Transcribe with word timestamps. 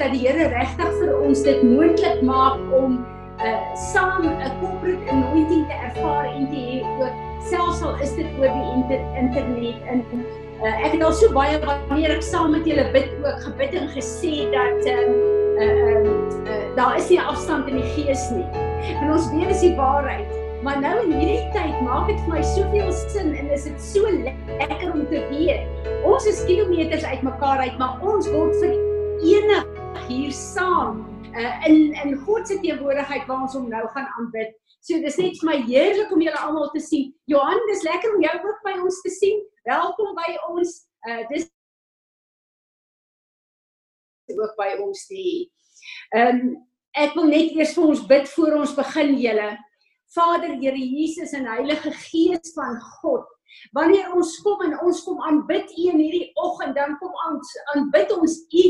dat 0.00 0.14
die 0.16 0.22
Here 0.24 0.48
regtig 0.48 0.92
vir 0.96 1.16
ons 1.20 1.42
dit 1.44 1.64
moontlik 1.66 2.22
maak 2.24 2.60
om 2.76 3.00
uh 3.40 3.56
saam 3.92 4.24
'n 4.28 4.52
corporate 4.60 5.12
anointing 5.12 5.66
te 5.68 5.76
ervaar 5.88 6.28
en 6.28 6.48
te 6.52 6.60
hê 6.68 6.78
ook 7.00 7.14
selfs 7.50 7.82
al 7.82 7.96
is 8.04 8.12
dit 8.16 8.26
oor 8.40 8.48
die 8.52 8.66
inter 8.76 9.00
internet 9.22 9.78
en 9.92 10.04
uh 10.64 10.72
ek 10.72 10.96
het 10.96 11.04
al 11.04 11.12
so 11.12 11.32
baie 11.36 11.60
wanneer 11.64 12.16
ek 12.16 12.24
saam 12.24 12.52
met 12.56 12.68
julle 12.68 12.84
bid 12.96 13.08
ook 13.24 13.44
gebid 13.48 13.76
en 13.80 13.88
gesê 13.96 14.34
dat 14.56 14.90
um 14.94 15.14
uh, 15.60 15.68
uh, 15.68 16.04
uh 16.48 16.60
daar 16.76 16.96
is 16.96 17.08
nie 17.12 17.20
afstand 17.20 17.68
in 17.68 17.80
die 17.80 17.90
gees 17.96 18.28
nie. 18.36 18.46
En 19.00 19.12
ons 19.12 19.28
weet 19.32 19.48
dis 19.52 19.64
die 19.68 19.74
waarheid. 19.76 20.28
Maar 20.64 20.80
nou 20.80 20.94
in 21.04 21.12
hierdie 21.16 21.48
tyd 21.56 21.76
maak 21.84 22.08
dit 22.08 22.20
vir 22.24 22.34
my 22.34 22.42
soveel 22.44 22.92
sin 22.92 23.34
en 23.36 23.50
is 23.56 23.64
dit 23.64 23.80
so 23.80 24.08
lekker 24.16 24.92
om 24.92 25.04
te 25.12 25.20
weet. 25.32 25.88
Ons 26.04 26.28
is 26.28 26.44
kilometers 26.44 27.04
uitmekaar 27.04 27.64
uit, 27.64 27.78
maar 27.80 28.00
ons 28.04 28.28
word 28.32 28.56
verenig 28.60 29.69
hier 30.08 30.32
saam 30.32 31.04
uh, 31.34 31.66
in 31.66 31.92
in 32.04 32.16
God 32.24 32.48
se 32.48 32.58
teenwoordigheid 32.60 33.26
waar 33.28 33.44
ons 33.46 33.54
hom 33.54 33.68
nou 33.68 33.84
gaan 33.94 34.08
aanbid. 34.18 34.56
So 34.80 35.00
dis 35.02 35.18
net 35.20 35.38
vir 35.40 35.48
my 35.50 35.56
heerlik 35.68 36.12
om 36.12 36.22
julle 36.24 36.40
almal 36.40 36.70
te 36.74 36.80
sien. 36.80 37.10
Johan, 37.28 37.60
dis 37.68 37.84
lekker 37.84 38.14
om 38.16 38.22
jou 38.24 38.36
ook 38.48 38.60
by 38.64 38.76
ons 38.80 39.00
te 39.04 39.12
sien. 39.12 39.42
Welkom 39.68 40.14
by 40.16 40.30
ons. 40.48 40.76
Uh 41.08 41.22
dis 41.32 41.48
ook 44.30 44.54
by 44.58 44.74
ons 44.80 45.06
hê. 45.10 45.30
Ehm 46.16 46.44
um, 46.44 46.52
ek 46.98 47.12
wil 47.14 47.28
net 47.30 47.52
eers 47.54 47.74
vir 47.76 47.90
ons 47.92 48.00
bid 48.06 48.30
voor 48.34 48.56
ons 48.60 48.72
begin 48.74 49.12
julle. 49.20 49.50
Vader, 50.10 50.56
Here 50.58 50.78
Jesus 50.78 51.32
en 51.38 51.46
Heilige 51.46 51.92
Gees 51.94 52.50
van 52.56 52.80
God. 52.98 53.28
Wanneer 53.76 54.12
ons 54.16 54.34
kom 54.44 54.62
en 54.66 54.76
ons 54.86 55.02
kom 55.06 55.20
aanbid 55.28 55.70
U 55.76 55.86
in 55.92 56.02
hierdie 56.02 56.30
oggend, 56.44 56.76
dan 56.78 56.96
kom 57.02 57.14
ons 57.28 57.54
aanbid 57.74 58.12
ons 58.16 58.36
U 58.48 58.66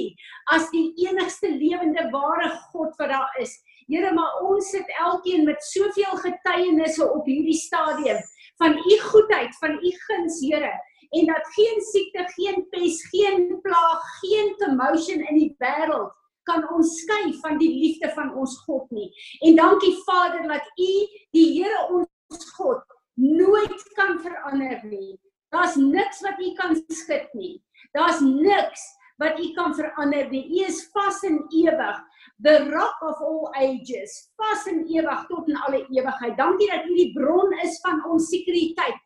as 0.57 0.69
die 0.75 0.87
enigste 1.07 1.51
lewende 1.55 2.07
ware 2.15 2.51
God 2.71 2.95
wat 3.01 3.13
daar 3.13 3.41
is. 3.43 3.57
Here, 3.91 4.13
maar 4.15 4.45
ons 4.47 4.71
sit 4.71 4.87
elkeen 5.03 5.49
met 5.49 5.65
soveel 5.67 6.15
getuienisse 6.23 7.07
op 7.07 7.27
hierdie 7.27 7.59
stadium 7.59 8.21
van 8.63 8.77
U 8.79 9.01
goedheid, 9.09 9.57
van 9.59 9.75
U 9.81 9.93
guns, 10.07 10.39
Here, 10.45 10.71
en 11.11 11.27
dat 11.27 11.53
geen 11.57 11.83
siekte, 11.91 12.27
geen 12.37 12.67
pes, 12.71 13.01
geen 13.11 13.59
plaag, 13.65 14.07
geen 14.21 14.55
commotion 14.63 15.25
in 15.27 15.43
die 15.43 15.55
wêreld 15.59 16.15
kan 16.49 16.65
ons 16.75 16.95
skei 17.03 17.35
van 17.43 17.59
die 17.61 17.71
liefde 17.73 18.11
van 18.15 18.31
ons 18.39 18.57
God 18.67 18.87
nie. 18.95 19.11
En 19.47 19.59
dankie 19.59 19.95
Vader 20.07 20.47
dat 20.49 20.67
U 20.77 20.93
die 21.37 21.49
Here 21.59 21.83
ons 21.91 22.47
God 22.57 23.00
nooit 23.21 23.83
kan 23.99 24.19
verander 24.21 24.81
nie. 24.89 25.19
Daar's 25.51 25.77
niks 25.77 26.23
wat 26.25 26.41
U 26.41 26.53
kan 26.59 26.77
skud 26.89 27.35
nie. 27.35 27.59
Daar's 27.93 28.21
niks 28.21 28.83
wat 29.21 29.39
U 29.39 29.53
kan 29.57 29.75
verander 29.75 30.31
nie. 30.31 30.47
U 30.61 30.65
is 30.67 30.83
vas 30.95 31.23
en 31.29 31.43
ewig. 31.51 32.01
The 32.41 32.71
rock 32.73 33.03
of 33.05 33.21
all 33.21 33.51
ages, 33.61 34.31
vas 34.41 34.65
en 34.71 34.87
ewig 34.89 35.27
tot 35.29 35.49
in 35.49 35.59
alle 35.67 35.83
ewigheid. 35.93 36.37
Dankie 36.39 36.71
dat 36.71 36.87
U 36.89 36.95
die 36.97 37.11
bron 37.13 37.53
is 37.61 37.77
van 37.85 38.01
ons 38.09 38.31
sekuriteit. 38.33 38.97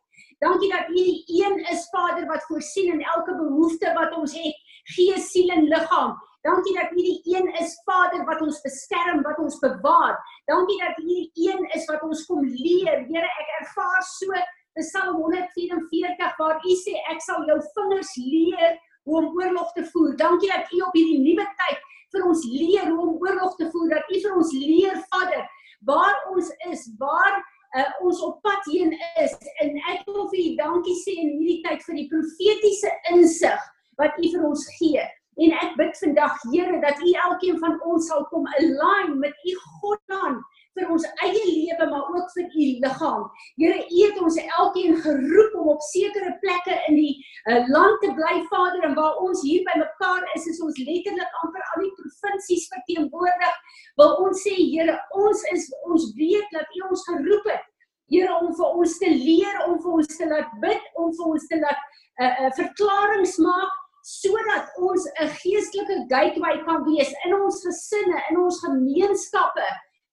Dankie 0.43 0.71
dat 0.71 0.87
U 0.91 0.95
die 0.95 1.43
een 1.43 1.59
is 1.71 1.87
Vader 1.91 2.27
wat 2.29 2.45
voorsien 2.47 2.93
in 2.93 3.03
elke 3.03 3.35
behoefte 3.35 3.91
wat 3.97 4.15
ons 4.15 4.35
het, 4.37 4.61
gees, 4.95 5.31
siel 5.31 5.51
en 5.51 5.67
liggaam. 5.67 6.15
Dankie 6.45 6.75
dat 6.77 6.91
U 6.93 7.01
die 7.01 7.21
een 7.25 7.47
is 7.57 7.81
Vader 7.85 8.25
wat 8.25 8.41
ons 8.45 8.61
beskerm, 8.61 9.23
wat 9.25 9.39
ons 9.41 9.57
bewaar. 9.59 10.19
Dankie 10.45 10.77
dat 10.77 10.99
U 11.01 11.05
die 11.07 11.31
een 11.33 11.63
is 11.73 11.87
wat 11.89 12.03
ons 12.05 12.21
kom 12.29 12.45
leer. 12.45 13.01
Here, 13.09 13.31
ek 13.41 13.49
ervaar 13.61 14.05
so 14.05 14.43
Psalm 14.77 15.15
144 15.23 16.37
waar 16.37 16.61
U 16.61 16.75
sê 16.83 16.93
ek 17.13 17.23
sal 17.25 17.47
jou 17.49 17.57
vingers 17.79 18.13
leer 18.19 18.77
hoe 19.07 19.17
om 19.23 19.33
oorlog 19.39 19.73
te 19.73 19.87
voer. 19.89 20.13
Dankie 20.21 20.51
dat 20.51 20.69
U 20.69 20.83
op 20.85 20.93
hierdie 20.93 21.23
nuwe 21.23 21.47
tyd 21.63 21.81
vir 22.13 22.29
ons 22.29 22.45
leer 22.51 22.93
hoe 22.93 23.01
om 23.07 23.17
oorlog 23.25 23.57
te 23.57 23.71
voer. 23.73 23.89
Dat 23.97 24.13
U 24.13 24.21
vir 24.27 24.37
ons 24.37 24.53
leer, 24.53 25.01
Vader, 25.09 25.49
waar 25.89 26.21
ons 26.35 26.53
is, 26.69 26.87
waar 27.01 27.41
uh, 27.41 27.89
ons 28.05 28.21
op 28.21 28.41
pad 28.45 28.69
heen 28.69 28.93
is. 29.23 29.33
En 29.65 29.73
ek 29.95 30.05
wil 30.13 30.29
vir 30.29 30.45
U 30.45 30.47
dankie 30.61 30.97
sê 31.01 31.17
in 31.25 31.37
hierdie 31.39 31.61
tyd 31.65 31.85
vir 31.89 32.01
die 32.03 32.09
profetiese 32.13 32.97
insig 33.17 33.69
wat 33.97 34.13
U 34.21 34.35
vir 34.37 34.49
ons 34.53 34.69
gee. 34.77 35.09
En 35.35 35.51
ek 35.51 35.73
bid 35.79 35.97
vandag 35.99 36.35
Here 36.51 36.81
dat 36.83 36.99
U 37.03 37.11
elkeen 37.27 37.57
van 37.59 37.79
ons 37.83 38.07
sal 38.07 38.23
kom 38.31 38.45
align 38.59 39.17
met 39.19 39.35
U 39.43 39.55
Godplan 39.81 40.37
vir 40.75 40.91
ons 40.91 41.05
eie 41.23 41.41
lewe 41.47 41.87
maar 41.91 42.07
ook 42.11 42.31
vir 42.35 42.47
U 42.47 42.67
liggaam. 42.83 43.25
Here, 43.59 43.81
U 43.83 43.99
het 44.03 44.21
ons 44.27 44.39
elkeen 44.43 44.95
geroep 45.03 45.59
om 45.61 45.69
op 45.75 45.83
sekere 45.89 46.33
plekke 46.43 46.79
in 46.89 46.99
die 46.99 47.13
uh, 47.51 47.61
land 47.71 48.01
te 48.03 48.11
bly, 48.17 48.33
Vader, 48.51 48.87
en 48.87 48.97
waar 48.99 49.19
ons 49.23 49.43
hier 49.47 49.63
by 49.67 49.77
mekaar 49.81 50.25
is, 50.35 50.47
is 50.51 50.59
ons 50.63 50.81
letterlik 50.87 51.39
amper 51.43 51.63
al 51.73 51.85
die 51.85 51.93
provinsies 51.99 52.67
verteenwoordig. 52.73 53.61
Wil 54.01 54.17
ons 54.25 54.43
sê, 54.47 54.55
Here, 54.55 54.99
ons 55.15 55.45
is 55.53 55.69
ons 55.87 56.11
weet 56.19 56.51
dat 56.55 56.75
U 56.79 56.89
ons 56.89 57.07
geroep 57.11 57.49
het. 57.51 57.71
Here 58.11 58.35
om 58.37 58.51
vir 58.55 58.75
ons 58.81 58.99
te 59.01 59.09
leer, 59.09 59.63
om 59.65 59.79
vir 59.81 59.99
ons 59.99 60.17
te 60.19 60.27
laat 60.29 60.51
bid, 60.61 60.91
om 61.01 61.09
vir 61.15 61.31
ons 61.33 61.47
te 61.51 61.59
laat 61.59 61.79
'n 61.79 62.23
uh, 62.23 62.25
eh, 62.25 62.29
uh, 62.29 62.45
eh, 62.45 62.51
verklaring 62.59 63.25
maak 63.43 63.73
sodat 64.05 64.69
ons 64.77 65.03
'n 65.17 65.29
geestelike 65.41 65.97
gateway 66.13 66.55
kan 66.65 66.83
wees 66.85 67.11
in 67.25 67.33
ons 67.33 67.57
gesinne, 67.65 68.17
in 68.29 68.37
ons 68.37 68.59
gemeenskappe 68.61 69.67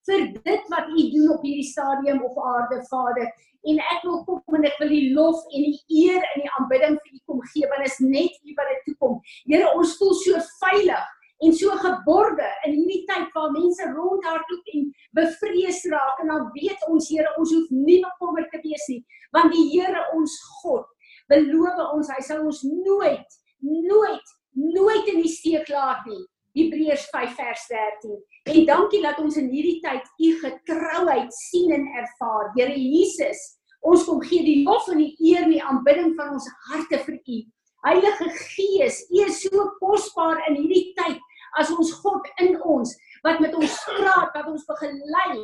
vir 0.08 0.20
dit 0.44 0.62
wat 0.72 0.86
U 0.88 1.03
doen 1.14 1.32
op 1.34 1.42
hierdie 1.44 1.70
stadium 1.72 2.22
op 2.25 2.38
aarde, 2.41 2.78
Vader. 2.88 3.28
En 3.69 3.78
ek 3.78 4.00
wil 4.03 4.25
kom 4.25 4.56
en 4.56 4.64
ek 4.64 4.78
wil 4.80 4.88
die 4.88 5.12
lof 5.14 5.42
en 5.53 5.66
die 5.69 5.82
eer 6.04 6.25
en 6.30 6.41
die 6.41 6.53
aanbidding 6.58 6.97
vir 7.03 7.19
U 7.19 7.20
kom 7.26 7.42
gee 7.53 7.69
want 7.69 7.84
is 7.86 7.98
net 8.00 8.32
U 8.48 8.54
wat 8.56 8.70
dit 8.72 8.80
toekom. 8.88 9.20
Here, 9.44 9.69
ons 9.76 9.92
voel 10.00 10.14
so 10.22 10.41
veilig 10.62 11.12
en 11.44 11.53
so 11.60 11.76
geborge 11.84 12.48
in 12.64 12.78
hierdie 12.78 13.04
tyd 13.10 13.28
waar 13.36 13.53
mense 13.53 13.91
rondhardloop 13.92 14.72
en 14.72 14.88
bevrees 15.20 15.84
raak 15.92 16.24
en 16.24 16.32
dan 16.32 16.48
weet 16.56 16.88
ons 16.88 17.12
Here, 17.12 17.28
ons 17.36 17.53
hoef 17.53 17.69
nie 17.70 18.00
bekommerd 18.00 18.48
te 18.56 18.62
wees 18.64 18.88
nie, 18.88 19.03
want 19.36 19.53
die 19.53 19.69
Here 19.76 20.09
ons 20.16 20.41
God 20.62 20.88
beloof 21.30 21.78
ons 21.92 22.10
hy 22.16 22.20
sal 22.24 22.42
ons 22.48 22.64
nooit 22.66 23.41
nooit 23.62 24.39
nooit 24.53 25.06
in 25.06 25.23
die 25.23 25.33
steek 25.33 25.69
laat 25.73 26.05
nie. 26.06 26.23
Hebreërs 26.53 27.06
5 27.09 27.34
vers 27.39 27.67
13. 27.71 28.19
En 28.53 28.65
dankie 28.69 29.00
dat 29.03 29.19
ons 29.23 29.39
in 29.41 29.49
hierdie 29.49 29.78
tyd 29.81 30.09
u 30.21 30.33
getrouheid 30.43 31.33
sien 31.33 31.72
en 31.72 31.87
ervaar. 31.97 32.51
Here 32.56 32.77
Jesus, 32.77 33.41
ons 33.81 34.05
kom 34.05 34.21
gee 34.25 34.45
die 34.45 34.61
lof 34.67 34.91
en 34.93 35.01
die 35.01 35.15
eer 35.25 35.47
en 35.47 35.55
die 35.55 35.65
aanbidding 35.65 36.12
van 36.19 36.34
ons 36.36 36.48
harte 36.69 37.01
vir 37.07 37.16
u. 37.16 37.39
Heilige 37.86 38.28
Gees, 38.36 39.01
u 39.10 39.22
is 39.25 39.41
so 39.47 39.65
kosbaar 39.81 40.42
in 40.51 40.60
hierdie 40.60 40.92
tyd 40.98 41.22
as 41.59 41.72
ons 41.72 41.91
God 42.01 42.28
in 42.41 42.54
ons 42.63 42.92
wat 43.25 43.41
met 43.42 43.54
ons 43.54 43.72
praat, 43.86 44.33
wat 44.34 44.48
ons 44.51 44.66
begelei 44.69 45.39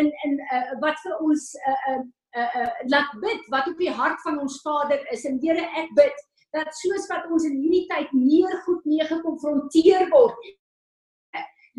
in 0.00 0.08
in 0.26 0.38
uh, 0.52 0.62
wat 0.82 1.00
vir 1.04 1.24
ons 1.24 1.48
uh 1.62 1.78
uh 1.92 1.98
uh, 2.36 2.46
uh 2.60 2.70
laat 2.92 3.10
bid 3.24 3.50
wat 3.52 3.68
op 3.70 3.80
die 3.80 3.92
hart 3.92 4.20
van 4.26 4.38
ons 4.42 4.60
Vader 4.64 5.00
is. 5.12 5.24
En 5.28 5.40
Here, 5.42 5.64
ek 5.80 5.90
bid 5.98 6.22
dat 6.52 6.74
soos 6.76 7.06
wat 7.08 7.30
ons 7.32 7.46
in 7.48 7.56
hierdie 7.60 7.86
tyd 7.88 8.12
meer 8.16 8.58
goed 8.66 8.84
mee 8.88 9.06
gekonfronteer 9.08 10.08
word 10.12 10.50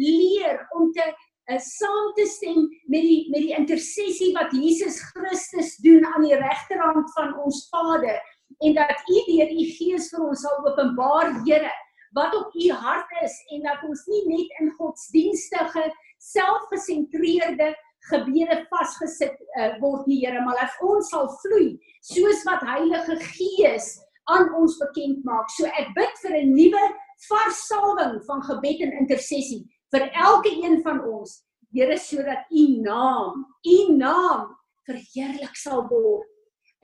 leer 0.02 0.64
om 0.78 0.92
te 0.96 1.06
uh, 1.06 1.60
saam 1.62 2.14
te 2.18 2.25
stem 2.30 2.66
met 2.90 3.06
die 3.06 3.30
met 3.34 3.46
die 3.46 3.54
intersessie 3.58 4.31
wat 4.38 4.54
Jesus 4.58 5.00
Christus 5.12 5.75
doen 5.86 6.06
aan 6.14 6.25
die 6.25 6.38
regterhand 6.40 7.12
van 7.18 7.36
ons 7.46 7.68
Vader 7.70 8.18
en 8.64 8.75
dat 8.78 8.94
U 9.10 9.22
deur 9.30 9.54
U 9.54 9.66
Gees 9.78 10.10
vir 10.14 10.25
ons 10.25 10.44
sal 10.46 10.66
openbaar 10.66 11.34
Here 11.46 11.72
wat 12.18 12.34
op 12.38 12.54
U 12.54 12.69
hart 12.86 13.14
is 13.24 13.38
en 13.54 13.66
dat 13.68 13.86
ons 13.86 14.06
nie 14.10 14.24
net 14.30 14.60
in 14.62 14.74
godsdienstige 14.80 15.88
selfgesentreerde 16.24 17.74
gebede 18.10 18.58
vasgesit 18.72 19.38
uh, 19.60 19.76
word 19.84 20.10
nie 20.10 20.24
Here 20.24 20.42
maar 20.46 20.58
dat 20.62 20.81
ons 20.90 21.14
sal 21.14 21.30
vloei 21.44 21.76
soos 22.02 22.42
wat 22.50 22.66
Heilige 22.66 23.19
Gees 23.30 23.94
aan 24.31 24.54
ons 24.56 24.78
bekend 24.80 25.24
maak. 25.28 25.50
So 25.50 25.66
ek 25.66 25.94
bid 25.96 26.14
vir 26.24 26.38
'n 26.40 26.54
nuwe 26.56 26.84
vars 27.30 27.68
salwing 27.68 28.22
van 28.28 28.42
gebed 28.44 28.81
en 28.81 29.00
intersessie 29.00 29.64
vir 29.92 30.10
elke 30.14 30.52
een 30.64 30.81
van 30.81 31.02
ons. 31.04 31.44
Here 31.74 31.98
sodat 31.98 32.46
u 32.52 32.81
naam, 32.81 33.46
u 33.66 33.96
naam 33.96 34.56
verheerlik 34.86 35.56
sal 35.56 35.88
word 35.88 36.28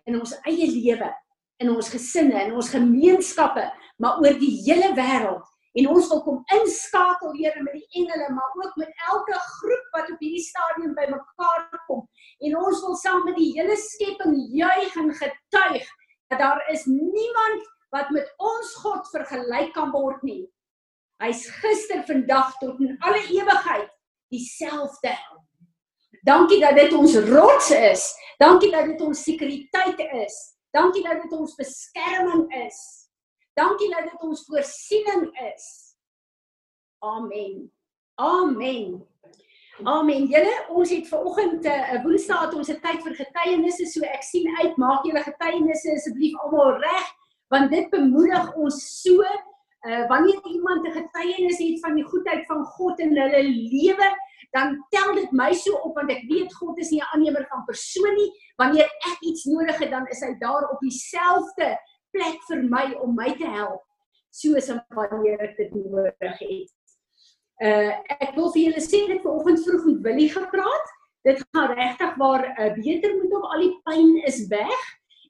in 0.06 0.20
ons 0.20 0.34
eie 0.50 0.66
lewe, 0.66 1.14
in 1.62 1.70
ons 1.70 1.90
gesinne, 1.90 2.48
in 2.48 2.56
ons 2.58 2.72
gemeenskappe, 2.74 3.66
maar 4.02 4.18
oor 4.24 4.40
die 4.40 4.56
hele 4.66 4.94
wêreld. 4.98 5.46
En 5.78 5.88
ons 5.94 6.08
wil 6.10 6.22
kom 6.26 6.40
inskakel 6.56 7.36
Here 7.38 7.62
met 7.62 7.76
die 7.78 8.02
engele, 8.02 8.32
maar 8.34 8.56
ook 8.58 8.76
met 8.82 8.90
elke 9.12 9.38
groep 9.38 9.92
wat 9.94 10.10
op 10.10 10.24
hierdie 10.24 10.42
stadium 10.42 10.96
bymekaar 10.98 11.68
kom. 11.86 12.08
En 12.42 12.58
ons 12.58 12.82
wil 12.82 12.96
saam 12.98 13.22
met 13.28 13.38
die 13.38 13.52
hele 13.54 13.78
skepping 13.78 14.09
dat 16.40 16.48
daar 16.48 16.70
is 16.72 16.86
niemand 16.86 17.68
wat 17.90 18.10
met 18.10 18.34
ons 18.38 18.76
God 18.76 19.10
vergelyk 19.10 19.74
kan 19.74 19.92
word 19.92 20.22
nie. 20.24 20.46
Hy's 21.20 21.44
gister, 21.60 22.04
vandag 22.08 22.54
tot 22.62 22.80
in 22.80 22.96
alle 23.04 23.20
ewigheid 23.28 23.90
dieselfde. 24.32 25.16
Dankie 26.24 26.60
dat 26.62 26.78
dit 26.80 26.94
ons 26.96 27.16
rots 27.28 27.72
is. 27.76 28.06
Dankie 28.40 28.72
dat 28.72 28.88
dit 28.88 29.02
ons 29.02 29.24
sekuriteit 29.24 30.00
is. 30.24 30.38
Dankie 30.72 31.04
dat 31.04 31.22
dit 31.26 31.34
ons 31.36 31.56
beskerming 31.60 32.48
is. 32.64 32.80
Dankie 33.58 33.90
dat 33.92 34.08
dit 34.08 34.24
ons 34.24 34.46
voorsiening 34.48 35.28
is. 35.52 35.68
Amen. 37.04 37.68
Amen. 38.16 39.00
Amen. 39.84 40.26
Julle, 40.28 40.66
ons 40.76 40.90
het 40.92 41.08
vanoggend 41.08 41.64
'n 41.64 41.68
uh, 41.68 41.94
eh, 41.94 42.04
Woensdag 42.04 42.42
het 42.42 42.54
ons 42.54 42.70
'n 42.70 42.80
tyd 42.84 43.02
vir 43.04 43.16
getuienisse, 43.16 43.86
so 43.86 44.02
ek 44.02 44.24
sien 44.24 44.48
uit, 44.58 44.78
maak 44.78 45.06
julle 45.06 45.24
getuienisse 45.24 45.92
asseblief 45.92 46.36
almal 46.40 46.72
reg, 46.80 47.08
want 47.48 47.72
dit 47.72 47.90
bemoedig 47.90 48.56
ons 48.56 49.02
so 49.02 49.24
uh 49.88 50.08
wanneer 50.08 50.40
iemand 50.46 50.88
'n 50.88 50.92
getuienis 50.92 51.58
het 51.58 51.80
van 51.80 51.96
die 51.96 52.04
goedheid 52.04 52.46
van 52.46 52.66
God 52.66 53.00
in 53.00 53.18
hulle 53.18 53.44
lewe, 53.44 54.10
dan 54.52 54.86
tel 54.90 55.16
dit 55.16 55.32
my 55.32 55.54
so 55.54 55.74
op 55.76 55.96
want 55.96 56.12
ek 56.12 56.28
weet 56.28 56.54
God 56.54 56.78
is 56.78 56.90
nie 56.90 57.00
'n 57.00 57.12
aannemer 57.14 57.46
van 57.50 57.64
persoon 57.66 58.16
nie. 58.16 58.32
Wanneer 58.58 58.86
ek 58.86 59.18
iets 59.22 59.46
nodig 59.46 59.80
het, 59.80 59.92
dan 59.92 60.08
is 60.08 60.20
hy 60.20 60.36
daar 60.40 60.70
op 60.72 60.80
dieselfde 60.80 61.78
plek 62.12 62.38
vir 62.48 62.64
my 62.64 62.94
om 63.00 63.16
my 63.16 63.32
te 63.32 63.48
help 63.48 63.84
soos 64.30 64.72
wanneer 64.90 65.40
ek 65.40 65.58
dit 65.58 65.72
nodig 65.74 66.40
het. 66.40 66.79
Uh 67.60 67.92
ek 68.24 68.36
wil 68.38 68.52
vir 68.54 68.70
julle 68.70 68.82
sê 68.84 69.02
dit 69.10 69.22
vanoggend 69.24 69.60
vroeg 69.66 69.86
met 69.90 70.04
Willie 70.08 70.30
gepraat. 70.32 70.94
Dit 71.28 71.42
gaan 71.52 71.74
regtig 71.76 72.16
waar 72.16 72.46
uh, 72.48 72.72
beter 72.78 73.18
moet 73.18 73.36
op 73.36 73.50
al 73.52 73.66
die 73.66 73.74
pyn 73.84 74.16
is 74.30 74.46
weg 74.48 74.86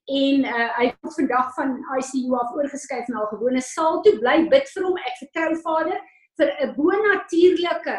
en 0.10 0.46
uh 0.46 0.68
hy 0.78 0.86
het 0.92 1.16
vandag 1.16 1.50
van 1.56 1.74
ICU 1.98 2.38
af 2.38 2.54
oorgeskuif 2.54 3.10
na 3.10 3.24
'n 3.24 3.34
gewone 3.34 3.62
saal 3.62 4.02
toe. 4.02 4.20
Bly 4.22 4.46
bid 4.54 4.70
vir 4.76 4.84
hom. 4.86 4.98
Ek 4.98 5.18
vertrou 5.24 5.56
Vader 5.66 6.00
vir 6.38 6.50
'n 6.66 6.74
bonatuurlike 6.78 7.98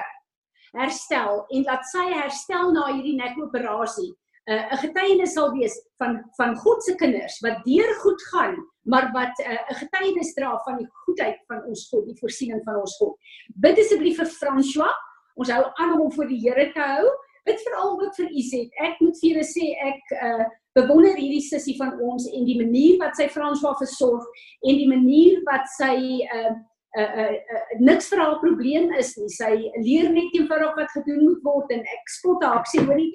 herstel 0.79 1.45
en 1.51 1.63
laat 1.67 1.85
sy 1.91 2.07
herstel 2.15 2.73
na 2.73 2.87
hierdie 2.93 3.19
nekoperasie. 3.19 4.15
Uh 4.49 4.73
'n 4.73 4.83
getuienis 4.87 5.35
sal 5.37 5.53
wees 5.53 5.75
van 5.99 6.23
van 6.37 6.57
God 6.57 6.83
se 6.83 6.95
kinders 6.95 7.41
wat 7.45 7.65
deur 7.65 7.95
goed 8.01 8.23
gaan 8.33 8.57
maar 8.91 9.11
wat 9.13 9.39
eh, 9.39 9.53
'n 9.53 9.73
uh, 9.73 9.79
getuienis 9.79 10.35
dra 10.35 10.59
van 10.65 10.77
die 10.77 10.89
goedheid 11.05 11.39
van 11.47 11.65
ons 11.65 11.89
God, 11.89 12.05
die 12.07 12.19
voorsiening 12.19 12.63
van 12.65 12.81
ons 12.81 12.97
God. 12.97 13.17
Bid 13.55 13.79
asseblief 13.79 14.17
vir 14.17 14.27
François. 14.27 14.95
Ons 15.35 15.51
hou 15.51 15.65
aan 15.75 15.93
om 15.93 16.01
hom 16.01 16.13
voor 16.13 16.29
die 16.29 16.41
Here 16.41 16.73
te 16.73 16.81
hou. 16.81 17.07
Bid 17.45 17.61
veral 17.61 18.01
ook 18.01 18.15
vir 18.15 18.29
Izet. 18.31 18.73
Ek 18.77 19.01
moet 19.01 19.19
vir 19.21 19.31
julle 19.31 19.45
sê 19.45 19.67
ek 19.91 20.03
uh, 20.23 20.45
bewonder 20.79 21.17
hierdie 21.17 21.43
sussie 21.43 21.77
van 21.77 22.01
ons 22.01 22.27
en 22.31 22.45
die 22.45 22.59
manier 22.59 22.99
wat 22.99 23.17
sy 23.17 23.29
François 23.29 23.77
versorg 23.79 24.27
en 24.63 24.77
die 24.77 24.89
manier 24.89 25.41
wat 25.49 25.67
sy 25.79 25.95
uh, 26.35 26.53
uh, 26.99 27.11
uh, 27.23 27.33
uh, 27.55 27.65
niks 27.81 28.09
vir 28.11 28.23
haar 28.23 28.39
probleem 28.43 28.93
is 28.99 29.15
nie. 29.19 29.31
Sy 29.31 29.53
leer 29.85 30.11
net 30.11 30.35
eenvoudig 30.37 30.77
wat 30.77 30.95
gedoen 30.97 31.25
moet 31.25 31.43
word 31.47 31.75
en 31.77 31.83
ek 31.97 32.15
spot 32.19 32.45
haar. 32.47 32.63
Sê 32.71 32.85
hoorie, 32.85 33.11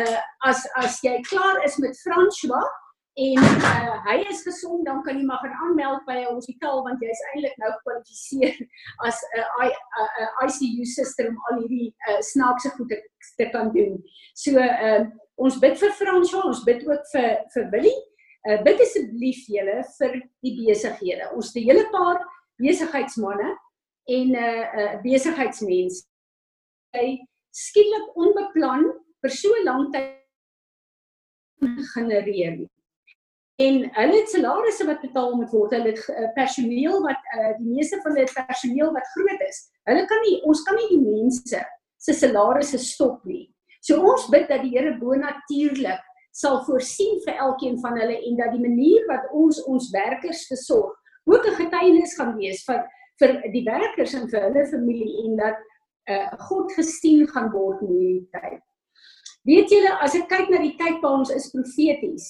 uh, 0.00 0.18
as 0.50 0.66
as 0.82 1.00
jy 1.04 1.18
klaar 1.30 1.62
is 1.66 1.78
met 1.82 1.98
François, 2.04 2.66
en 3.16 3.40
uh, 3.40 3.94
hy 4.04 4.16
is 4.28 4.42
gesond 4.44 4.84
dan 4.84 4.98
kan 5.04 5.16
jy 5.16 5.24
maar 5.24 5.40
gaan 5.40 5.54
aanmeld 5.64 6.02
by 6.04 6.18
'n 6.20 6.34
hospitaal 6.36 6.82
want 6.84 7.00
jy 7.00 7.08
is 7.08 7.22
eintlik 7.32 7.54
nou 7.62 7.70
gekwalifiseer 7.76 8.58
as 9.08 9.22
'n 9.36 9.44
uh, 9.64 9.70
uh, 10.04 10.44
ICU 10.44 10.84
suster 10.84 11.30
om 11.30 11.38
al 11.50 11.62
hierdie 11.62 11.94
uh, 12.10 12.20
snaakse 12.20 12.74
goed 12.76 12.88
te, 12.92 12.98
te 13.40 13.48
kan 13.54 13.72
doen. 13.72 13.96
So 14.34 14.60
uh, 14.60 15.08
ons 15.36 15.56
bid 15.58 15.80
vir 15.80 15.96
Fransjo, 15.96 16.44
ons 16.44 16.62
bid 16.68 16.84
ook 16.84 17.08
vir 17.14 17.40
vir 17.54 17.70
Willie. 17.72 18.00
Uh, 18.46 18.60
bid 18.62 18.84
asseblief 18.84 19.48
julle 19.48 19.80
vir 19.98 20.20
die 20.44 20.54
besighede. 20.60 21.32
Ons 21.32 21.54
het 21.54 21.62
'n 21.62 21.68
hele 21.70 21.88
paar 21.96 22.20
besigheidsmense 22.62 23.56
en 24.16 24.28
'n 24.30 24.36
uh, 24.36 24.64
uh, 24.80 24.94
besigheidsmense. 25.02 26.04
Hy 26.96 27.18
skielik 27.50 28.16
onbeplan 28.16 28.86
vir 29.22 29.30
so 29.30 29.50
lank 29.64 29.92
tyd 29.92 30.14
genereer 31.94 32.66
en 33.56 33.78
hulle 33.96 34.16
het 34.18 34.28
salarisse 34.30 34.84
wat 34.84 35.00
betaal 35.00 35.34
moet 35.36 35.52
word. 35.52 35.72
Hulle 35.72 35.92
het 35.94 36.02
uh, 36.12 36.28
personeel 36.36 37.00
wat 37.04 37.30
uh, 37.36 37.52
die 37.56 37.70
meeste 37.72 38.00
van 38.04 38.16
hulle 38.16 38.32
personeel 38.36 38.92
wat 38.92 39.12
groot 39.14 39.44
is. 39.48 39.62
Hulle 39.88 40.04
kan 40.10 40.20
nie 40.26 40.40
ons 40.48 40.62
kan 40.66 40.76
nie 40.76 40.90
die 40.92 41.04
mense 41.04 41.62
se 41.96 42.16
salarisse 42.16 42.78
stop 42.82 43.24
nie. 43.24 43.46
So 43.80 44.02
ons 44.02 44.28
bid 44.32 44.50
dat 44.50 44.64
die 44.64 44.74
Here 44.74 44.92
bonatuurlik 45.00 46.04
sal 46.36 46.60
voorsien 46.66 47.22
vir 47.24 47.40
elkeen 47.46 47.78
van 47.80 47.96
hulle 47.96 48.18
en 48.28 48.36
dat 48.42 48.52
die 48.52 48.60
manier 48.60 49.06
wat 49.08 49.24
ons 49.32 49.62
ons 49.64 49.88
werkers 49.94 50.44
versorg 50.50 50.92
ook 51.26 51.46
'n 51.46 51.58
getuienis 51.62 52.14
gaan 52.18 52.36
wees 52.36 52.64
vir 52.64 52.86
vir 53.20 53.40
die 53.52 53.64
werkers 53.64 54.14
en 54.14 54.28
vir 54.28 54.40
hulle 54.48 54.66
familie 54.70 55.12
en 55.24 55.36
dat 55.36 55.58
uh, 56.10 56.32
God 56.48 56.72
gesien 56.72 57.26
gaan 57.28 57.50
word 57.52 57.82
in 57.82 57.92
hierdie 57.92 58.28
tyd. 58.32 58.62
Weet 59.46 59.70
julle 59.70 59.92
as 60.02 60.14
ek 60.18 60.28
kyk 60.28 60.50
na 60.50 60.58
die 60.62 60.76
tyd 60.76 60.98
waar 61.02 61.20
ons 61.20 61.30
is 61.30 61.50
profeties 61.54 62.26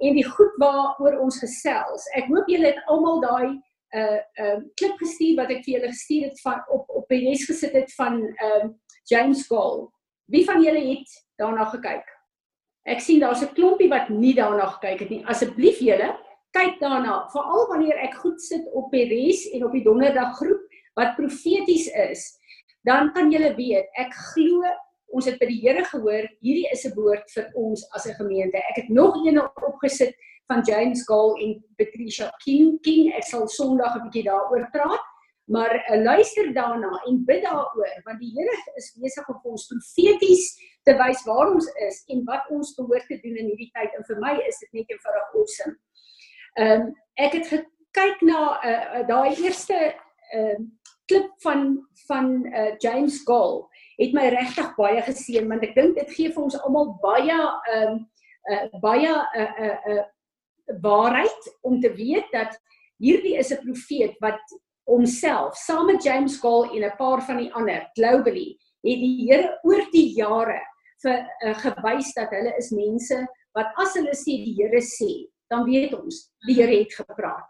en 0.00 0.16
die 0.16 0.24
goed 0.24 0.54
waaroor 0.62 1.18
ons 1.20 1.40
gesels. 1.42 2.06
Ek 2.16 2.30
hoop 2.30 2.48
julle 2.48 2.72
het 2.72 2.80
almal 2.86 3.20
daai 3.20 3.48
'n 3.50 3.58
uh, 3.98 4.20
'n 4.38 4.44
uh, 4.46 4.58
klip 4.78 4.96
gestuur 5.02 5.36
wat 5.36 5.50
ek 5.50 5.64
vir 5.64 5.74
julle 5.74 5.90
gestuur 5.90 6.22
het 6.28 6.40
van 6.40 6.62
op 6.70 6.88
op 6.88 7.10
les 7.10 7.44
gesit 7.44 7.74
het 7.74 7.92
van 7.98 8.22
ehm 8.22 8.66
uh, 8.66 8.72
James 9.10 9.46
Gall. 9.46 9.88
Wie 10.30 10.44
van 10.44 10.62
julle 10.62 10.80
het 10.94 11.10
daarna 11.36 11.64
gekyk? 11.64 12.06
Ek 12.86 13.00
sien 13.00 13.20
daar's 13.20 13.42
'n 13.42 13.54
klompie 13.54 13.88
wat 13.88 14.08
nie 14.08 14.34
daarna 14.34 14.66
gekyk 14.66 15.00
het 15.00 15.10
nie. 15.10 15.24
Asseblief 15.26 15.78
julle, 15.78 16.16
kyk 16.56 16.80
daarna, 16.80 17.28
veral 17.32 17.66
wanneer 17.70 17.98
ek 18.04 18.14
goed 18.22 18.40
sit 18.42 18.66
op 18.76 18.90
die 18.94 19.06
res 19.10 19.46
en 19.54 19.64
op 19.64 19.72
die 19.72 19.84
donderdag 19.84 20.36
groep 20.38 20.62
wat 20.98 21.16
profeties 21.16 21.88
is. 22.10 22.24
Dan 22.86 23.12
kan 23.14 23.30
julle 23.32 23.54
weet, 23.58 23.86
ek 24.00 24.14
glo 24.32 24.64
ons 25.10 25.26
het 25.26 25.38
by 25.40 25.48
die 25.50 25.60
Here 25.62 25.84
gehoor, 25.84 26.26
hierdie 26.42 26.68
is 26.72 26.86
'n 26.86 26.94
woord 26.94 27.26
vir 27.34 27.50
ons 27.54 27.82
as 27.94 28.06
'n 28.06 28.14
gemeente. 28.14 28.58
Ek 28.58 28.76
het 28.82 28.88
nog 28.88 29.14
een 29.26 29.38
opgesit 29.38 30.14
van 30.46 30.62
James 30.62 31.02
Gall 31.06 31.34
en 31.42 31.64
Patricia 31.76 32.30
King. 32.44 32.80
King, 32.82 33.12
ek 33.14 33.24
sal 33.24 33.48
Sondag 33.48 33.96
'n 33.96 34.02
bietjie 34.06 34.24
daaroor 34.24 34.68
praat, 34.70 35.04
maar 35.50 35.74
uh, 35.74 36.02
luister 36.02 36.52
daarna 36.54 36.90
en 37.06 37.24
bid 37.24 37.42
daaroor 37.42 37.94
want 38.04 38.20
die 38.20 38.32
Here 38.34 38.56
is 38.76 38.94
besig 39.02 39.28
om 39.28 39.40
ons 39.42 39.66
profeties 39.66 40.44
te 40.86 40.94
wys 40.94 41.24
waar 41.26 41.50
ons 41.54 41.66
is 41.88 42.04
en 42.08 42.24
wat 42.24 42.46
ons 42.50 42.74
behoort 42.74 43.06
te 43.06 43.18
doen 43.22 43.36
in 43.36 43.50
hierdie 43.50 43.70
tyd 43.74 43.90
en 43.98 44.04
vir 44.04 44.18
my 44.22 44.34
is 44.46 44.58
dit 44.62 44.72
net 44.72 44.92
eenvoudig 44.94 45.34
awesome. 45.34 45.76
Ehm 46.58 46.80
um, 46.80 46.94
ek 47.20 47.32
het 47.32 47.46
gekyk 47.46 48.22
na 48.22 48.40
uh, 48.64 49.06
daai 49.06 49.34
eerste 49.36 49.76
ehm 50.32 50.60
uh, 50.60 50.68
klip 51.10 51.30
van 51.42 51.88
van 52.06 52.46
uh, 52.46 52.74
James 52.78 53.22
Gall 53.26 53.64
het 53.98 54.12
my 54.14 54.28
regtig 54.30 54.74
baie 54.76 55.02
geseën 55.02 55.48
want 55.50 55.64
ek 55.66 55.74
dink 55.74 55.98
dit 55.98 56.12
gee 56.14 56.30
vir 56.30 56.42
ons 56.42 56.58
almal 56.62 56.94
baie 57.02 57.36
ehm 57.36 57.92
um, 57.92 58.00
uh, 58.50 58.80
baie 58.82 59.10
'n 59.10 59.42
uh, 59.42 59.52
'n 59.58 59.70
uh, 59.70 59.94
uh, 59.94 60.04
waarheid 60.82 61.50
om 61.66 61.80
te 61.80 61.92
weet 61.94 62.30
dat 62.32 62.58
hierdie 62.98 63.36
is 63.36 63.50
'n 63.50 63.62
profeet 63.64 64.14
wat 64.20 64.40
homself 64.84 65.56
saam 65.56 65.86
met 65.86 66.02
James 66.02 66.38
Gall 66.38 66.70
en 66.74 66.84
'n 66.84 66.96
paar 66.96 67.22
van 67.22 67.36
die 67.36 67.52
ander 67.54 67.90
globally 67.94 68.56
het 68.82 69.00
die 69.06 69.16
Here 69.26 69.58
oor 69.62 69.84
die 69.90 70.14
jare 70.14 70.62
vir 71.02 71.18
uh, 71.44 71.54
gewys 71.64 72.14
dat 72.14 72.30
hulle 72.30 72.54
is 72.56 72.70
mense 72.70 73.26
wat 73.52 73.72
as 73.76 73.94
hulle 73.94 74.14
sê 74.14 74.38
die 74.44 74.56
Here 74.58 74.80
sê 74.80 75.12
dan 75.50 75.66
weet 75.66 75.94
ons 75.98 76.30
die 76.46 76.56
Here 76.60 76.78
het 76.78 76.94
gepraat. 76.94 77.48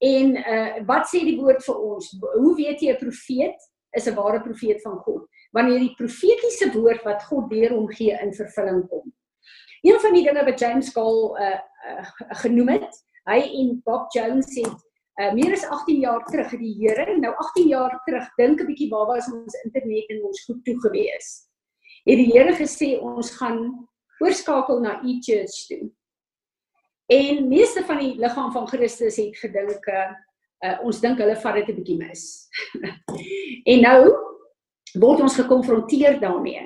En 0.00 0.36
uh 0.36 0.84
wat 0.88 1.06
sê 1.10 1.22
die 1.24 1.38
woord 1.40 1.62
vir 1.64 1.78
ons? 1.78 2.10
Hoe 2.20 2.54
weet 2.56 2.80
jy 2.80 2.92
'n 2.92 3.04
profeet 3.04 3.70
is 3.92 4.08
'n 4.08 4.16
ware 4.16 4.40
profeet 4.40 4.82
van 4.82 4.98
God? 5.04 5.28
wanneer 5.52 5.82
die 5.84 5.96
profetiese 5.96 6.70
woord 6.74 7.04
wat 7.06 7.24
God 7.28 7.50
deur 7.52 7.74
hom 7.76 7.90
gee 7.92 8.16
in 8.24 8.32
vervulling 8.36 8.82
kom. 8.88 9.12
Een 9.82 9.98
van 10.00 10.16
die 10.16 10.24
dinge 10.24 10.44
wat 10.46 10.60
James 10.60 10.92
Gall 10.94 11.20
uh, 11.42 11.58
uh 11.92 12.06
genoem 12.42 12.76
het, 12.76 12.98
hy 13.28 13.38
en 13.60 13.76
Bob 13.86 14.10
Jones 14.16 14.50
het 14.56 14.88
uh 15.20 15.32
meer 15.36 15.52
as 15.52 15.66
18 15.68 16.00
jaar 16.00 16.22
terug 16.30 16.54
het 16.54 16.62
die 16.62 16.74
Here, 16.80 17.18
nou 17.20 17.32
18 17.34 17.68
jaar 17.68 17.98
terug, 18.06 18.28
dink 18.38 18.60
'n 18.60 18.68
bietjie 18.70 18.90
waar 18.90 19.08
was 19.10 19.28
ons 19.32 19.58
internet 19.64 20.08
en 20.08 20.24
ons 20.30 20.44
goed 20.46 20.62
toe 20.64 20.78
gewees. 20.86 21.32
Het 22.08 22.16
die 22.22 22.30
Here 22.32 22.54
gesê 22.56 22.96
ons 23.00 23.34
gaan 23.36 23.60
oorskakel 24.22 24.80
na 24.80 25.00
e-church 25.02 25.66
toe. 25.68 25.90
En 27.12 27.48
meeste 27.48 27.84
van 27.84 27.98
die 27.98 28.14
liggaam 28.18 28.52
van 28.52 28.68
Christus 28.68 29.16
het 29.20 29.36
gedink 29.36 29.86
uh, 29.86 30.10
uh 30.64 30.78
ons 30.86 31.00
dink 31.02 31.18
hulle 31.20 31.36
vat 31.42 31.58
dit 31.58 31.68
'n 31.68 31.78
bietjie 31.80 31.98
mis. 31.98 32.22
en 33.72 33.80
nou 33.84 34.00
word 35.02 35.20
ons 35.20 35.36
gekonfronteer 35.40 36.20
daarmee. 36.20 36.62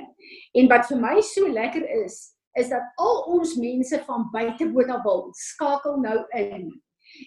En 0.53 0.69
wat 0.69 0.87
vir 0.91 1.00
my 1.00 1.21
so 1.21 1.49
lekker 1.49 1.87
is, 2.05 2.37
is 2.61 2.69
dat 2.69 2.93
al 2.97 3.23
ons 3.37 3.57
mense 3.57 4.03
van 4.07 4.29
buite 4.33 4.69
Botawil 4.73 5.29
skakel 5.33 5.99
nou 6.00 6.19
in. 6.37 6.71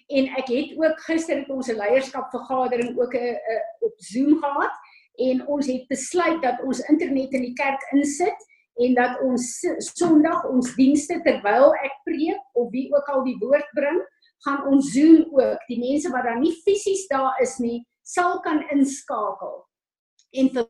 En 0.08 0.30
ek 0.38 0.48
het 0.54 0.78
ook 0.78 1.02
gister 1.08 1.42
het 1.42 1.50
ons 1.50 1.68
'n 1.68 1.82
leierskapvergadering 1.82 3.00
ook 3.00 3.14
'n 3.16 3.38
op 3.80 3.96
Zoom 3.98 4.38
gehad 4.44 4.76
en 5.16 5.48
ons 5.48 5.68
het 5.68 5.88
besluit 5.88 6.42
dat 6.42 6.62
ons 6.64 6.80
internet 6.80 7.34
in 7.34 7.42
die 7.42 7.54
kerk 7.54 7.82
insit 7.92 8.49
en 8.80 8.96
dat 8.96 9.20
ons 9.26 9.46
Sondag 9.92 10.46
ons 10.50 10.74
dienste 10.78 11.20
terwyl 11.26 11.74
ek 11.84 12.00
preek 12.08 12.60
of 12.60 12.72
wie 12.72 12.88
ook 12.94 13.12
al 13.12 13.24
die 13.28 13.38
woord 13.42 13.68
bring, 13.76 14.00
gaan 14.46 14.66
ons 14.72 14.92
Zoom 14.94 15.28
ook. 15.36 15.64
Die 15.68 15.80
mense 15.82 16.12
wat 16.14 16.28
dan 16.28 16.40
nie 16.44 16.56
fisies 16.64 17.08
daar 17.12 17.36
is 17.44 17.58
nie, 17.60 17.84
sal 18.04 18.40
kan 18.46 18.64
inskakel. 18.72 19.66
En 20.32 20.52
vir 20.54 20.70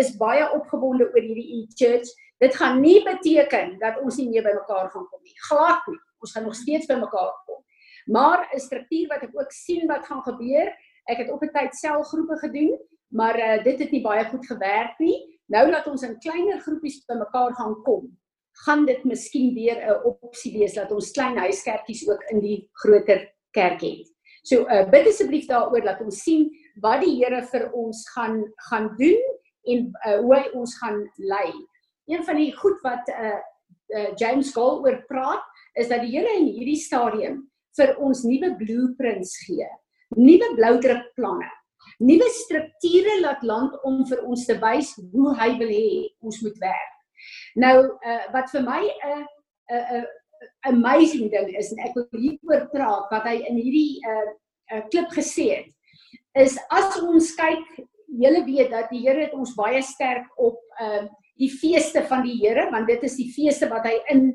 is 0.00 0.14
baie 0.16 0.44
opgewonde 0.56 1.04
oor 1.10 1.20
hierdie 1.20 1.58
e-church. 1.60 2.08
Dit 2.40 2.56
gaan 2.56 2.80
nie 2.80 3.02
beteken 3.04 3.76
dat 3.82 3.98
ons 4.00 4.16
nie 4.16 4.30
meer 4.30 4.44
bymekaar 4.46 4.88
gaan 4.90 5.04
kom 5.10 5.20
nie. 5.20 5.36
Glad 5.48 5.84
nie. 5.90 5.98
Ons 6.22 6.32
gaan 6.32 6.46
nog 6.48 6.56
steeds 6.56 6.88
bymekaar 6.88 7.34
kom. 7.46 7.60
Maar 8.06 8.48
'n 8.54 8.60
struktuur 8.60 9.08
wat 9.08 9.22
ek 9.22 9.36
ook 9.36 9.52
sien 9.52 9.86
wat 9.86 10.06
gaan 10.06 10.22
gebeur, 10.22 10.72
ek 11.06 11.18
het 11.18 11.30
op 11.30 11.42
'n 11.42 11.52
tyd 11.52 11.74
selgroepe 11.74 12.36
gedoen, 12.36 12.80
maar 13.08 13.36
uh, 13.38 13.64
dit 13.64 13.78
het 13.78 13.90
nie 13.90 14.02
baie 14.02 14.24
goed 14.24 14.46
gewerk 14.46 14.98
nie. 14.98 15.40
Nou 15.52 15.66
laat 15.68 15.86
ons 15.90 16.02
in 16.06 16.16
kleiner 16.22 16.60
groepies 16.64 17.02
bymekaar 17.08 17.52
gaan 17.58 17.76
kom. 17.84 18.08
Gaan 18.64 18.86
dit 18.88 19.04
miskien 19.04 19.52
weer 19.54 19.78
'n 19.80 20.00
opsie 20.04 20.52
wees 20.58 20.74
dat 20.74 20.92
ons 20.92 21.12
klein 21.12 21.36
huiskerkies 21.36 22.08
ook 22.08 22.22
in 22.30 22.40
die 22.40 22.68
groter 22.72 23.28
kerk 23.52 23.80
het. 23.80 24.08
So 24.42 24.66
uh, 24.66 24.88
bid 24.90 25.06
asseblief 25.06 25.46
daaroor 25.46 25.84
dat 25.84 26.00
ons 26.00 26.22
sien 26.22 26.50
wat 26.80 27.00
die 27.00 27.14
Here 27.20 27.42
vir 27.42 27.70
ons 27.72 28.08
gaan 28.10 28.42
gaan 28.70 28.96
doen 28.98 29.20
en 29.64 29.92
uh, 30.06 30.18
hoe 30.18 30.34
hy 30.34 30.48
ons 30.58 30.78
gaan 30.78 31.04
lei 31.16 31.52
een 32.10 32.24
van 32.24 32.36
die 32.36 32.52
goed 32.56 32.80
wat 32.82 33.08
uh, 33.08 33.38
uh 33.92 34.10
James 34.16 34.52
Gall 34.52 34.80
oor 34.82 34.98
praat 35.06 35.44
is 35.74 35.88
dat 35.88 36.02
die 36.02 36.16
Here 36.16 36.32
in 36.38 36.48
hierdie 36.48 36.80
stadium 36.80 37.42
vir 37.76 37.94
ons 37.98 38.24
nuwe 38.24 38.54
blueprints 38.56 39.36
gee. 39.46 39.68
Nuwe 40.16 40.54
bloudrukplanne. 40.56 41.48
Nuwe 41.98 42.28
strukture 42.38 43.20
laat 43.20 43.42
land 43.42 43.76
om 43.84 44.02
vir 44.08 44.24
ons 44.24 44.46
te 44.46 44.56
wys 44.62 44.94
hoe 45.12 45.36
hy 45.38 45.50
wil 45.58 45.72
hê 45.72 45.92
ons 46.20 46.40
moet 46.42 46.58
werk. 46.62 46.98
Nou 47.54 47.76
uh 47.86 48.24
wat 48.34 48.50
vir 48.50 48.66
my 48.66 48.82
'n 48.82 49.12
uh, 49.12 49.22
'n 49.22 49.76
uh, 49.76 50.00
uh, 50.00 50.06
amazing 50.70 51.30
ding 51.30 51.54
is 51.58 51.72
en 51.72 51.78
ek 51.86 51.94
wil 51.94 52.08
hieroor 52.18 52.68
praat 52.72 53.10
wat 53.10 53.26
hy 53.28 53.36
in 53.48 53.56
hierdie 53.56 54.00
uh, 54.06 54.28
uh 54.74 54.82
klip 54.90 55.10
gesê 55.14 55.48
het 55.56 55.68
is 56.34 56.56
as 56.70 56.98
ons 57.02 57.34
kyk 57.38 57.64
julle 58.22 58.44
weet 58.44 58.70
dat 58.72 58.90
die 58.90 59.02
Here 59.04 59.26
het 59.26 59.34
ons 59.36 59.54
baie 59.56 59.82
sterk 59.82 60.26
op 60.36 60.58
uh 60.80 61.04
die 61.40 61.50
feeste 61.50 62.02
van 62.06 62.22
die 62.26 62.38
Here 62.40 62.68
want 62.70 62.86
dit 62.90 63.02
is 63.02 63.16
die 63.16 63.30
feeste 63.32 63.68
wat 63.70 63.86
hy 63.88 63.96
in 64.12 64.26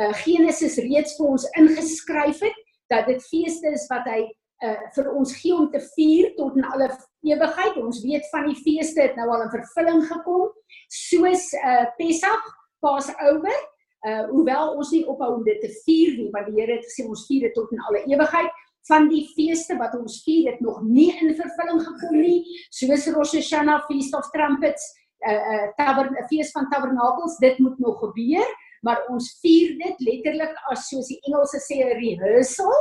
uh, 0.00 0.12
Genesis 0.24 0.78
reeds 0.82 1.16
vir 1.18 1.34
ons 1.34 1.44
ingeskryf 1.60 2.40
het 2.42 2.62
dat 2.90 3.06
dit 3.10 3.22
feeste 3.28 3.70
is 3.74 3.84
wat 3.90 4.06
hy 4.08 4.22
uh, 4.64 4.82
vir 4.96 5.10
ons 5.12 5.34
gee 5.40 5.54
om 5.54 5.70
te 5.72 5.80
vier 5.94 6.32
tot 6.36 6.56
in 6.56 6.66
alle 6.68 6.90
ewigheid. 7.26 7.78
Ons 7.80 8.02
weet 8.04 8.28
van 8.32 8.48
die 8.50 8.58
feeste 8.60 9.02
het 9.02 9.16
nou 9.18 9.28
al 9.30 9.46
in 9.46 9.54
vervulling 9.54 10.04
gekom 10.08 10.52
soos 10.92 11.48
uh, 11.58 11.86
Pessach, 11.98 12.52
Pasoeër, 12.84 13.64
uh, 14.06 14.24
hoewel 14.30 14.76
ons 14.76 14.92
nie 14.94 15.04
ophou 15.08 15.32
om 15.38 15.46
dit 15.46 15.58
te 15.64 15.72
vier 15.84 16.14
nie 16.20 16.30
want 16.34 16.50
die 16.50 16.60
Here 16.60 16.78
het 16.78 16.86
gesê 16.86 17.08
ons 17.08 17.26
vier 17.28 17.48
dit 17.48 17.56
tot 17.56 17.72
in 17.74 17.82
alle 17.88 18.04
ewigheid 18.06 18.62
van 18.86 19.08
die 19.10 19.24
feeste 19.34 19.74
wat 19.80 19.96
ons 19.98 20.20
vier 20.22 20.52
het 20.52 20.60
nog 20.62 20.78
nie 20.86 21.08
in 21.16 21.34
vervulling 21.34 21.82
gekom 21.82 22.20
nie 22.20 22.44
soos 22.70 23.08
Rosh 23.16 23.34
Hashanah 23.34 23.82
Feast 23.88 24.14
of 24.14 24.28
Trumpets 24.34 24.84
uh, 25.24 25.32
uh, 25.32 25.66
tabern 25.76 26.14
fees 26.30 26.52
van 26.54 26.68
tabernakels, 26.70 27.38
dit 27.38 27.58
moet 27.58 27.78
nog 27.78 27.98
gebeur, 27.98 28.46
maar 28.86 29.02
ons 29.10 29.30
vier 29.42 29.74
dit 29.80 30.06
letterlik 30.08 30.54
as 30.70 30.88
soos 30.90 31.08
die 31.10 31.20
Engelse 31.26 31.60
sê 31.64 31.82
'n 31.82 31.98
rehearsal. 32.00 32.74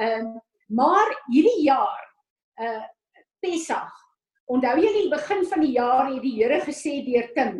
Ehm 0.00 0.26
uh, 0.32 0.42
maar 0.68 1.10
hierdie 1.32 1.64
jaar 1.66 2.02
uh 2.60 2.82
Pessach. 3.44 3.92
Onthou 4.48 4.78
julle 4.80 5.02
die 5.02 5.10
begin 5.12 5.42
van 5.50 5.60
die 5.60 5.74
jaar 5.74 6.06
het 6.08 6.22
die 6.22 6.32
Here 6.38 6.62
gesê 6.64 7.02
deur 7.04 7.26
Tim, 7.36 7.58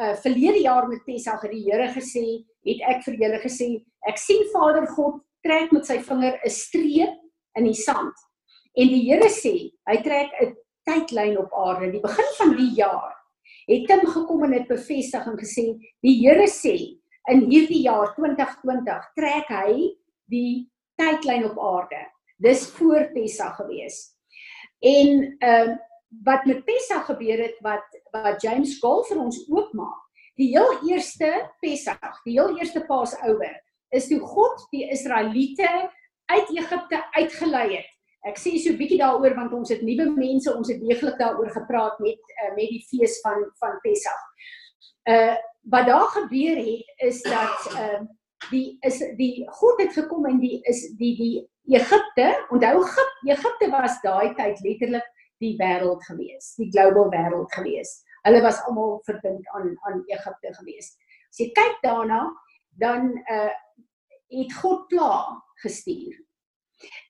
uh 0.00 0.14
verlede 0.22 0.62
jaar 0.64 0.88
met 0.88 1.04
Pessach 1.04 1.42
het 1.44 1.52
die 1.52 1.64
Here 1.66 1.90
gesê, 1.92 2.24
het 2.64 2.80
ek 2.88 3.04
vir 3.04 3.18
julle 3.24 3.40
gesê, 3.42 3.68
ek 4.08 4.20
sien 4.20 4.46
Vader 4.54 4.86
God 4.96 5.20
trek 5.44 5.72
met 5.72 5.84
sy 5.86 5.98
vinger 6.00 6.40
'n 6.40 6.50
streep 6.50 7.20
in 7.58 7.64
die 7.64 7.76
sand. 7.76 8.14
En 8.76 8.88
die 8.88 9.04
Here 9.10 9.28
sê, 9.28 9.72
hy 9.88 9.96
trek 10.02 10.32
'n 10.40 10.56
tydlyn 10.88 11.38
op 11.38 11.52
aarde, 11.52 11.92
die 11.92 12.00
begin 12.00 12.32
van 12.38 12.56
die 12.56 12.72
jaar 12.74 13.16
het 13.66 13.90
hom 13.90 14.06
gekom 14.06 14.44
en 14.46 14.54
het 14.54 14.68
bevestig 14.70 15.26
en 15.26 15.38
gesê 15.38 15.66
die 16.04 16.16
Here 16.20 16.46
sê 16.50 16.76
in 17.32 17.46
hierdie 17.50 17.82
jaar 17.86 18.12
2020 18.14 19.08
trek 19.18 19.48
hy 19.50 19.72
die 20.30 20.68
tydlyn 21.00 21.48
op 21.50 21.58
aarde. 21.58 22.04
Dis 22.36 22.66
voor 22.76 23.10
Pessach 23.12 23.56
gewees. 23.56 24.14
En 24.80 25.36
ehm 25.38 25.70
uh, 25.70 25.76
wat 26.22 26.44
met 26.44 26.64
Pessach 26.64 27.04
gebeur 27.04 27.38
het 27.42 27.56
wat 27.60 27.96
wat 28.14 28.42
James 28.42 28.78
Gall 28.80 29.02
vir 29.04 29.18
ons 29.20 29.40
oopmaak. 29.50 30.02
Die 30.36 30.48
heel 30.54 30.88
eerste 30.88 31.50
Pessach, 31.60 32.22
die 32.24 32.38
heel 32.38 32.56
eerste 32.58 32.84
Paasouer 32.86 33.56
is 33.88 34.08
toe 34.08 34.20
God 34.20 34.62
die 34.70 34.86
Israeliete 34.90 35.90
uit 36.26 36.48
Egipte 36.54 37.02
uitgelei 37.16 37.68
het 37.74 37.96
Ek 38.26 38.40
sê 38.42 38.56
so 38.58 38.72
'n 38.72 38.78
bietjie 38.80 38.98
daaroor 38.98 39.34
want 39.38 39.52
ons 39.54 39.70
het 39.70 39.82
nuwe 39.86 40.10
mense, 40.10 40.50
ons 40.50 40.68
het 40.68 40.80
deeglik 40.82 41.18
daaroor 41.18 41.50
gepraat 41.54 41.98
met 42.02 42.18
uh, 42.42 42.54
met 42.58 42.70
die 42.74 42.82
fees 42.90 43.20
van 43.22 43.44
van 43.60 43.78
Pessach. 43.84 44.24
Uh 45.06 45.36
wat 45.70 45.86
daar 45.86 46.10
gebeur 46.14 46.58
het 46.58 46.90
is 47.06 47.22
dat 47.22 47.58
ehm 47.74 48.02
uh, 48.02 48.08
die 48.50 48.78
is 48.86 48.98
die 49.18 49.46
God 49.58 49.80
het 49.82 49.92
gekom 49.94 50.26
en 50.26 50.40
die 50.42 50.58
is 50.62 50.82
die 50.98 51.14
die 51.18 51.36
Egipte, 51.66 52.46
onthou 52.50 52.82
Egipte 53.26 53.70
was 53.70 54.00
daai 54.02 54.34
tyd 54.34 54.60
letterlik 54.64 55.06
die 55.42 55.56
wêreld 55.58 56.02
gewees, 56.08 56.54
die 56.56 56.70
global 56.70 57.10
wêreld 57.12 57.52
gewees. 57.52 58.02
Hulle 58.24 58.42
was 58.42 58.62
almal 58.66 59.00
verbind 59.04 59.48
aan 59.54 59.74
aan 59.88 60.04
Egipte 60.06 60.54
gewees. 60.60 60.94
As 61.30 61.38
jy 61.42 61.50
kyk 61.52 61.82
daarna, 61.82 62.26
dan 62.70 63.12
uh 63.30 63.52
het 64.26 64.50
God 64.58 64.88
pla 64.90 65.38
gestuur 65.62 66.16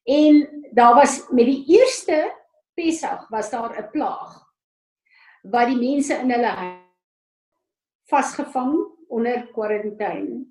En 0.02 0.66
daar 0.72 0.94
was 0.94 1.28
met 1.28 1.44
die 1.44 1.64
eerste 1.66 2.34
Pessach 2.74 3.28
was 3.28 3.50
daar 3.50 3.72
'n 3.78 3.90
plaag 3.90 4.44
wat 5.42 5.66
die 5.66 5.78
mense 5.78 6.14
in 6.14 6.30
hulle 6.30 6.82
vasgevang 8.10 8.74
onder 9.08 9.46
kwarantyne. 9.52 10.46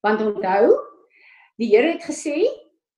Want 0.00 0.20
onthou, 0.20 0.64
die 1.56 1.76
Here 1.76 1.92
het 1.92 2.04
gesê, 2.04 2.36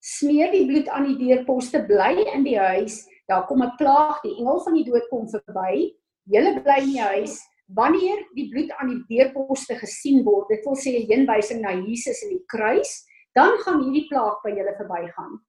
smeer 0.04 0.52
die 0.52 0.66
bloed 0.68 0.88
aan 0.92 1.08
die 1.08 1.16
deurposte, 1.16 1.80
bly 1.88 2.12
in 2.34 2.44
die 2.44 2.58
huis, 2.60 3.02
daar 3.30 3.46
kom 3.48 3.62
'n 3.62 3.76
plaag, 3.80 4.20
die 4.22 4.36
engel 4.36 4.60
van 4.60 4.74
die 4.74 4.84
dood 4.84 5.08
kom 5.08 5.28
verby. 5.28 5.94
Julle 6.28 6.60
bly 6.60 6.78
in 6.82 6.92
die 6.92 7.00
huis. 7.00 7.40
Wanneer 7.66 8.20
die 8.34 8.48
bloed 8.52 8.70
aan 8.76 8.88
die 8.88 9.04
deurposte 9.08 9.74
gesien 9.80 10.24
word, 10.24 10.48
dit 10.48 10.64
wil 10.64 10.76
sê 10.76 10.92
'n 10.92 11.08
heenwysing 11.08 11.60
na 11.60 11.72
Jesus 11.72 12.22
in 12.22 12.36
die 12.36 12.44
kruis, 12.46 13.04
dan 13.34 13.56
gaan 13.64 13.82
hierdie 13.82 14.08
plaag 14.08 14.42
by 14.44 14.50
julle 14.50 14.74
verbygaan. 14.76 15.40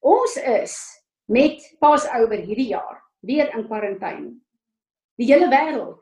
Ons 0.00 0.36
is 0.36 0.74
met 1.28 1.60
Pasoeër 1.78 2.40
hierdie 2.40 2.72
jaar 2.72 3.02
weer 3.20 3.54
in 3.54 3.66
kwarantyne. 3.66 4.40
Die 5.16 5.26
hele 5.26 5.48
wêreld. 5.48 6.00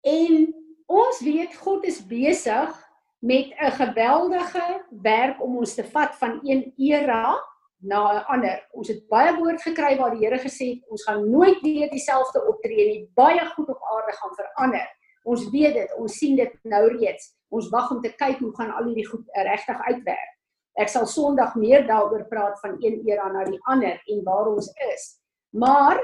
En 0.00 0.54
ons 0.86 1.20
weet 1.20 1.56
God 1.56 1.84
is 1.84 2.06
besig 2.06 2.89
met 3.20 3.46
'n 3.56 3.70
geweldige 3.70 4.84
werk 4.90 5.42
om 5.42 5.56
ons 5.56 5.74
te 5.74 5.84
vat 5.84 6.16
van 6.16 6.40
een 6.42 6.72
era 6.76 7.44
na 7.76 8.12
'n 8.12 8.24
ander. 8.24 8.68
Ons 8.70 8.88
het 8.88 9.08
baie 9.08 9.36
woord 9.36 9.62
gekry 9.62 9.96
waar 9.96 10.10
die 10.10 10.26
Here 10.26 10.38
gesê 10.38 10.66
het 10.74 10.88
ons 10.88 11.04
gaan 11.04 11.30
nooit 11.30 11.60
weer 11.60 11.90
dieselfde 11.90 12.46
optree 12.46 12.86
nie. 12.86 13.10
Baie 13.14 13.46
goed 13.46 13.68
op 13.68 13.82
aarde 13.82 14.12
gaan 14.12 14.34
verander. 14.34 14.88
Ons 15.22 15.50
weet 15.50 15.74
dit, 15.74 15.94
ons 15.96 16.16
sien 16.16 16.36
dit 16.36 16.52
nou 16.62 16.96
reeds. 16.96 17.36
Ons 17.48 17.68
wag 17.68 17.90
om 17.90 18.00
te 18.00 18.14
kyk 18.14 18.38
hoe 18.38 18.56
gaan 18.56 18.70
al 18.70 18.84
hierdie 18.84 19.08
goed 19.08 19.24
regtig 19.32 19.80
uitwerk. 19.80 20.38
Ek 20.72 20.88
sal 20.88 21.06
Sondag 21.06 21.54
meer 21.54 21.86
daaroor 21.86 22.28
praat 22.28 22.60
van 22.60 22.76
een 22.80 23.02
era 23.08 23.32
na 23.32 23.44
die 23.44 23.60
ander 23.62 24.02
en 24.06 24.24
waar 24.24 24.46
ons 24.46 24.72
is. 24.92 25.20
Maar 25.48 26.00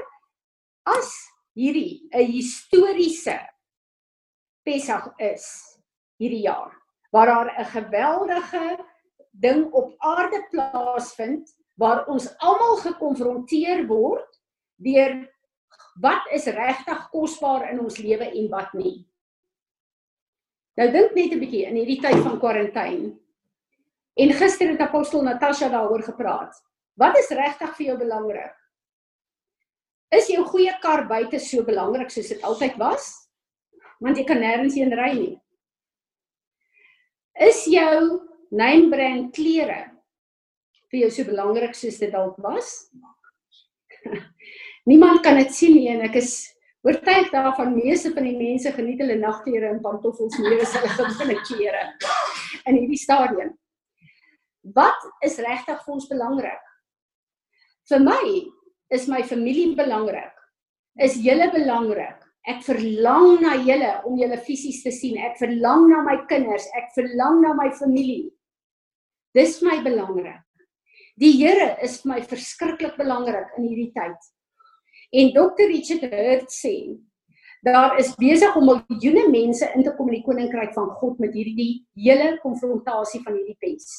as 0.83 1.13
hierdie 1.53 2.09
'n 2.11 2.31
historiese 2.31 3.39
Pessach 4.63 5.13
is 5.17 5.77
hierdie 6.17 6.41
jaar 6.41 6.86
waar 7.11 7.25
daar 7.25 7.49
'n 7.59 7.65
geweldige 7.65 8.77
ding 9.31 9.71
op 9.71 9.93
aarde 9.97 10.47
plaasvind 10.49 11.55
waar 11.75 12.05
ons 12.05 12.37
almal 12.37 12.75
gekonfronteer 12.75 13.87
word 13.87 14.39
deur 14.75 15.33
wat 16.01 16.23
is 16.31 16.45
regtig 16.45 17.09
kosbaar 17.09 17.71
in 17.71 17.79
ons 17.79 17.97
lewe 17.97 18.25
en 18.31 18.49
wat 18.49 18.73
nie. 18.73 19.07
Nou 20.75 20.91
dink 20.91 21.13
net 21.13 21.31
'n 21.31 21.39
bietjie 21.39 21.65
in 21.65 21.75
hierdie 21.75 22.01
tyd 22.01 22.21
van 22.23 22.39
kwarantyne 22.39 23.17
En 24.17 24.33
gister 24.33 24.71
het 24.71 24.79
apostel 24.81 25.21
Natasha 25.21 25.69
daaroor 25.69 26.01
gepraat. 26.03 26.55
Wat 26.97 27.17
is 27.17 27.29
regtig 27.29 27.75
vir 27.77 27.85
jou 27.85 27.97
belangrik? 27.97 28.55
Is 30.09 30.29
jou 30.31 30.41
goeie 30.47 30.73
kar 30.81 31.03
buite 31.05 31.37
so 31.39 31.61
belangrik 31.67 32.09
soos 32.09 32.31
dit 32.33 32.41
altyd 32.41 32.79
was? 32.81 33.11
Want 34.01 34.17
jy 34.17 34.23
kan 34.25 34.41
nêrens 34.41 34.77
heen 34.79 34.95
ry 34.97 35.11
nie. 35.13 35.35
Is 37.37 37.67
jou 37.69 38.23
name 38.49 38.89
brand 38.89 39.29
klere 39.35 39.83
vir 40.89 41.03
jou 41.03 41.09
so 41.13 41.27
belangrik 41.27 41.75
soos 41.77 41.99
dit 42.01 42.09
dalk 42.09 42.37
was? 42.41 42.87
Niemand 44.89 45.21
kan 45.21 45.37
dit 45.37 45.51
sien 45.53 45.75
nie 45.75 45.91
en 45.91 46.01
ek 46.07 46.17
is 46.17 46.31
oortuig 46.87 47.29
daarvan 47.33 47.75
meeste 47.75 48.09
van 48.15 48.25
die 48.25 48.37
mense 48.39 48.71
geniet 48.73 49.03
hulle 49.03 49.19
nagklere 49.21 49.69
en 49.69 49.83
pantoffels 49.83 50.37
meer 50.41 50.63
as 50.65 50.73
hulle 50.79 50.93
gewone 50.97 51.37
klere 51.45 51.83
in 52.65 52.79
hierdie 52.79 53.01
stadium. 53.01 53.53
Wat 54.73 55.05
is 55.23 55.37
regtig 55.43 55.83
vir 55.83 55.93
ons 55.93 56.09
belangrik? 56.09 56.63
Vir 57.87 58.01
my 58.03 58.23
is 58.97 59.05
my 59.11 59.21
familie 59.23 59.75
belangrik. 59.77 60.33
Is 60.97 61.19
julle 61.21 61.51
belangrik? 61.53 62.26
Ek 62.47 62.61
verlang 62.63 63.41
na 63.43 63.57
julle 63.59 63.89
om 64.07 64.15
julle 64.15 64.37
fisies 64.39 64.79
te 64.83 64.91
sien. 64.95 65.17
Ek 65.19 65.35
verlang 65.41 65.89
na 65.91 65.99
my 66.05 66.21
kinders, 66.29 66.67
ek 66.79 66.93
verlang 66.95 67.41
na 67.43 67.51
my 67.57 67.67
familie. 67.75 68.29
Dis 69.35 69.59
my 69.65 69.81
belangrik. 69.83 70.39
Die 71.19 71.33
Here 71.35 71.73
is 71.83 71.97
vir 72.03 72.13
my 72.13 72.21
verskriklik 72.29 72.95
belangrik 72.95 73.51
in 73.57 73.65
hierdie 73.67 73.91
tyd. 73.91 74.29
En 75.17 75.31
Dr. 75.35 75.67
Richard 75.71 76.05
Hurt 76.07 76.53
sê, 76.53 76.95
daar 77.65 77.97
is 77.99 78.13
besig 78.19 78.55
om 78.55 78.69
miljoene 78.69 79.25
mense 79.33 79.67
in 79.75 79.83
te 79.83 79.91
kom 79.97 80.11
in 80.11 80.19
die 80.19 80.25
koninkryk 80.25 80.71
van 80.77 80.91
God 81.01 81.19
met 81.19 81.35
hierdie 81.35 81.81
hele 81.97 82.35
konfrontasie 82.43 83.23
van 83.25 83.35
hierdie 83.39 83.57
pes. 83.59 83.89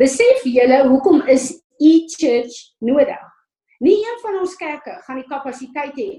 Besef 0.00 0.42
julle 0.48 0.82
hoekom 0.88 1.22
is 1.30 1.52
e-church 1.78 2.58
nodig? 2.82 3.22
Nie 3.84 4.00
een 4.00 4.18
van 4.24 4.40
ons 4.40 4.56
kerke 4.58 4.96
gaan 5.04 5.20
die 5.20 5.28
kapasiteit 5.30 5.94
hê 6.00 6.10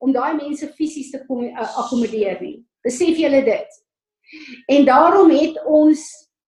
om 0.00 0.12
daai 0.12 0.34
mense 0.36 0.66
fisies 0.76 1.10
te 1.12 1.20
kom 1.26 1.44
uh, 1.44 1.68
akkommodeer 1.82 2.40
nie. 2.40 2.56
Besef 2.84 3.18
julle 3.20 3.42
dit? 3.44 3.78
En 4.72 4.84
daarom 4.88 5.30
het 5.34 5.58
ons 5.66 6.04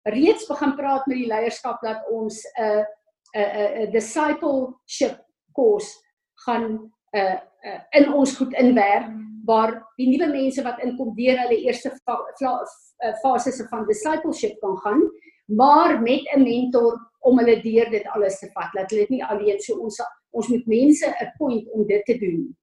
reeds 0.03 0.47
begin 0.47 0.75
praat 0.75 1.07
met 1.07 1.17
die 1.17 1.27
leierskap 1.27 1.81
dat 1.83 2.03
ons 2.11 2.43
'n 2.43 2.63
uh, 2.63 2.83
'n 3.33 3.39
uh, 3.39 3.41
'n 3.41 3.59
uh, 3.59 3.83
uh, 3.83 3.91
discipleship 3.91 5.17
kurs 5.53 5.89
gaan 6.45 6.91
uh, 7.15 7.37
uh, 7.65 7.79
in 7.91 8.13
ons 8.13 8.35
goed 8.37 8.53
inwerk 8.53 9.09
waar 9.45 9.73
die 9.97 10.07
nuwe 10.07 10.31
mense 10.31 10.63
wat 10.63 10.79
inkom 10.79 11.15
deur 11.15 11.37
hulle 11.37 11.63
eerste 11.65 11.91
fa 12.05 12.17
fases 13.21 13.59
van 13.69 13.85
discipleship 13.87 14.59
kan 14.61 14.77
gaan, 14.77 15.01
maar 15.45 16.01
met 16.01 16.23
'n 16.35 16.43
mentor 16.43 17.11
om 17.19 17.37
hulle 17.39 17.61
deur 17.61 17.89
dit 17.89 18.07
alles 18.07 18.39
te 18.39 18.49
vat. 18.53 18.73
Laat 18.73 18.89
hulle 18.91 19.01
dit 19.01 19.09
nie 19.09 19.23
alleen 19.23 19.59
so 19.59 19.75
ons 19.79 19.99
ons 20.31 20.47
moet 20.47 20.65
mense 20.65 21.07
'n 21.07 21.31
point 21.37 21.69
om 21.71 21.87
dit 21.87 22.05
te 22.05 22.17
doen. 22.17 22.55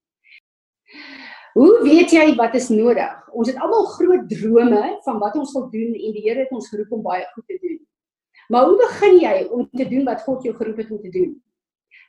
Hoe 1.54 1.82
weet 1.82 2.12
jy 2.14 2.34
wat 2.38 2.54
is 2.54 2.68
nodig? 2.70 3.14
Ons 3.34 3.50
het 3.50 3.58
almal 3.58 3.86
groot 3.96 4.26
drome 4.30 4.82
van 5.04 5.18
wat 5.18 5.36
ons 5.38 5.52
wil 5.56 5.68
doen 5.70 5.94
en 5.94 6.14
die 6.14 6.22
Here 6.22 6.44
het 6.44 6.52
ons 6.54 6.68
geroep 6.70 6.92
om 6.94 7.02
baie 7.02 7.26
goed 7.34 7.46
te 7.46 7.58
doen. 7.62 7.78
Maar 8.50 8.66
hoe 8.66 8.76
begin 8.78 9.16
jy 9.22 9.36
om 9.50 9.68
te 9.70 9.86
doen 9.88 10.04
wat 10.06 10.22
God 10.26 10.44
jou 10.46 10.54
geroep 10.56 10.82
het 10.82 10.90
om 10.90 11.00
te 11.02 11.10
doen? 11.14 11.32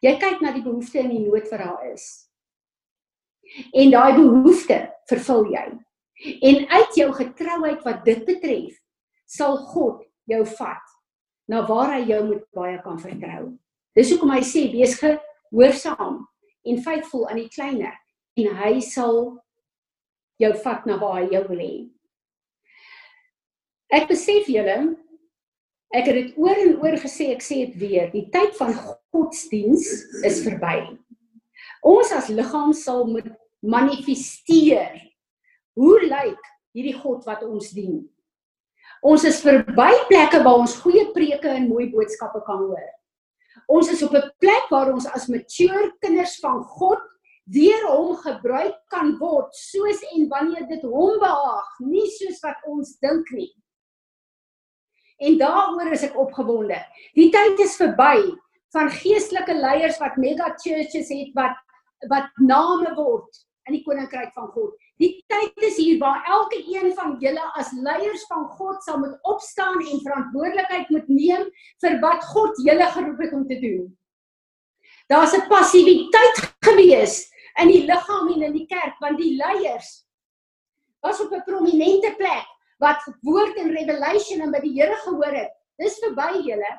Jy 0.01 0.13
kyk 0.21 0.41
na 0.41 0.53
die 0.53 0.63
behoefte 0.65 1.01
en 1.01 1.09
die 1.13 1.23
nood 1.25 1.49
wat 1.49 1.61
daar 1.61 1.89
is. 1.91 2.05
En 3.73 3.91
daai 3.93 4.13
behoefte 4.17 4.77
vervul 5.09 5.49
jy. 5.53 5.65
En 6.49 6.63
uit 6.69 6.97
jou 6.97 7.09
getrouheid 7.17 7.81
wat 7.85 8.05
dit 8.05 8.25
betref, 8.25 8.77
sal 9.25 9.57
God 9.73 10.05
jou 10.29 10.41
vat 10.57 10.95
na 11.49 11.63
waar 11.67 11.95
hy 11.95 12.05
jou 12.09 12.21
moet 12.27 12.43
baie 12.55 12.77
kan 12.85 12.99
vertrou. 13.01 13.51
Dis 13.97 14.13
hoekom 14.13 14.31
hy 14.33 14.41
sê 14.45 14.67
wees 14.71 14.93
gehoorsaam 15.01 16.21
en 16.61 16.83
faithful 16.85 17.25
aan 17.27 17.41
die 17.41 17.49
kleiner 17.51 17.97
en 18.39 18.55
hy 18.61 18.79
sal 18.79 19.17
jou 20.41 20.51
vat 20.63 20.85
na 20.85 20.97
waar 21.01 21.21
hy 21.21 21.27
jou 21.35 21.43
wil 21.49 21.61
hê. 21.61 21.75
Ek 23.91 24.07
besef 24.09 24.47
julle 24.49 24.77
ek 25.91 26.07
het 26.07 26.15
dit 26.15 26.37
oor 26.39 26.55
en 26.55 26.77
oor 26.79 26.95
gesê, 27.03 27.33
ek 27.35 27.43
sê 27.43 27.65
dit 27.65 27.75
weer, 27.81 28.07
die 28.13 28.29
tyd 28.31 28.55
van 28.55 28.71
godsdiens 29.11 29.89
is 30.23 30.39
verby. 30.45 30.95
Ons 31.83 32.13
as 32.15 32.29
liggaam 32.31 32.71
sal 32.77 33.03
moet 33.09 33.27
manifesteer. 33.59 34.95
Hoe 35.75 35.97
lyk 36.05 36.39
hierdie 36.75 36.95
God 36.95 37.27
wat 37.27 37.43
ons 37.43 37.73
dien? 37.75 37.99
Ons 39.03 39.25
is 39.27 39.41
verby 39.43 39.91
plekke 40.07 40.43
waar 40.45 40.61
ons 40.61 40.77
goeie 40.83 41.07
preke 41.15 41.49
en 41.49 41.67
mooi 41.67 41.89
boodskappe 41.91 42.43
kan 42.47 42.63
hoor. 42.69 42.89
Ons 43.71 43.91
is 43.91 44.03
op 44.03 44.13
'n 44.15 44.31
plek 44.39 44.69
waar 44.69 44.93
ons 44.93 45.07
as 45.07 45.27
mature 45.27 45.91
kinders 45.99 46.39
van 46.39 46.63
God 46.63 47.01
deur 47.49 47.87
hom 47.89 48.15
gebruik 48.21 48.77
kan 48.91 49.15
word 49.19 49.55
soos 49.55 50.01
en 50.15 50.27
wanneer 50.29 50.67
dit 50.69 50.83
hom 50.85 51.17
behaag, 51.19 51.73
nie 51.79 52.07
soos 52.19 52.39
wat 52.43 52.61
ons 52.69 52.97
dink 53.01 53.31
nie. 53.35 53.51
En 55.21 55.37
daaroor 55.37 55.91
is 55.93 56.05
ek 56.07 56.17
opgewonde. 56.17 56.79
Die 57.17 57.29
tyd 57.33 57.59
is 57.61 57.77
verby 57.77 58.31
van 58.73 58.89
geestelike 58.89 59.53
leiers 59.53 59.99
wat 60.01 60.17
mega 60.21 60.53
churches 60.63 61.11
het 61.13 61.35
wat 61.37 61.57
wat 62.09 62.31
name 62.41 62.95
word 62.97 63.43
in 63.69 63.75
die 63.75 63.83
koninkryk 63.85 64.31
van 64.33 64.47
God. 64.55 64.73
Die 64.97 65.19
tyd 65.29 65.65
is 65.67 65.77
hier 65.77 65.99
waar 66.01 66.23
elke 66.25 66.57
een 66.65 66.89
van 66.97 67.13
julle 67.21 67.43
as 67.59 67.69
leiers 67.77 68.23
van 68.29 68.47
God 68.57 68.81
sal 68.85 68.97
moet 69.03 69.17
opstaan 69.29 69.77
en 69.81 70.01
verantwoordelikheid 70.01 70.89
moet 70.89 71.11
neem 71.13 71.45
vir 71.83 71.99
wat 72.01 72.25
God 72.31 72.57
julle 72.65 72.87
geroep 72.95 73.21
het 73.21 73.35
om 73.37 73.45
te 73.49 73.59
doen. 73.61 73.85
Daar's 75.09 75.35
'n 75.37 75.47
passiwiteit 75.49 76.41
gewees 76.65 77.30
in 77.59 77.67
die 77.67 77.85
liggaam 77.85 78.31
en 78.33 78.41
in 78.41 78.53
die 78.53 78.67
kerk 78.67 78.99
want 78.99 79.17
die 79.17 79.35
leiers 79.35 80.05
was 81.01 81.19
op 81.21 81.31
'n 81.33 81.43
prominente 81.43 82.13
plek 82.17 82.47
wat 82.79 83.01
woord 83.21 83.57
en 83.57 83.73
revelation 83.75 84.41
en 84.41 84.51
by 84.51 84.59
die 84.59 84.73
Here 84.73 84.95
gehoor 85.05 85.33
het. 85.33 85.51
Dis 85.77 85.99
verby 86.01 86.41
julle. 86.45 86.71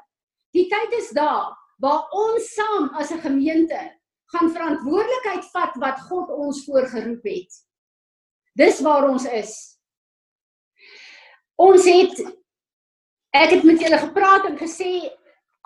Die 0.53 0.69
tyd 0.69 0.93
is 0.99 1.11
daar 1.11 1.53
waar 1.83 2.09
ons 2.11 2.55
saam 2.55 2.91
as 2.95 3.11
'n 3.11 3.21
gemeente 3.21 3.81
gaan 4.33 4.51
verantwoordelikheid 4.51 5.45
vat 5.53 5.75
wat 5.77 6.01
God 6.09 6.31
ons 6.31 6.65
voorgeroep 6.65 7.25
het. 7.25 7.53
Dis 8.55 8.81
waar 8.81 9.09
ons 9.09 9.25
is. 9.25 9.79
Ons 11.57 11.85
het 11.85 12.23
ek 13.33 13.51
het 13.51 13.65
met 13.65 13.81
julle 13.81 13.99
gepraat 13.99 14.45
en 14.45 14.59
gesê 14.59 15.11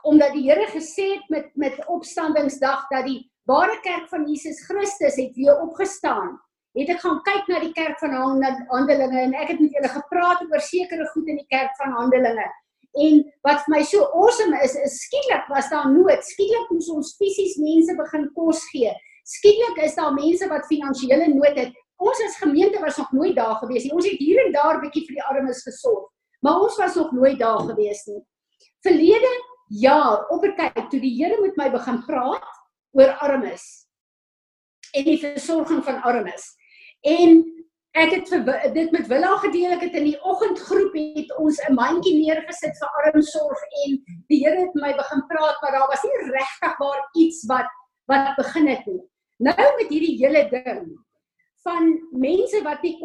omdat 0.06 0.32
die 0.32 0.46
Here 0.50 0.66
gesê 0.70 1.16
het 1.16 1.28
met 1.28 1.56
met 1.56 1.86
opstandingsdag 1.86 2.88
dat 2.88 3.04
die 3.04 3.30
ware 3.46 3.78
kerk 3.80 4.08
van 4.10 4.26
Jesus 4.26 4.60
Christus 4.66 5.16
het 5.16 5.34
weer 5.34 5.60
opgestaan. 5.62 6.34
Het 6.76 6.90
ek 6.92 7.00
gaan 7.00 7.22
kyk 7.24 7.46
na 7.48 7.60
die 7.62 7.72
kerk 7.72 7.96
van 8.02 8.12
Handelinge 8.12 9.20
en 9.22 9.34
ek 9.38 9.54
het 9.54 9.60
met 9.62 9.72
julle 9.78 9.90
gepraat 9.94 10.42
oor 10.44 10.60
sekere 10.60 11.06
goed 11.14 11.30
in 11.32 11.38
die 11.40 11.48
kerk 11.48 11.72
van 11.78 11.94
Handelinge. 11.96 12.46
En 12.96 13.22
wat 13.46 13.62
vir 13.64 13.72
my 13.72 13.80
so 13.84 14.04
awesome 14.16 14.56
is, 14.64 14.74
is 14.80 14.98
skielik 15.06 15.48
was 15.52 15.70
daar 15.72 15.88
nood. 15.92 16.24
Skielik 16.24 16.68
moes 16.72 16.88
ons 16.92 17.14
fisies 17.20 17.56
mense 17.60 17.96
begin 17.96 18.28
kos 18.36 18.62
gee. 18.72 18.92
Skielik 19.26 19.80
is 19.84 19.96
daar 19.96 20.14
mense 20.16 20.48
wat 20.52 20.68
finansiële 20.68 21.30
nood 21.32 21.56
het. 21.60 21.72
Ons 21.96 22.20
as 22.26 22.36
gemeente 22.42 22.80
was 22.82 22.98
nog 23.00 23.12
nooit 23.16 23.36
daar 23.36 23.56
gewees 23.62 23.86
nie. 23.86 23.94
Ons 23.96 24.08
het 24.08 24.20
hier 24.20 24.42
en 24.44 24.52
daar 24.52 24.80
bietjie 24.82 25.06
vir 25.06 25.18
die 25.20 25.26
armes 25.30 25.62
gesorg, 25.64 26.10
maar 26.44 26.60
ons 26.60 26.76
was 26.80 26.96
nog 27.00 27.12
nooit 27.16 27.38
daar 27.40 27.62
gewees 27.70 28.04
nie. 28.10 28.20
Verlede 28.84 29.32
jaar 29.80 30.28
op 30.28 30.44
'n 30.44 30.56
tyd 30.56 30.90
toe 30.90 31.00
die 31.00 31.16
Here 31.16 31.40
met 31.40 31.56
my 31.56 31.70
begin 31.70 32.04
praat, 32.04 32.44
oor 32.96 33.12
armes 33.24 33.64
en 34.96 35.04
die 35.04 35.18
versorging 35.20 35.82
van 35.84 36.00
armes. 36.08 36.46
En 37.04 37.42
ek 37.96 38.12
het 38.12 38.30
vir 38.32 38.44
dit 38.74 38.92
met 38.94 39.08
Willa 39.10 39.34
gedeel, 39.42 39.74
ek 39.76 39.86
het 39.88 39.96
in 39.98 40.08
die 40.10 40.20
oggendgroep 40.24 40.94
het 40.96 41.32
ons 41.40 41.60
'n 41.68 41.74
mandjie 41.76 42.16
neergesit 42.18 42.76
vir 42.80 43.00
armsorg 43.04 43.60
en 43.84 43.98
die 44.28 44.40
Here 44.44 44.60
het 44.60 44.74
my 44.74 44.92
begin 44.96 45.22
praat, 45.28 45.60
maar 45.62 45.72
daar 45.72 45.88
was 45.88 46.04
nie 46.04 46.30
regtig 46.32 46.78
waar 46.78 47.02
iets 47.14 47.44
wat 47.48 47.68
wat 48.06 48.36
begin 48.36 48.68
het 48.68 48.86
nie. 48.86 49.02
Nou 49.38 49.64
met 49.78 49.88
hierdie 49.90 50.16
hele 50.16 50.48
ding 50.50 50.96
van 51.64 51.98
mense 52.12 52.62
wat 52.62 52.82
nie 52.82 52.98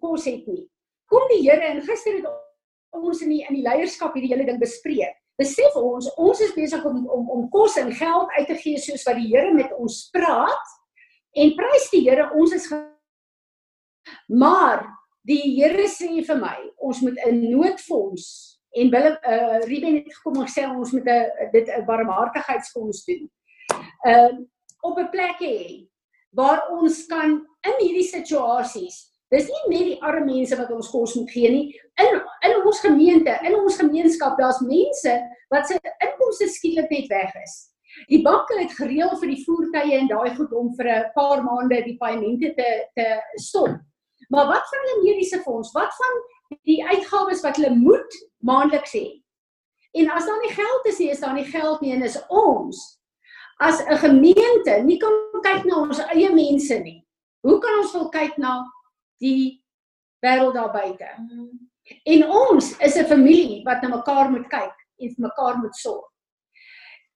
kos 0.00 0.24
het 0.24 0.46
nie. 0.46 0.70
Kom 1.06 1.28
die 1.28 1.42
Here 1.50 1.60
en 1.60 1.82
gister 1.82 2.16
het 2.16 2.26
ons 2.90 3.22
in 3.22 3.28
die 3.28 3.44
in 3.48 3.54
die 3.54 3.66
leierskap 3.66 4.14
hierdie 4.14 4.32
hele 4.32 4.46
ding 4.46 4.60
bespreek 4.60 5.23
besef 5.40 5.76
ons 5.76 6.10
ons 6.16 6.40
is 6.40 6.54
besig 6.54 6.84
om 6.84 7.06
om 7.10 7.30
om 7.36 7.46
kos 7.50 7.76
en 7.76 7.92
geld 7.92 8.34
uit 8.38 8.48
te 8.48 8.58
gee 8.62 8.78
soos 8.78 9.06
wat 9.08 9.18
die 9.20 9.30
Here 9.32 9.52
met 9.54 9.72
ons 9.78 10.08
praat 10.14 10.74
en 11.34 11.56
prys 11.58 11.88
die 11.90 12.04
Here 12.08 12.30
ons 12.34 12.52
is 12.54 12.68
maar 14.28 14.84
die 15.26 15.56
Here 15.56 15.88
sê 15.88 16.10
vir 16.26 16.38
my 16.40 16.58
ons 16.78 17.00
moet 17.02 17.18
'n 17.26 17.40
noodfonds 17.50 18.54
en 18.74 18.90
wil 18.90 19.10
uh 19.12 19.58
Ruben 19.64 19.94
het 19.94 20.14
gekom 20.16 20.40
en 20.42 20.50
sê 20.50 20.66
ons 20.68 20.92
moet 20.92 21.08
'n 21.08 21.50
dit 21.52 21.68
'n 21.68 21.84
barmhartigheidsfonds 21.86 23.04
doen. 23.04 23.30
Uh 24.06 24.32
op 24.82 24.98
'n 24.98 25.10
plek 25.10 25.38
hê 25.40 25.88
waar 26.30 26.68
ons 26.70 27.06
kan 27.06 27.46
in 27.62 27.76
hierdie 27.78 28.08
situasies 28.08 29.13
Dis 29.34 29.48
nie 29.50 29.62
net 29.72 29.86
die 29.88 30.00
arme 30.06 30.28
mense 30.28 30.56
wat 30.58 30.70
ons 30.70 30.90
kos 30.92 31.14
moet 31.18 31.30
gee 31.34 31.50
nie. 31.50 31.64
In 32.02 32.20
in 32.46 32.56
ons 32.60 32.80
gemeente, 32.84 33.34
in 33.42 33.56
ons 33.58 33.78
gemeenskap, 33.80 34.36
daar's 34.38 34.60
mense 34.62 35.14
wat 35.50 35.66
se 35.66 35.78
inkomste 36.06 36.46
skielik 36.52 36.90
net 36.92 37.08
weg 37.10 37.32
is. 37.42 37.54
Die 38.10 38.20
banke 38.22 38.58
het 38.58 38.74
gereël 38.78 39.14
vir 39.20 39.32
die 39.32 39.42
voertuie 39.46 39.98
en 39.98 40.10
daai 40.10 40.34
goed 40.36 40.52
om 40.52 40.70
vir 40.78 40.88
'n 40.92 41.10
paar 41.14 41.42
maande 41.42 41.82
die 41.84 41.96
paemente 41.98 42.54
te 42.54 42.70
te 42.94 43.06
stop. 43.36 43.74
Maar 44.30 44.46
wat 44.46 44.70
van 44.70 44.80
hulle 44.82 45.02
mediese 45.02 45.40
fonds? 45.42 45.72
Wat 45.72 45.92
van 46.00 46.14
die 46.62 46.84
uitgawes 46.84 47.42
wat 47.42 47.56
hulle 47.56 47.74
moet 47.74 48.12
maandeliks 48.38 48.94
hê? 48.94 49.22
En 49.94 50.10
as 50.10 50.26
daar 50.26 50.40
nie 50.42 50.54
geld 50.54 50.86
is 50.86 50.98
nie, 50.98 51.10
is 51.10 51.20
daar 51.20 51.34
nie 51.34 51.44
geld 51.46 51.80
nie 51.80 51.92
en 51.92 52.02
is 52.02 52.18
ons 52.28 53.00
as 53.58 53.80
'n 53.82 53.98
gemeente 53.98 54.82
nie 54.84 54.98
kan 54.98 55.12
kyk 55.42 55.64
na 55.64 55.76
ons 55.82 55.98
eie 55.98 56.30
mense 56.34 56.78
nie. 56.78 57.06
Hoe 57.42 57.58
kan 57.58 57.78
ons 57.78 57.92
wil 57.92 58.08
kyk 58.08 58.38
na 58.38 58.64
die 59.18 59.64
wêreld 60.24 60.54
daar 60.54 60.72
buite. 60.72 61.08
En 62.04 62.28
ons 62.28 62.76
is 62.78 62.96
'n 62.96 63.04
familie 63.04 63.62
wat 63.64 63.82
na 63.82 63.88
mekaar 63.88 64.30
moet 64.30 64.48
kyk 64.48 64.76
en 64.98 65.08
vir 65.14 65.22
mekaar 65.28 65.58
moet 65.58 65.76
sorg. 65.76 66.10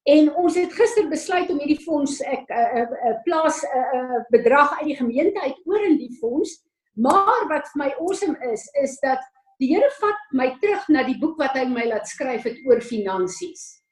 En 0.03 0.35
ons 0.35 0.55
het 0.55 0.73
gister 0.73 1.09
besluit 1.09 1.49
om 1.49 1.59
hierdie 1.59 1.83
fonds 1.83 2.21
ek 2.21 2.45
'n 2.49 2.77
uh, 2.77 2.85
uh, 3.09 3.17
plaas 3.25 3.63
'n 3.63 3.67
uh, 3.77 3.99
uh, 3.99 4.21
bedrag 4.29 4.79
uit 4.79 4.87
die 4.87 4.95
gemeente 4.95 5.41
uit 5.41 5.59
oor 5.65 5.83
in 5.85 5.97
die 5.97 6.17
fonds. 6.19 6.63
Maar 6.93 7.47
wat 7.47 7.67
vir 7.71 7.83
my 7.83 7.89
awesome 7.99 8.37
is, 8.51 8.69
is 8.81 8.99
dat 8.99 9.19
die 9.59 9.73
Here 9.73 9.89
vat 9.99 10.19
my 10.31 10.57
terug 10.61 10.87
na 10.87 11.03
die 11.03 11.17
boek 11.19 11.37
wat 11.37 11.53
hy 11.57 11.65
my 11.65 11.85
laat 11.85 12.07
skryf 12.07 12.43
het 12.43 12.57
oor 12.65 12.81
finansies. 12.81 13.83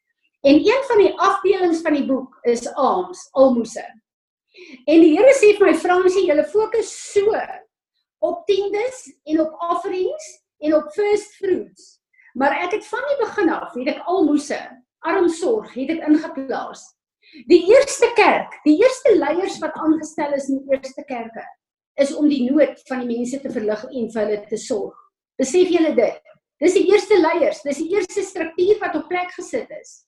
En 0.47 0.55
een 0.55 0.83
van 0.87 0.97
die 0.97 1.13
afdelings 1.19 1.81
van 1.81 1.93
die 1.93 2.05
boek 2.05 2.37
is 2.43 2.67
alms, 2.75 3.29
almose. 3.31 3.83
En 4.87 5.01
die 5.01 5.17
Here 5.17 5.33
sê 5.35 5.57
vir 5.57 5.71
my 5.71 5.73
Fransie, 5.75 6.27
jy 6.27 6.43
fokus 6.43 6.91
so 7.13 7.35
op 8.19 8.45
tiendes 8.45 9.05
en 9.23 9.41
op 9.41 9.55
offerings 9.69 10.27
en 10.57 10.75
op 10.75 10.91
first 10.91 11.35
fruits. 11.35 11.97
Maar 12.33 12.53
ek 12.63 12.77
het 12.77 12.85
van 12.85 13.05
die 13.09 13.17
begin 13.25 13.49
af, 13.49 13.73
het 13.73 13.91
ek 13.95 14.05
almose, 14.05 14.59
armsorg, 15.05 15.73
het 15.73 15.93
ek 15.95 16.05
ingeplaas. 16.09 16.83
Die 17.49 17.63
eerste 17.73 18.09
kerk, 18.15 18.53
die 18.63 18.77
eerste 18.79 19.15
leiers 19.17 19.57
wat 19.63 19.75
aangestel 19.75 20.35
is 20.37 20.47
in 20.49 20.61
die 20.61 20.77
eerste 20.77 21.03
kerke, 21.09 21.43
is 21.97 22.13
om 22.15 22.29
die 22.29 22.43
nood 22.45 22.77
van 22.87 23.01
die 23.03 23.17
mense 23.17 23.39
te 23.41 23.51
verlig 23.51 23.83
en 23.89 24.11
vir 24.13 24.23
hulle 24.23 24.39
te 24.49 24.59
sorg. 24.61 24.95
Besef 25.41 25.73
julle 25.73 25.93
dit? 25.97 26.21
Dis 26.61 26.77
die 26.77 26.85
eerste 26.89 27.17
leiers, 27.21 27.61
dis 27.65 27.81
die 27.83 27.89
eerste 27.93 28.23
struktuur 28.25 28.79
wat 28.81 28.95
op 28.97 29.09
plek 29.09 29.33
gesit 29.35 29.69
is. 29.77 29.99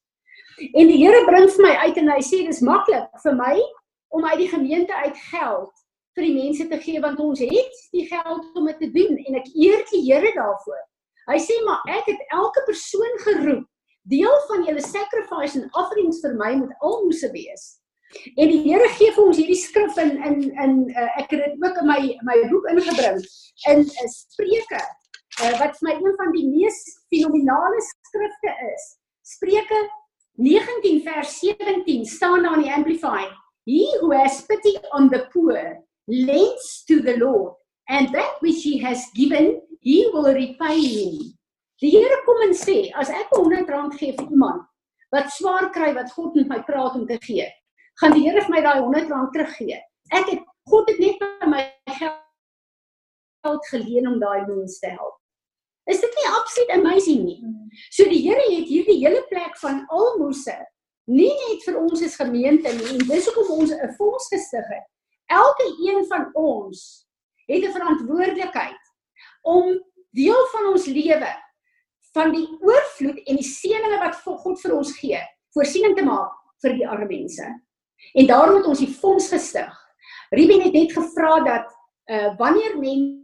En 0.74 0.90
die 0.90 0.98
Here 1.00 1.22
bring 1.28 1.50
vir 1.50 1.66
my 1.66 1.76
uit 1.86 2.00
en 2.02 2.10
hy 2.14 2.22
sê 2.26 2.42
dis 2.46 2.64
maklik 2.66 3.10
vir 3.24 3.38
my 3.38 3.54
om 4.16 4.26
uit 4.26 4.40
die 4.42 4.50
gemeente 4.52 4.96
uit 5.06 5.18
geld 5.30 5.79
vir 6.20 6.28
die 6.28 6.36
mense 6.36 6.68
te 6.68 6.80
gee 6.84 7.00
want 7.04 7.20
ons 7.24 7.40
het 7.40 7.82
die 7.96 8.06
geld 8.10 8.60
om 8.60 8.68
dit 8.68 8.80
te 8.84 8.92
doen 8.94 9.18
en 9.24 9.40
ek 9.40 9.50
eer 9.56 9.84
die 9.94 10.04
Here 10.10 10.32
daarvoor. 10.36 10.86
Hy 11.30 11.40
sê 11.40 11.58
maar 11.66 11.84
ek 11.96 12.10
het 12.12 12.32
elke 12.36 12.64
persoon 12.68 13.20
geroep. 13.26 13.66
Deel 14.10 14.38
van 14.50 14.64
julle 14.66 14.84
sacrifice 14.84 15.60
en 15.60 15.68
offerings 15.78 16.22
vir 16.24 16.34
my 16.40 16.54
moet 16.64 16.86
almose 16.86 17.30
wees. 17.32 17.66
En 18.36 18.50
die 18.50 18.64
Here 18.66 18.88
gee 18.98 19.14
vir 19.16 19.26
ons 19.26 19.40
hierdie 19.40 19.60
skrif 19.60 20.00
in 20.02 20.16
in 20.26 20.40
in 20.50 20.78
uh, 20.96 21.10
ek 21.22 21.36
het 21.36 21.44
dit 21.46 21.66
ook 21.66 21.84
in 21.84 21.92
my 21.92 22.00
my 22.28 22.38
boek 22.52 22.72
ingebring 22.74 23.22
in 23.72 23.84
'n 23.86 24.06
uh, 24.06 24.10
Spreuke 24.16 24.82
uh, 24.82 25.54
wat 25.62 25.78
vir 25.78 25.88
my 25.90 25.96
een 26.00 26.18
van 26.24 26.34
die 26.36 26.48
mees 26.50 26.80
fenominale 27.14 27.84
skrifte 27.92 28.56
is. 28.74 28.90
Spreuke 29.36 29.84
19 30.40 31.04
vers 31.06 31.40
17 31.40 32.06
staan 32.06 32.44
daar 32.44 32.58
in 32.58 32.66
die 32.66 32.74
amplify 32.74 33.28
he 33.68 33.86
who 34.02 34.12
has 34.12 34.42
pity 34.50 34.76
on 34.92 35.10
the 35.10 35.28
poor 35.34 35.78
lends 36.10 36.84
to 36.88 37.02
the 37.02 37.16
lord 37.18 37.54
and 37.90 38.14
that 38.14 38.42
which 38.42 38.64
he 38.64 38.78
has 38.78 39.06
given 39.16 39.62
he 39.82 40.10
will 40.14 40.34
repay 40.34 40.80
him 40.82 41.20
die 41.82 41.94
Here 41.96 42.18
kom 42.26 42.42
en 42.48 42.56
sê 42.58 42.80
as 43.02 43.10
ek 43.10 43.36
100 43.38 43.70
rand 43.76 43.96
gee 44.00 44.16
vir 44.18 44.34
iemand 44.34 44.66
wat 45.16 45.32
swaar 45.38 45.70
kry 45.76 45.94
wat 45.98 46.12
God 46.16 46.36
met 46.40 46.50
my 46.50 46.60
praat 46.68 46.98
om 47.00 47.06
te 47.08 47.20
gee 47.28 47.48
gaan 48.02 48.18
die 48.18 48.26
Here 48.26 48.42
vir 48.48 48.56
my 48.56 48.66
daai 48.66 48.82
100 48.82 49.14
rand 49.14 49.32
teruggee 49.38 49.80
ek 50.22 50.34
het 50.34 50.44
God 50.70 50.90
het 50.92 51.00
net 51.06 51.22
by 51.22 51.54
my 51.54 51.64
geld 52.02 53.72
geleen 53.72 54.12
om 54.12 54.20
daai 54.22 54.46
mens 54.50 54.82
te 54.84 54.92
help 54.98 55.16
Is 55.90 56.02
dit 56.04 56.18
nie 56.20 56.28
absoluut 56.38 56.72
amazing 56.76 57.22
nie? 57.26 57.40
So 57.90 58.06
die 58.06 58.22
Here 58.22 58.44
het 58.46 58.68
hierdie 58.70 59.00
hele 59.02 59.24
plek 59.32 59.56
van 59.62 59.82
almose 59.90 60.54
nie 61.10 61.32
net 61.34 61.66
vir 61.66 61.80
ons 61.82 62.04
as 62.06 62.18
gemeente 62.20 62.70
nie, 62.76 62.90
en 62.94 63.06
dis 63.10 63.28
hoekom 63.30 63.64
ons 63.64 63.72
'n 63.74 63.94
fonds 63.98 64.28
gestig 64.30 64.68
het. 64.70 64.86
Elke 65.30 65.68
een 65.86 66.06
van 66.10 66.30
ons 66.34 67.06
het 67.46 67.64
'n 67.64 67.72
verantwoordelikheid 67.72 68.82
om 69.42 69.84
deel 70.12 70.46
van 70.52 70.66
ons 70.72 70.86
lewe 70.86 71.32
van 72.14 72.32
die 72.34 72.48
oorvloed 72.60 73.20
en 73.26 73.36
die 73.36 73.46
seëninge 73.46 74.00
wat 74.02 74.16
God 74.16 74.62
vir 74.62 74.76
ons 74.76 74.94
gee, 74.98 75.20
voorsiening 75.54 75.96
te 75.96 76.06
maak 76.06 76.34
vir 76.62 76.74
die 76.74 76.88
arme 76.88 77.06
mense. 77.06 77.46
En 78.14 78.28
daarom 78.28 78.56
het 78.56 78.66
ons 78.66 78.80
die 78.80 78.94
fonds 78.94 79.30
gestig. 79.30 79.70
Ruben 80.30 80.62
het 80.62 80.74
net 80.74 80.94
gevra 80.94 81.40
dat 81.46 81.78
uh 82.10 82.38
wanneer 82.38 82.78
mense 82.80 83.18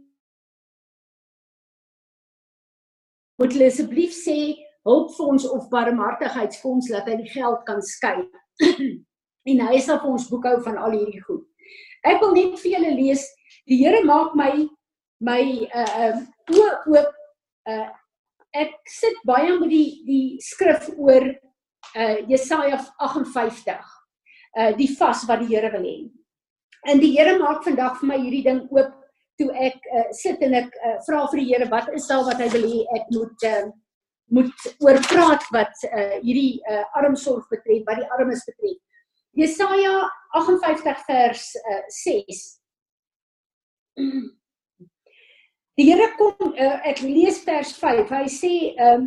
moet 3.36 3.52
hulle 3.52 3.66
asseblief 3.66 4.14
sê 4.14 4.54
hulpfonds 4.86 5.48
of 5.50 5.68
barmhartigheidsfonds 5.68 6.88
laat 6.88 7.08
hy 7.10 7.16
die 7.16 7.32
geld 7.34 7.64
kan 7.66 7.82
skei. 7.82 8.22
en 9.50 9.60
hy 9.68 9.80
sal 9.82 9.98
vir 10.02 10.12
ons 10.14 10.28
boekhou 10.30 10.60
van 10.62 10.78
al 10.78 10.94
hierdie 10.96 11.22
goed. 11.22 11.44
Ek 12.04 12.20
wil 12.20 12.34
net 12.36 12.58
vir 12.60 12.72
julle 12.76 12.94
lees, 12.96 13.24
die 13.66 13.78
Here 13.82 14.02
maak 14.04 14.34
my 14.38 14.66
my 15.20 15.42
uh 15.74 16.10
uh 16.10 16.16
oop 16.52 17.14
uh 17.70 17.88
ek 18.56 18.76
sit 18.88 19.16
baie 19.24 19.54
met 19.58 19.70
die 19.70 20.02
die 20.06 20.26
skrif 20.40 20.90
oor 20.96 21.30
uh 21.30 22.16
Jesaja 22.28 22.82
58. 22.98 23.80
Uh 24.56 24.70
die 24.76 24.90
vas 24.98 25.24
wat 25.28 25.42
die 25.44 25.54
Here 25.54 25.72
wil 25.72 25.86
hê. 25.86 25.96
En 26.86 27.00
die 27.02 27.14
Here 27.16 27.38
maak 27.38 27.64
vandag 27.64 27.98
vir 28.00 28.12
my 28.12 28.20
hierdie 28.20 28.44
ding 28.46 28.62
oop 28.70 28.92
toe 29.36 29.50
ek 29.60 29.82
uh, 29.92 30.06
sit 30.16 30.40
en 30.40 30.54
ek 30.62 30.70
uh, 30.80 30.94
vra 31.04 31.26
vir 31.32 31.42
die 31.42 31.48
Here 31.50 31.66
wat 31.72 31.90
is 31.94 32.06
daar 32.08 32.24
wat 32.28 32.40
hy 32.40 32.48
wil 32.54 32.64
hê 32.70 32.84
ek 32.96 33.10
moet 33.12 33.44
uh, 33.50 33.66
moet 34.32 34.66
oor 34.82 34.98
praat 35.06 35.44
wat 35.54 35.84
uh, 35.90 36.16
hierdie 36.22 36.58
uh, 36.66 36.82
armsorg 36.98 37.46
betref, 37.52 37.84
wat 37.86 38.00
die 38.00 38.08
armes 38.16 38.42
betref. 38.48 38.80
Jesaja 39.36 40.08
58 40.32 41.04
vers 41.06 41.56
uh, 41.56 41.82
6. 41.88 42.60
Die 45.76 45.84
Here 45.84 46.08
kom 46.16 46.54
uh, 46.54 46.80
ek 46.88 47.02
lees 47.04 47.42
vers 47.44 47.74
5. 47.76 48.08
Hy 48.08 48.26
sê 48.32 48.52
ehm 48.72 49.06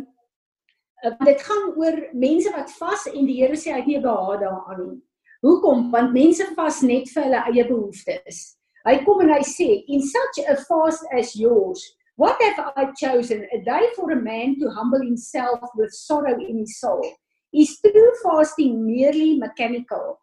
uh, 1.02 1.14
dit 1.26 1.42
gaan 1.42 1.70
oor 1.80 1.96
mense 2.14 2.50
wat 2.54 2.70
vas 2.78 3.06
en 3.10 3.26
die 3.26 3.40
Here 3.40 3.58
sê 3.58 3.72
hy 3.74 3.80
het 3.82 3.90
nie 3.90 4.02
behaag 4.04 4.44
daaraan 4.44 4.84
nie. 4.84 4.98
Hoekom? 5.42 5.88
Want 5.90 6.14
mense 6.14 6.46
vas 6.54 6.82
net 6.86 7.10
vir 7.10 7.26
hulle 7.26 7.44
eie 7.50 7.64
behoeftes. 7.66 8.42
Hy 8.86 8.94
kom 9.04 9.22
en 9.24 9.32
hy 9.34 9.42
sê, 9.44 9.68
"In 9.88 10.02
such 10.04 10.44
a 10.46 10.54
fast 10.68 11.04
as 11.16 11.34
yours, 11.34 11.82
what 12.16 12.40
have 12.42 12.72
I 12.76 12.92
chosen? 12.92 13.46
A 13.52 13.58
day 13.64 13.88
for 13.96 14.12
a 14.12 14.16
man 14.16 14.58
to 14.60 14.70
humble 14.70 15.02
himself 15.02 15.60
with 15.74 15.90
sorrow 15.90 16.38
in 16.38 16.58
his 16.58 16.78
soul. 16.78 17.02
Is 17.52 17.80
true 17.80 18.12
fasting 18.22 18.86
merely 18.86 19.38
mechanical? 19.38 20.20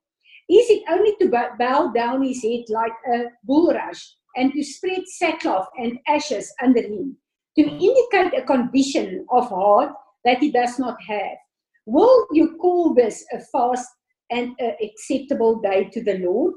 Is 0.50 0.70
it 0.70 0.84
only 0.90 1.16
to 1.20 1.28
bow 1.60 1.92
down 1.94 2.24
his 2.24 2.42
head 2.42 2.64
like 2.70 2.94
a 3.14 3.26
bulrush 3.46 4.02
and 4.38 4.54
to 4.54 4.64
spread 4.64 5.04
sackcloth 5.08 5.68
and 5.78 6.00
ashes 6.08 6.54
under 6.62 6.82
him, 6.82 7.18
to 7.58 7.64
indicate 7.64 8.40
a 8.40 8.46
condition 8.46 9.26
of 9.30 9.50
heart 9.50 9.92
that 10.24 10.40
he 10.40 10.52
does 10.52 10.80
not 10.80 11.02
have? 11.02 11.38
Will 11.86 12.28
you 12.32 12.56
call 12.58 12.94
this 12.94 13.26
a 13.34 13.40
fast 13.40 13.90
and 14.30 14.56
an 14.60 14.76
acceptable 14.82 15.60
day 15.60 15.90
to 15.92 16.04
the 16.04 16.20
Lord?" 16.20 16.54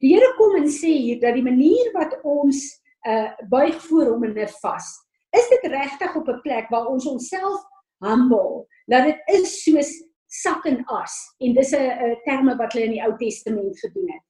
Die 0.00 0.08
Here 0.12 0.32
kom 0.36 0.56
en 0.56 0.68
sê 0.68 0.92
hier 0.92 1.20
dat 1.20 1.34
die 1.36 1.44
manier 1.44 1.88
wat 1.94 2.18
ons 2.24 2.60
uh 3.08 3.32
buig 3.48 3.76
voor 3.88 4.10
hom 4.12 4.24
in 4.24 4.38
'n 4.38 4.48
vas. 4.60 4.86
Is 5.32 5.48
dit 5.48 5.64
regtig 5.72 6.16
op 6.16 6.28
'n 6.28 6.40
plek 6.40 6.68
waar 6.68 6.86
ons 6.86 7.06
onsself 7.06 7.60
humble? 8.04 8.66
Dat 8.86 9.04
dit 9.04 9.22
is 9.38 9.62
soos 9.62 9.90
sak 10.26 10.66
en 10.66 10.82
as 10.86 11.14
en 11.40 11.54
dis 11.54 11.72
'n 11.74 12.16
terme 12.24 12.56
wat 12.56 12.72
hulle 12.72 12.86
in 12.86 12.96
die 12.96 13.04
Ou 13.04 13.16
Testament 13.18 13.78
gedoen 13.80 14.10
het. 14.12 14.24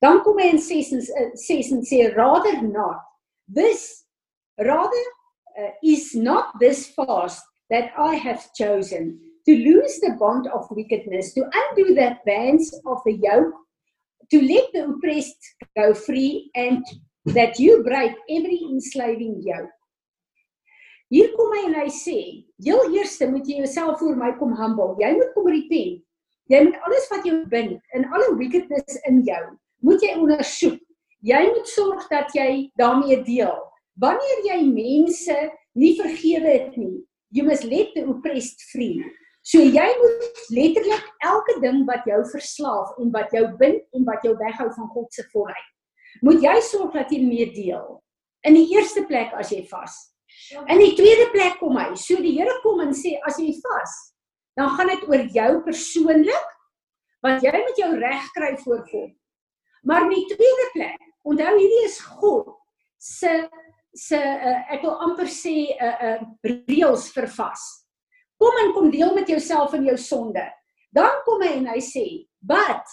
Dan 0.00 0.22
kom 0.22 0.38
hy 0.38 0.50
in 0.54 0.58
6 0.58 0.92
en 0.92 1.02
6 1.36 1.70
en 1.70 1.82
sê 1.84 2.14
rather 2.14 2.62
not. 2.62 3.02
This 3.54 4.04
rather 4.58 5.04
uh, 5.58 5.72
is 5.82 6.14
not 6.14 6.58
this 6.60 6.88
fast 6.94 7.44
that 7.70 7.90
I 7.96 8.14
have 8.16 8.42
chosen 8.54 9.18
to 9.46 9.52
loose 9.56 10.00
the 10.00 10.16
bond 10.18 10.46
of 10.48 10.70
wickedness 10.70 11.34
to 11.34 11.42
undo 11.42 11.94
the 11.94 12.16
bands 12.24 12.72
of 12.86 12.98
the 13.04 13.12
yoke 13.12 13.54
to 14.30 14.40
let 14.40 14.72
the 14.72 14.84
oppressed 14.84 15.42
go 15.76 15.92
free 15.94 16.50
and 16.54 16.84
that 17.26 17.58
you 17.58 17.82
break 17.82 18.12
every 18.28 18.60
enslaving 18.70 19.42
yoke. 19.44 19.70
Hier 21.10 21.32
kom 21.34 21.50
hy 21.56 21.64
en 21.66 21.74
hy 21.74 21.88
sê, 21.90 22.18
heel 22.62 22.84
eerste 22.94 23.26
moet 23.26 23.48
jy 23.48 23.64
jouself 23.64 23.98
voor 23.98 24.14
my 24.18 24.30
kom 24.38 24.52
humble. 24.54 24.94
Jy 25.02 25.10
moet 25.16 25.32
kom 25.34 25.48
repent. 25.50 26.04
Jy 26.50 26.60
moet 26.66 26.78
alles 26.86 27.06
wat 27.10 27.26
jou 27.26 27.36
bind 27.50 27.78
en 27.94 28.06
alle 28.10 28.32
wickedness 28.38 28.98
in 29.06 29.20
jou, 29.26 29.42
moet 29.86 30.02
jy 30.02 30.16
ondersoek. 30.18 30.80
Jy 31.22 31.40
moet 31.50 31.68
sorg 31.70 32.06
dat 32.10 32.32
jy 32.34 32.70
daarmee 32.80 33.20
deel. 33.26 33.54
Wanneer 34.02 34.40
jy 34.48 34.58
mense 34.66 35.36
nie 35.78 35.92
vergewe 35.98 36.50
het 36.50 36.78
nie, 36.80 37.02
you 37.30 37.46
must 37.46 37.66
let 37.68 37.92
the 37.94 38.02
oppressed 38.08 38.62
free. 38.72 39.04
So 39.46 39.62
jy 39.62 39.86
moet 40.00 40.42
letterlik 40.50 41.06
elke 41.26 41.58
ding 41.62 41.84
wat 41.88 42.06
jou 42.08 42.18
verslaaf 42.32 42.98
en 42.98 43.14
wat 43.14 43.30
jou 43.34 43.46
bind 43.60 43.82
en 43.94 44.06
wat 44.08 44.26
jou 44.26 44.34
weghou 44.38 44.68
van 44.74 44.90
God 44.94 45.14
se 45.14 45.26
volheid, 45.30 45.68
moet 46.26 46.42
jy 46.42 46.56
sorg 46.66 46.94
dat 46.98 47.14
jy 47.14 47.22
mee 47.24 47.46
deel. 47.54 48.00
In 48.42 48.58
die 48.58 48.66
eerste 48.74 49.06
plek 49.06 49.34
as 49.38 49.52
jy 49.54 49.62
vas. 49.70 49.94
In 50.66 50.80
die 50.80 50.94
tweede 50.98 51.28
plek 51.34 51.58
kom 51.60 51.76
hy. 51.78 51.92
So 51.98 52.20
die 52.22 52.36
Here 52.38 52.56
kom 52.64 52.80
en 52.84 52.94
sê 52.96 53.16
as 53.28 53.38
jy 53.38 53.52
vas, 53.60 53.96
dan 54.58 54.72
gaan 54.76 54.90
dit 54.92 55.08
oor 55.08 55.24
jou 55.36 55.50
persoonlik 55.66 56.56
wat 57.24 57.44
jy 57.44 57.52
met 57.52 57.80
jou 57.80 57.90
reg 58.00 58.30
kry 58.36 58.54
voor 58.62 58.80
God. 58.88 59.12
Maar 59.84 60.06
in 60.08 60.14
die 60.14 60.28
tweede 60.32 60.66
plek, 60.74 61.02
onthou 61.28 61.52
hierdie 61.56 61.84
is 61.88 62.00
God 62.20 62.54
se 63.00 63.48
se 63.96 64.16
uh, 64.16 64.58
ek 64.70 64.84
wil 64.86 65.00
amper 65.02 65.26
sê 65.26 65.74
'n 65.74 65.82
uh, 65.82 65.96
'n 66.08 66.26
uh, 66.46 66.58
reëls 66.68 67.10
vir 67.10 67.26
vas. 67.26 67.62
Kom 68.38 68.58
en 68.62 68.72
kom 68.72 68.90
deel 68.90 69.14
met 69.14 69.28
jouself 69.28 69.74
in 69.74 69.84
jou 69.84 69.96
sonde. 69.98 70.46
Dan 70.94 71.22
kom 71.26 71.42
hy 71.42 71.58
en 71.58 71.66
hy 71.66 71.80
sê, 71.80 72.26
"But 72.40 72.86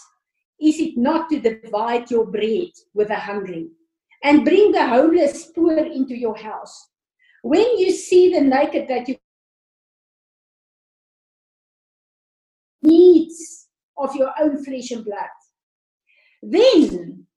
is 0.60 0.79
it 0.79 0.97
not 0.97 1.29
to 1.29 1.39
divide 1.39 2.10
your 2.10 2.25
bread 2.25 2.73
with 2.93 3.07
the 3.07 3.21
hungry 3.29 3.69
and 4.23 4.43
bring 4.43 4.71
the 4.71 4.88
homeless 4.88 5.51
poor 5.53 5.77
into 5.77 6.15
your 6.15 6.36
house? 6.36 6.96
When 7.43 7.78
you 7.78 7.91
see 7.91 8.34
the 8.34 8.41
naked 8.41 8.88
that 8.88 9.08
you 9.08 9.17
needs 12.82 13.67
of 13.97 14.15
your 14.15 14.34
own 14.39 14.63
flesh 14.63 14.91
and 14.91 15.06
blood, 15.06 15.36
then 16.41 17.28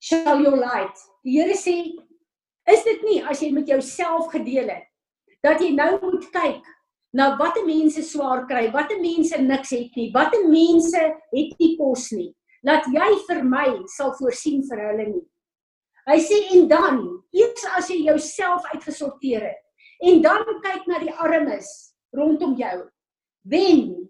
shall 0.00 0.40
your 0.40 0.56
light." 0.56 0.96
Die 1.24 1.30
Here 1.30 1.54
sê, 1.54 1.96
is 2.68 2.84
dit 2.84 3.02
nie 3.02 3.22
as 3.22 3.40
jy 3.40 3.50
met 3.52 3.68
jouself 3.68 4.30
gedeel 4.32 4.68
het 4.68 4.88
dat 5.44 5.60
jy 5.60 5.74
nou 5.76 5.98
moet 6.00 6.24
kyk 6.32 6.64
na 7.14 7.36
watter 7.38 7.64
mense 7.66 8.02
swaar 8.02 8.46
kry, 8.48 8.70
watter 8.72 8.98
mense 9.00 9.36
niks 9.38 9.70
het 9.70 9.92
nie, 9.96 10.10
watter 10.14 10.48
mense 10.48 10.98
het 10.98 11.52
nie 11.60 11.76
kos 11.78 12.08
nie. 12.16 12.32
Laat 12.64 12.88
jy 12.90 13.10
vir 13.28 13.42
my 13.44 13.68
sal 13.92 14.14
voorsien 14.18 14.64
vir 14.66 14.80
hulle 14.88 15.06
nie. 15.12 15.24
Hy 16.08 16.18
sê 16.20 16.40
en 16.52 16.66
dan, 16.68 16.98
eers 17.32 17.66
as 17.78 17.90
jy 17.90 18.02
jouself 18.04 18.66
uitgesorteer 18.72 19.46
het 19.50 19.60
en 20.04 20.20
dan 20.22 20.42
kyk 20.64 20.88
na 20.90 20.98
die 21.00 21.12
armes 21.12 21.68
rondom 22.12 22.54
jou. 22.58 22.76
Then 23.48 24.08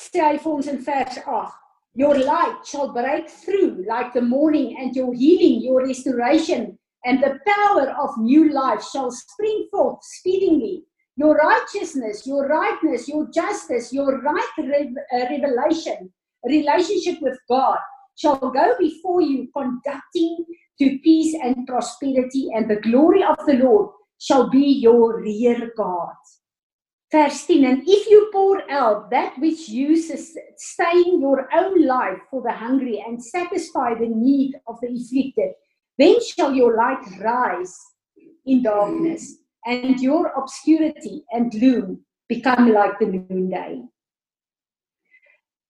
sê 0.00 0.22
hy 0.24 0.36
vir 0.40 0.52
ons 0.52 0.70
in 0.70 0.80
vers 0.84 1.18
8 1.26 1.56
Your 1.98 2.16
light 2.16 2.64
shall 2.64 2.92
break 2.94 3.28
through 3.28 3.84
like 3.86 4.12
the 4.14 4.22
morning 4.22 4.76
and 4.78 4.94
your 4.94 5.12
healing, 5.12 5.60
your 5.60 5.82
restoration 5.84 6.78
and 7.04 7.20
the 7.20 7.40
power 7.46 7.90
of 7.98 8.16
new 8.16 8.52
life 8.52 8.82
shall 8.84 9.10
spring 9.10 9.66
forth 9.72 9.98
speedily 10.04 10.84
your 11.16 11.34
righteousness, 11.36 12.26
your 12.26 12.46
rightness, 12.48 13.06
your 13.08 13.28
justice, 13.30 13.92
your 13.92 14.22
right 14.22 14.52
re- 14.56 14.94
uh, 15.12 15.26
revelation, 15.28 16.10
relationship 16.44 17.20
with 17.20 17.38
God 17.48 17.78
shall 18.20 18.38
go 18.38 18.74
before 18.78 19.22
you, 19.22 19.48
conducting 19.56 20.44
to 20.78 20.98
peace 21.02 21.34
and 21.42 21.66
prosperity, 21.66 22.48
and 22.54 22.68
the 22.68 22.76
glory 22.76 23.22
of 23.22 23.36
the 23.46 23.54
Lord 23.54 23.90
shall 24.18 24.50
be 24.50 24.66
your 24.66 25.20
rear 25.20 25.72
guard. 25.76 26.16
Verse 27.10 27.46
10 27.46 27.64
And 27.64 27.82
if 27.86 28.06
you 28.08 28.28
pour 28.32 28.70
out 28.70 29.10
that 29.10 29.38
which 29.38 29.68
you 29.68 29.96
sustain 29.96 31.20
your 31.20 31.48
own 31.52 31.86
life 31.86 32.18
for 32.30 32.42
the 32.42 32.52
hungry 32.52 33.02
and 33.06 33.24
satisfy 33.24 33.94
the 33.94 34.08
need 34.08 34.54
of 34.68 34.76
the 34.80 34.88
afflicted, 34.88 35.52
then 35.98 36.16
shall 36.22 36.54
your 36.54 36.76
light 36.76 37.04
rise 37.20 37.76
in 38.46 38.62
darkness 38.62 39.38
and 39.66 39.98
your 40.00 40.32
obscurity 40.36 41.24
and 41.32 41.50
gloom 41.50 42.04
become 42.28 42.72
like 42.72 42.98
the 42.98 43.06
noonday. 43.06 43.82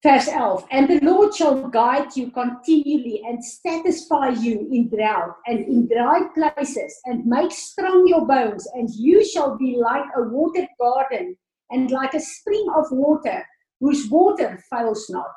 Verse 0.03 0.29
11 0.29 0.65
And 0.71 0.89
the 0.89 1.01
Lord 1.01 1.35
shall 1.35 1.69
guide 1.69 2.17
you 2.17 2.31
continually 2.31 3.23
and 3.27 3.45
satisfy 3.45 4.31
you 4.31 4.67
in 4.73 4.89
drought 4.89 5.37
and 5.47 5.59
in 5.61 5.89
dry 5.89 6.23
places 6.35 6.99
and 7.05 7.27
make 7.27 7.53
strong 7.53 8.07
your 8.07 8.27
bones, 8.27 8.67
and 8.73 8.89
you 8.95 9.23
shall 9.23 9.59
be 9.59 9.77
like 9.79 10.07
a 10.17 10.23
watered 10.23 10.69
garden 10.81 11.37
and 11.71 11.91
like 11.91 12.15
a 12.15 12.21
spring 12.21 12.67
of 12.75 12.87
water 12.91 13.45
whose 13.79 14.09
water 14.09 14.59
fails 14.71 15.07
not. 15.11 15.35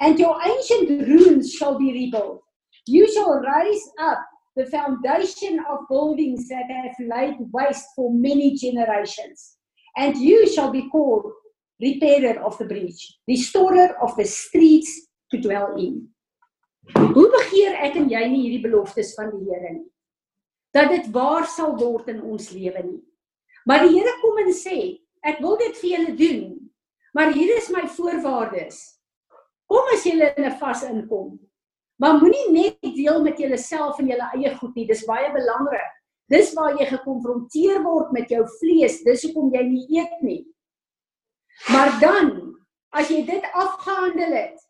And 0.00 0.18
your 0.18 0.38
ancient 0.44 1.08
ruins 1.08 1.52
shall 1.52 1.78
be 1.78 1.90
rebuilt. 1.92 2.42
You 2.86 3.10
shall 3.10 3.40
rise 3.40 3.80
up 3.98 4.20
the 4.56 4.66
foundation 4.66 5.58
of 5.70 5.88
buildings 5.88 6.48
that 6.48 6.64
have 6.70 6.94
laid 7.00 7.36
waste 7.50 7.86
for 7.96 8.12
many 8.12 8.56
generations. 8.56 9.56
And 9.96 10.16
you 10.18 10.46
shall 10.52 10.70
be 10.70 10.88
called 10.90 11.32
repairer 11.82 12.42
of 12.44 12.58
the 12.58 12.64
breach, 12.64 13.18
restorer 13.28 13.96
of 14.02 14.16
the 14.16 14.24
streets 14.24 15.08
to 15.30 15.40
dwell 15.40 15.76
in. 15.76 16.08
Hoe 16.94 17.26
begeer 17.32 17.74
ek 17.82 17.96
en 17.98 18.08
jy 18.10 18.22
nie 18.30 18.42
hierdie 18.44 18.64
beloftes 18.68 19.14
van 19.18 19.32
die 19.34 19.44
Here 19.48 19.72
nie? 19.74 19.88
Dat 20.76 20.92
dit 20.92 21.08
waar 21.14 21.46
sal 21.50 21.74
word 21.80 22.12
in 22.12 22.22
ons 22.22 22.52
lewe 22.54 22.82
nie. 22.84 23.02
Maar 23.66 23.86
die 23.86 23.96
Here 23.96 24.12
kom 24.22 24.38
en 24.44 24.52
sê, 24.54 25.00
ek 25.26 25.40
wil 25.42 25.58
dit 25.58 25.74
vir 25.80 25.90
julle 25.90 26.14
doen. 26.20 26.44
Maar 27.16 27.32
hier 27.34 27.56
is 27.56 27.72
my 27.72 27.86
voorwaardes. 27.96 28.78
Kom 29.66 29.88
as 29.94 30.04
julle 30.06 30.30
in 30.36 30.44
'n 30.44 30.58
vas 30.60 30.84
inkom. 30.86 31.38
Maar 31.98 32.20
moenie 32.20 32.50
net 32.52 32.94
deel 32.94 33.22
met 33.22 33.38
jouself 33.38 33.98
en 33.98 34.06
jou 34.06 34.18
eie 34.20 34.54
goed 34.56 34.74
nie. 34.74 34.86
Dis 34.86 35.06
baie 35.08 35.32
belangrik. 35.32 35.92
Dis 36.28 36.52
waar 36.54 36.76
jy 36.78 36.86
gekonfronteer 36.86 37.82
word 37.82 38.12
met 38.12 38.28
jou 38.28 38.44
vlees. 38.60 39.02
Dis 39.02 39.24
hoekom 39.24 39.52
jy 39.54 39.62
nie 39.62 39.86
eet 39.98 40.22
nie. 40.22 40.44
Maar 41.72 42.00
dan, 42.00 42.30
as 42.96 43.08
jy 43.08 43.22
dit 43.28 43.44
afgehandel 43.52 44.34
het, 44.36 44.60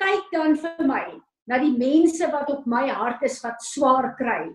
kyk 0.00 0.30
dan 0.32 0.56
vir 0.56 0.86
my 0.88 1.04
na 1.50 1.58
die 1.60 1.74
mense 1.76 2.26
wat 2.32 2.50
op 2.52 2.66
my 2.70 2.86
hart 2.88 3.22
is 3.26 3.40
wat 3.44 3.60
swaar 3.64 4.14
kry 4.18 4.48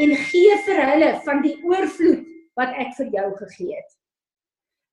en 0.00 0.12
gee 0.28 0.56
vir 0.66 0.82
hulle 0.90 1.10
van 1.24 1.42
die 1.44 1.56
oorvloed 1.64 2.26
wat 2.58 2.74
ek 2.82 2.92
vir 2.98 3.12
jou 3.14 3.28
gegee 3.38 3.78
het. 3.78 3.90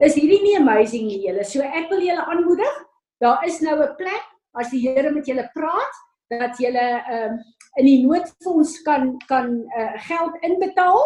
Is 0.06 0.15
hierdie 0.15 0.43
nie 0.43 0.56
amazing 0.60 1.08
nie 1.10 1.23
julle? 1.26 1.43
So 1.43 1.65
ek 1.65 1.89
wil 1.91 2.04
julle 2.06 2.23
aanmoedig, 2.30 2.76
daar 3.23 3.43
is 3.47 3.60
nou 3.65 3.76
'n 3.82 3.95
plek 3.97 4.26
as 4.54 4.69
die 4.71 4.82
Here 4.86 5.12
met 5.12 5.26
julle 5.26 5.50
praat, 5.54 5.95
dat 6.30 6.60
jy 6.60 6.71
ehm 6.76 7.34
um, 7.34 7.39
in 7.78 7.86
die 7.86 8.04
noodfonds 8.06 8.82
kan 8.82 9.17
kan 9.28 9.63
uh, 9.78 9.93
geld 10.08 10.36
inbetaal 10.41 11.04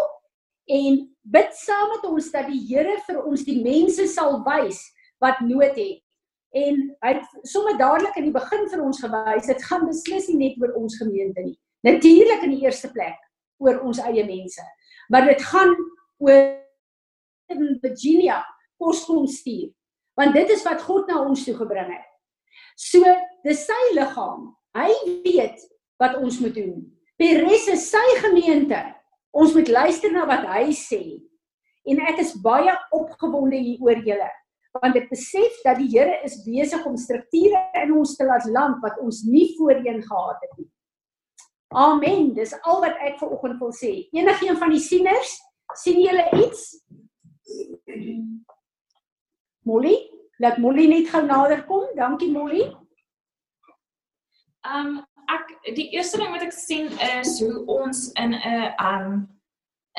en 0.65 1.01
bid 1.21 1.53
saam 1.53 1.89
met 1.95 2.05
ons 2.09 2.31
dat 2.31 2.47
die 2.47 2.61
Here 2.69 2.97
vir 3.07 3.23
ons 3.23 3.43
die 3.45 3.59
mense 3.63 4.07
sal 4.07 4.39
wys 4.45 4.79
wat 5.23 5.41
nood 5.45 5.77
het. 5.77 5.99
En 6.51 6.79
hy 6.99 7.11
het 7.15 7.47
sommer 7.47 7.77
dadelik 7.79 8.17
in 8.19 8.27
die 8.27 8.35
begin 8.35 8.65
vir 8.67 8.83
ons 8.83 8.99
gewys 8.99 9.47
dit 9.47 9.67
gaan 9.69 9.85
beslis 9.87 10.27
nie 10.27 10.39
net 10.41 10.57
oor 10.59 10.73
ons 10.81 10.97
gemeente 10.99 11.45
nie. 11.45 11.57
Natuurlik 11.87 12.43
in 12.43 12.57
die 12.57 12.65
eerste 12.65 12.91
plek 12.91 13.17
oor 13.63 13.79
ons 13.87 14.01
eie 14.03 14.25
mense. 14.27 14.65
Maar 15.09 15.29
dit 15.31 15.43
gaan 15.47 15.71
oor 16.19 16.41
in 17.51 17.77
Virginia 17.83 18.41
kos 18.81 19.05
kom 19.07 19.27
stuur. 19.27 19.69
Want 20.19 20.35
dit 20.35 20.49
is 20.51 20.65
wat 20.67 20.83
God 20.83 21.07
na 21.07 21.21
ons 21.23 21.45
toe 21.47 21.55
gebring 21.55 21.93
het. 21.93 22.07
So, 22.75 23.05
dis 23.45 23.63
sy 23.63 23.79
liggaam 23.95 24.49
Hy 24.71 24.91
weet 25.25 25.59
wat 25.99 26.15
ons 26.23 26.39
moet 26.39 26.55
doen. 26.55 26.79
Peres 27.19 27.67
is 27.71 27.89
sy 27.91 28.03
gemeente. 28.23 28.79
Ons 29.35 29.53
moet 29.55 29.67
luister 29.67 30.11
na 30.13 30.23
wat 30.29 30.45
hy 30.47 30.71
sê. 30.75 31.01
En 31.87 31.99
ek 32.07 32.21
is 32.23 32.37
baie 32.43 32.71
opgewonde 32.95 33.59
hier 33.59 33.81
oor 33.83 33.99
julle 34.05 34.29
want 34.79 34.95
ek 34.95 35.09
besef 35.11 35.57
dat 35.65 35.79
die 35.81 35.89
Here 35.91 36.21
is 36.23 36.39
besig 36.45 36.85
om 36.87 36.97
strukture 36.97 37.59
in 37.81 37.91
ons 37.97 38.15
te 38.15 38.27
laat 38.27 38.47
land 38.47 38.79
wat 38.83 38.99
ons 39.03 39.23
nie 39.27 39.49
voorheen 39.57 39.99
gehad 40.03 40.39
het 40.45 40.53
nie. 40.59 40.69
Amen. 41.71 42.33
Dis 42.35 42.53
al 42.67 42.81
wat 42.83 42.99
ek 42.99 43.19
vir 43.19 43.31
oggend 43.31 43.59
wil 43.59 43.71
sê. 43.75 43.91
Enigeen 44.15 44.57
van 44.59 44.73
die 44.73 44.83
sieners, 44.83 45.37
sien 45.79 46.01
julle 46.03 46.25
iets? 46.39 46.65
Molly, 49.67 49.95
laat 50.43 50.59
Molly 50.59 50.87
net 50.91 51.11
gou 51.11 51.23
nader 51.23 51.63
kom. 51.67 51.87
Dankie 51.95 52.31
Molly. 52.31 52.67
Ehm 54.67 54.97
um, 54.97 54.99
ek 55.31 55.53
die 55.77 55.87
eerste 55.95 56.19
ding 56.19 56.33
wat 56.33 56.43
ek 56.43 56.51
sien 56.51 56.89
is 57.21 57.37
hoe 57.39 57.61
ons 57.71 58.09
in 58.19 58.33
'n 58.35 58.41
ehm 58.43 59.05
um, 59.11 59.21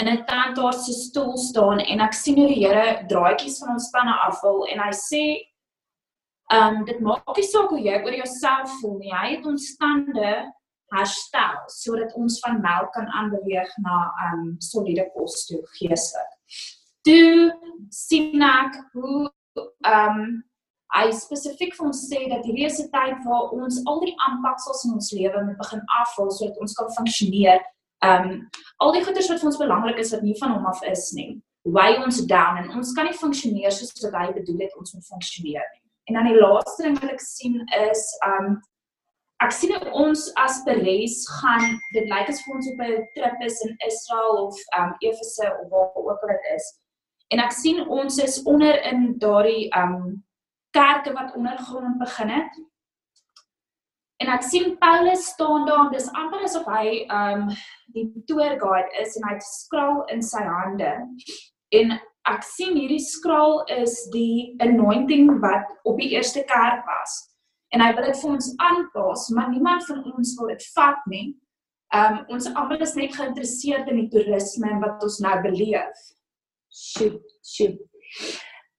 in 0.01 0.09
'n 0.09 0.25
tandarts 0.25 0.85
se 0.87 0.93
stoel 0.93 1.37
staan 1.37 1.79
en 1.79 2.01
ek 2.01 2.13
sien 2.13 2.39
hoe 2.39 2.49
die 2.49 2.67
Here 2.67 3.05
draadjies 3.07 3.59
van 3.59 3.75
ons 3.75 3.89
spanne 3.89 4.15
afval 4.29 4.67
en 4.73 4.79
hy 4.81 4.93
sê 4.93 5.25
ehm 6.53 6.77
um, 6.77 6.85
dit 6.85 7.01
maak 7.01 7.37
nie 7.37 7.49
saak 7.49 7.71
hoe 7.71 7.81
jy 7.81 7.97
oor 8.05 8.15
jouself 8.15 8.71
voel 8.81 8.99
nie. 8.99 9.13
Hy 9.13 9.29
het 9.37 9.47
ons 9.47 9.69
stande 9.75 10.53
herstel 10.93 11.59
sodat 11.73 12.13
ons 12.21 12.39
van 12.45 12.61
melk 12.61 12.93
kan 12.93 13.09
aanbeweeg 13.09 13.71
na 13.85 13.99
ehm 14.25 14.41
um, 14.41 14.55
soliede 14.61 15.09
kos 15.15 15.47
toe 15.49 15.61
geestelik. 15.79 16.33
Toe 17.03 17.53
sien 17.91 18.43
ek 18.43 18.81
hoe 18.93 19.29
ehm 19.59 20.21
um, 20.21 20.43
hy 20.93 21.07
spesifiek 21.17 21.73
vir 21.77 21.87
ons 21.89 22.01
sê 22.05 22.27
dat 22.29 22.45
hierdie 22.45 22.67
is 22.69 22.81
'n 22.81 22.91
tyd 22.93 23.25
waar 23.29 23.53
ons 23.57 23.81
al 23.89 24.01
die 24.01 24.17
aanpaksels 24.27 24.85
in 24.85 24.97
ons 24.99 25.13
lewe 25.13 25.45
moet 25.45 25.57
begin 25.65 25.83
afval 26.01 26.31
sodat 26.31 26.59
ons 26.61 26.75
kan 26.75 26.91
funksioneer. 26.99 27.61
Um 28.03 28.49
al 28.83 28.93
die 28.97 29.05
goeders 29.05 29.29
wat 29.31 29.41
vir 29.41 29.51
ons 29.53 29.61
belangrik 29.61 30.01
is 30.03 30.11
wat 30.15 30.25
nie 30.27 30.37
van 30.41 30.57
hom 30.57 30.67
af 30.67 30.83
is 30.91 31.13
nie. 31.15 31.39
Weigh 31.63 32.03
ons 32.03 32.19
down 32.27 32.59
en 32.59 32.73
ons 32.79 32.91
kan 32.97 33.07
nie 33.07 33.19
funksioneer 33.19 33.71
soos 33.75 33.95
wat 34.03 34.17
hy 34.19 34.33
bedoel 34.35 34.65
het 34.65 34.77
ons 34.81 34.95
moet 34.97 35.07
funksioneer 35.07 35.63
nie. 35.63 35.83
En 36.11 36.19
dan 36.19 36.31
die 36.33 36.41
laaste 36.41 36.83
ding 36.83 36.99
wat 36.99 37.15
ek 37.15 37.23
sien 37.23 37.61
is 37.79 38.03
um 38.27 38.57
ek 39.43 39.55
sien 39.55 39.75
ons 39.99 40.29
as 40.39 40.61
Peres 40.67 41.23
gaan 41.41 41.79
dit 41.95 42.11
lyk 42.11 42.29
as 42.31 42.43
ons 42.51 42.69
op 42.73 42.83
'n 42.83 43.07
trip 43.15 43.47
is 43.47 43.63
in 43.67 43.77
Israel 43.87 44.47
of 44.47 44.59
um 44.79 44.95
Efese 45.01 45.47
of 45.63 45.71
waar 45.71 45.95
ook 45.95 46.27
al 46.27 46.35
dit 46.35 46.51
is. 46.57 46.67
En 47.31 47.39
ek 47.39 47.53
sien 47.53 47.87
ons 47.89 48.19
is 48.19 48.43
onder 48.43 48.83
in 48.91 49.19
daardie 49.19 49.71
um 49.79 50.25
kerke 50.75 51.13
wat 51.13 51.35
ondergrond 51.37 51.99
begin 51.99 52.29
het. 52.29 52.53
En 54.23 54.31
ek 54.31 54.45
sien 54.47 54.77
Paulus 54.79 55.25
staan 55.33 55.65
daar, 55.67 55.89
dis 55.91 56.07
amper 56.15 56.45
asof 56.47 56.69
hy 56.71 57.03
um 57.11 57.49
die 57.97 58.07
tour 58.31 58.55
guide 58.61 59.03
is 59.03 59.17
en 59.19 59.27
hy 59.27 59.35
het 59.35 59.47
skraal 59.49 60.05
in 60.15 60.23
sy 60.23 60.43
hande. 60.47 60.93
En 61.75 61.97
ek 62.31 62.47
sien 62.47 62.77
hierdie 62.79 63.03
skraal 63.03 63.65
is 63.81 63.97
die 64.15 64.55
anointing 64.63 65.41
wat 65.43 65.67
op 65.89 65.99
die 65.99 66.13
eerste 66.15 66.45
kerk 66.47 66.87
was. 66.87 67.17
En 67.75 67.83
hy 67.83 67.91
wil 67.97 68.07
dit 68.07 68.21
vir 68.21 68.35
ons 68.37 68.51
aanpas, 68.63 69.27
maar 69.35 69.51
niemand 69.51 69.89
van 69.89 70.05
ons 70.13 70.37
wil 70.39 70.53
dit 70.53 70.69
vat 70.77 71.11
nie. 71.11 71.27
Um 71.97 72.23
ons 72.37 72.47
almal 72.53 72.87
is 72.87 72.95
net 73.01 73.19
geïnteresseerd 73.19 73.91
in 73.91 74.05
die 74.05 74.09
toerisme 74.15 74.71
en 74.71 74.81
wat 74.87 75.03
ons 75.03 75.19
nou 75.25 75.35
beleef. 75.43 76.07
Sjoe, 76.71 77.17
sjoe. 77.43 77.75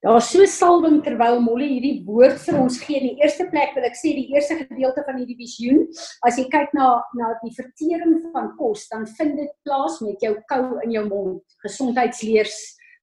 Daar's 0.03 0.27
so 0.33 0.43
salwing 0.43 0.97
terwyl 1.05 1.37
Molly 1.39 1.69
hierdie 1.77 2.01
woord 2.03 2.35
vir 2.43 2.57
ons 2.59 2.75
gee. 2.83 2.97
In 2.99 3.13
die 3.13 3.23
eerste 3.23 3.45
plek 3.47 3.71
wil 3.71 3.85
ek 3.87 3.95
sê 3.95 4.11
die 4.17 4.25
eerste 4.33 4.57
gedeelte 4.59 5.05
van 5.07 5.21
hierdie 5.21 5.37
visioen, 5.39 5.85
as 6.27 6.35
jy 6.35 6.43
kyk 6.51 6.75
na 6.75 6.97
na 7.15 7.29
die 7.39 7.53
vertering 7.55 8.17
van 8.33 8.51
kos, 8.59 8.83
dan 8.91 9.07
vind 9.15 9.39
dit 9.39 9.53
plaas 9.63 10.01
met 10.03 10.19
jou 10.25 10.33
kou 10.51 10.63
in 10.83 10.97
jou 10.97 11.05
mond. 11.07 11.43
Gesondheidsleers 11.63 12.57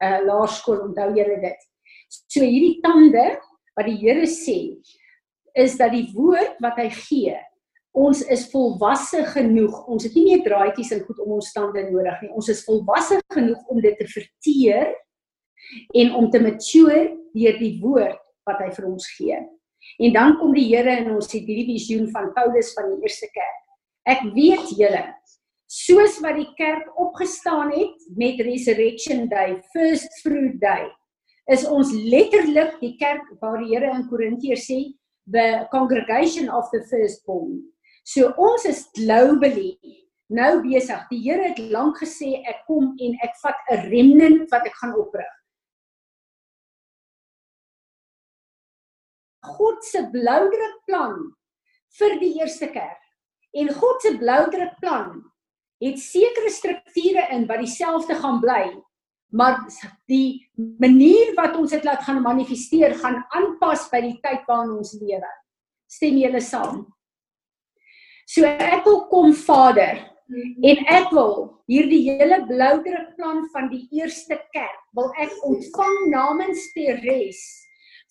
uh 0.04 0.18
laerskool 0.28 0.84
onthou 0.90 1.08
julle 1.16 1.40
dit. 1.40 1.68
So 2.28 2.44
hierdie 2.44 2.80
tande 2.84 3.24
wat 3.78 3.88
die 3.88 3.96
Here 4.00 4.28
sê 4.28 4.58
is 5.56 5.80
dat 5.80 5.96
die 5.96 6.10
woord 6.12 6.60
wat 6.60 6.76
hy 6.80 6.90
gee 7.00 7.38
Ons 7.90 8.20
is 8.30 8.44
volwasse 8.52 9.24
genoeg. 9.32 9.74
Ons 9.90 10.04
het 10.06 10.14
nie 10.14 10.28
meer 10.28 10.42
draadjies 10.44 10.92
en 10.94 11.00
goed 11.08 11.18
om 11.24 11.32
ons 11.40 11.52
tande 11.52 11.82
nodig 11.88 12.20
nie. 12.22 12.30
Ons 12.38 12.50
is 12.52 12.62
volwasse 12.62 13.18
genoeg 13.34 13.72
om 13.72 13.80
dit 13.82 13.96
te 13.98 14.06
verteer 14.06 14.92
en 15.94 16.14
om 16.18 16.30
te 16.30 16.40
mature 16.42 17.00
deur 17.34 17.58
die 17.60 17.78
woord 17.82 18.20
wat 18.48 18.60
hy 18.64 18.70
vir 18.74 18.86
ons 18.90 19.06
gee. 19.16 19.38
En 20.00 20.12
dan 20.12 20.36
kom 20.40 20.52
die 20.56 20.68
Here 20.68 20.92
en 21.00 21.14
ons 21.16 21.30
het 21.32 21.46
hierdie 21.46 21.68
visioen 21.72 22.08
van 22.12 22.32
Paulus 22.36 22.72
van 22.76 22.90
die 22.92 23.00
eerste 23.06 23.28
kerk. 23.32 23.58
Ek 24.08 24.22
weet 24.34 24.72
julle, 24.76 25.04
soos 25.70 26.18
wat 26.24 26.36
die 26.40 26.48
kerk 26.58 26.88
opgestaan 27.00 27.70
het 27.72 28.08
met 28.18 28.40
resurrection 28.44 29.28
day, 29.30 29.54
first 29.74 30.20
fruit 30.24 30.58
day, 30.60 30.88
is 31.50 31.64
ons 31.66 31.92
letterlik 31.92 32.76
die 32.82 32.94
kerk 33.00 33.26
waar 33.40 33.58
die 33.60 33.72
Here 33.72 33.90
in 33.94 34.06
Korintiërs 34.10 34.68
sê 34.70 34.80
the 35.30 35.66
congregation 35.72 36.50
of 36.50 36.68
the 36.74 36.82
firstborn. 36.90 37.60
So 38.04 38.32
ons 38.40 38.66
is 38.66 38.86
globally 38.96 39.76
nou 40.30 40.60
besig. 40.62 41.02
Die 41.10 41.20
Here 41.24 41.50
het 41.50 41.60
lank 41.72 42.00
gesê 42.02 42.40
ek 42.48 42.64
kom 42.68 42.94
en 42.98 43.16
ek 43.24 43.34
vat 43.42 43.58
'n 43.70 43.90
remnant 43.90 44.50
wat 44.50 44.66
ek 44.66 44.76
gaan 44.82 44.94
oprig. 44.94 45.32
God 49.40 49.84
se 49.84 50.02
bloudruk 50.12 50.80
plan 50.86 51.16
vir 51.98 52.16
die 52.20 52.34
eerste 52.40 52.68
kerk. 52.72 53.00
En 53.56 53.72
God 53.74 54.02
se 54.04 54.14
bloudruk 54.18 54.76
plan 54.82 55.18
het 55.80 55.98
sekere 55.98 56.52
strukture 56.52 57.24
in 57.32 57.46
wat 57.48 57.62
dieselfde 57.64 58.14
gaan 58.20 58.40
bly, 58.42 58.64
maar 59.32 59.62
die 60.10 60.44
manier 60.82 61.32
wat 61.38 61.56
ons 61.56 61.72
dit 61.72 61.84
laat 61.86 62.04
gaan 62.04 62.20
manifesteer 62.22 62.94
gaan 63.00 63.22
aanpas 63.32 63.86
by 63.90 64.02
die 64.04 64.16
tyd 64.20 64.44
waarin 64.48 64.76
ons 64.76 64.92
lewe. 65.00 65.30
Stem 65.90 66.20
julle 66.20 66.42
saam? 66.44 66.84
So 68.28 68.46
ek 68.46 68.84
wil 68.86 69.06
kom 69.10 69.32
Vader 69.34 70.04
en 70.30 70.84
ek 70.92 71.08
wil 71.10 71.48
hierdie 71.70 72.04
hele 72.06 72.44
bloudruk 72.46 73.16
plan 73.16 73.42
van 73.54 73.66
die 73.72 73.82
eerste 73.98 74.36
kerk 74.54 74.84
wil 74.94 75.10
ek 75.18 75.32
ontvang 75.48 75.96
namens 76.12 76.68
Teres 76.76 77.40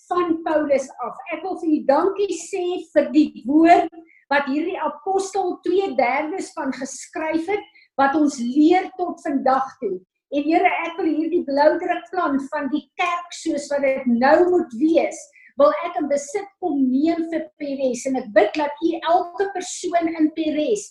van 0.10 0.38
Paulus 0.44 0.90
af. 1.06 1.18
Ek 1.34 1.44
wil 1.46 1.58
vir 1.62 1.72
u 1.78 1.80
dankie 1.88 2.38
sê 2.38 2.64
vir 2.94 3.10
die 3.16 3.44
woord 3.48 3.94
wat 4.30 4.50
hierdie 4.52 4.78
apostel 4.82 5.58
2/3 5.66 6.52
van 6.58 6.74
geskryf 6.74 7.50
het 7.50 7.66
wat 7.98 8.16
ons 8.16 8.38
leer 8.40 8.92
tot 8.98 9.22
vandag 9.26 9.68
toe. 9.82 9.98
En 10.30 10.46
Here, 10.46 10.70
ek 10.86 10.98
wil 10.98 11.10
hierdie 11.10 11.44
bloudruk 11.46 12.06
plan 12.12 12.38
van 12.52 12.70
die 12.70 12.86
kerk 13.02 13.34
soos 13.34 13.66
wat 13.72 13.82
dit 13.82 14.06
nou 14.06 14.38
moet 14.52 14.76
wees, 14.78 15.18
wil 15.60 15.74
ek 15.88 15.98
in 16.00 16.08
besit 16.12 16.48
kom 16.64 16.78
neem 16.92 17.26
vir 17.32 17.48
Peres 17.60 18.06
en 18.08 18.20
ek 18.22 18.30
bid 18.36 18.52
dat 18.56 18.84
u 18.86 18.92
elke 19.00 19.50
persoon 19.56 20.10
in 20.22 20.30
Peres 20.38 20.86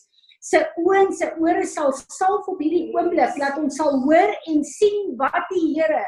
se 0.44 0.60
oë 0.82 0.98
en 1.00 1.12
se 1.16 1.28
ore 1.42 1.64
sal 1.66 1.94
salf 1.98 2.46
op 2.50 2.60
hierdie 2.62 2.88
oomblik 2.94 3.38
dat 3.40 3.58
ons 3.58 3.78
sal 3.80 3.96
hoor 4.04 4.34
en 4.52 4.60
sien 4.66 5.14
wat 5.20 5.46
die 5.52 5.72
Here 5.78 6.04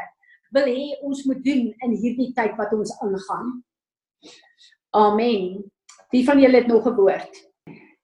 wil 0.54 0.66
hê 0.66 0.86
ons 1.06 1.24
moet 1.28 1.42
doen 1.44 1.68
in 1.86 1.96
hierdie 2.02 2.32
tyd 2.36 2.56
wat 2.58 2.72
ons 2.76 2.92
aangaan. 3.04 3.52
Amen. 4.96 5.62
Wie 6.10 6.24
van 6.26 6.40
julle 6.42 6.62
het 6.62 6.66
nog 6.66 6.86
'n 6.86 6.96
woord? 6.96 7.34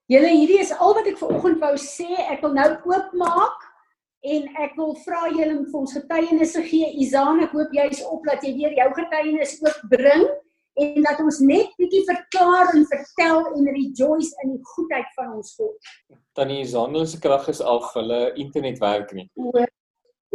Julle 0.06 0.28
hierdie 0.30 0.60
is 0.62 0.72
al 0.72 0.94
wat 0.94 1.06
ek 1.10 1.18
ver 1.18 1.34
oggend 1.34 1.58
wou 1.58 1.74
sê. 1.74 2.06
Ek 2.30 2.40
wil 2.44 2.52
nou 2.54 2.68
oopmaak 2.86 3.64
en 4.22 4.46
ek 4.62 4.76
wil 4.78 4.94
vra 5.02 5.26
julle 5.34 5.58
om 5.58 5.64
vir 5.66 5.80
ons 5.80 5.92
getuienisse 5.92 6.62
gee. 6.62 6.90
Izaan, 7.02 7.42
ek 7.42 7.50
hoop 7.50 7.72
jy 7.74 7.88
is 7.90 8.02
op 8.06 8.22
dat 8.24 8.44
jy 8.46 8.54
weer 8.54 8.76
jou 8.78 8.88
getuienis 8.94 9.56
ook 9.64 9.80
bring 9.90 10.26
en 10.76 11.02
dat 11.02 11.20
ons 11.24 11.38
net 11.40 11.72
bietjie 11.80 12.04
verklaar 12.06 12.74
en 12.76 12.84
vertel 12.90 13.46
en 13.56 13.68
rejoice 13.78 14.44
in 14.44 14.54
die 14.54 14.64
goedheid 14.76 15.08
van 15.16 15.32
ons 15.38 15.54
God. 15.56 15.92
Tannie 16.36 16.60
Izaan 16.60 16.98
se 17.06 17.18
krag 17.20 17.48
is 17.48 17.62
af, 17.64 17.88
hulle 17.96 18.34
internet 18.36 18.78
werk 18.78 19.14
nie. 19.16 19.26
O, 19.40 19.64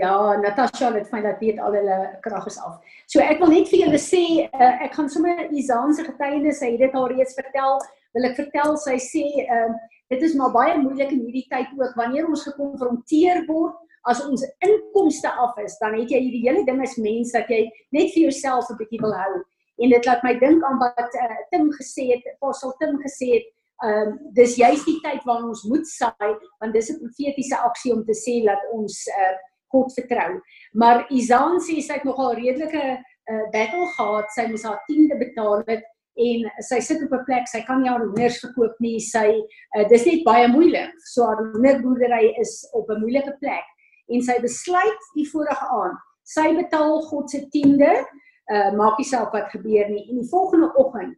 Ja, 0.02 0.36
Natasha 0.42 0.90
het 0.96 1.10
fyn 1.12 1.22
dat 1.28 1.38
weet 1.44 1.60
al 1.62 1.76
hulle 1.78 1.98
krag 2.26 2.46
is 2.50 2.58
af. 2.58 2.80
So 3.06 3.22
ek 3.22 3.38
wil 3.42 3.52
net 3.54 3.68
vir 3.70 3.84
julle 3.84 4.00
sê, 4.02 4.22
uh, 4.48 4.70
ek 4.82 4.96
gaan 4.98 5.10
sommer 5.14 5.44
Izaan 5.54 5.94
se 5.94 6.06
getuienis, 6.08 6.58
sy 6.58 6.72
het 6.74 6.82
dit 6.82 6.96
al 6.98 7.06
reeds 7.12 7.36
vertel, 7.38 7.78
wil 8.18 8.26
ek 8.32 8.40
vertel, 8.40 8.74
sy 8.82 8.96
sê, 8.98 9.26
ehm 9.46 9.76
uh, 9.76 9.90
dit 10.12 10.26
is 10.28 10.34
maar 10.36 10.50
baie 10.52 10.74
moeilik 10.76 11.14
in 11.14 11.22
hierdie 11.24 11.46
tyd 11.48 11.70
ook 11.78 11.94
wanneer 11.96 12.26
ons 12.28 12.42
gekonfronteer 12.44 13.46
word 13.48 13.78
as 14.12 14.20
ons 14.26 14.42
inkomste 14.66 15.30
af 15.40 15.62
is, 15.64 15.78
dan 15.80 15.94
het 15.96 16.10
jy 16.12 16.20
hierdie 16.26 16.42
hele 16.48 16.66
ding 16.68 16.82
as 16.84 16.98
mens 17.00 17.32
dat 17.32 17.48
jy 17.54 17.62
net 17.96 18.10
vir 18.16 18.26
jouself 18.26 18.68
'n 18.74 18.80
bietjie 18.82 19.00
wil 19.06 19.14
hou. 19.16 19.38
En 19.86 19.94
dit 19.94 20.10
laat 20.10 20.26
my 20.26 20.34
dink 20.42 20.66
aan 20.66 20.82
wat 20.82 21.16
uh, 21.22 21.38
Tim 21.54 21.70
gesê 21.78 22.10
het, 22.16 22.26
Apostel 22.34 22.74
Tim 22.82 22.98
gesê 23.06 23.30
het, 23.38 23.48
ehm 23.86 24.10
um, 24.10 24.18
dis 24.34 24.58
juist 24.58 24.90
die 24.90 24.98
tyd 25.06 25.22
waarin 25.30 25.54
ons 25.54 25.64
moet 25.70 25.88
saai, 25.88 26.34
want 26.60 26.74
dis 26.74 26.90
'n 26.90 27.00
profetiese 27.06 27.62
aksie 27.70 27.94
om 27.94 28.04
te 28.04 28.18
sê 28.18 28.42
dat 28.50 28.66
ons 28.74 29.06
uh, 29.08 29.38
God 29.72 29.94
vertrou. 29.96 30.40
Maar 30.74 31.06
Izaan 31.10 31.60
sê 31.64 31.80
sy 31.82 31.98
het 32.00 32.06
nogal 32.08 32.36
redelike 32.40 32.84
uh, 32.98 33.46
battle 33.54 33.88
gehad. 33.96 34.30
Sy 34.36 34.48
moes 34.52 34.68
haar 34.68 34.80
tiende 34.90 35.18
betaal 35.20 35.66
het 35.70 35.88
en 36.22 36.48
sy 36.68 36.82
sit 36.84 37.04
op 37.06 37.14
'n 37.16 37.26
plek, 37.26 37.48
sy 37.48 37.62
kan 37.66 37.82
nie 37.82 37.90
haar 37.90 38.04
hoenders 38.04 38.42
verkoop 38.44 38.76
nie. 38.84 39.00
Sy 39.00 39.28
uh, 39.32 39.86
dis 39.90 40.06
net 40.06 40.26
baie 40.28 40.48
moeilik. 40.52 40.92
So 41.14 41.26
haar 41.26 41.40
hoenderboerdery 41.40 42.36
is 42.42 42.68
op 42.74 42.90
'n 42.90 43.02
moeilike 43.02 43.36
plek 43.40 43.68
en 44.12 44.22
sy 44.22 44.40
besluit 44.44 45.10
die 45.16 45.28
vorige 45.30 45.68
aand. 45.72 46.00
Sy 46.24 46.52
betaal 46.56 47.02
God 47.02 47.30
se 47.30 47.48
tiende. 47.50 48.06
Uh, 48.52 48.72
maak 48.76 48.98
nie 49.00 49.08
saak 49.08 49.32
wat 49.32 49.52
gebeur 49.52 49.88
nie. 49.90 50.10
En 50.10 50.20
die 50.20 50.30
volgende 50.30 50.74
oggend 50.76 51.16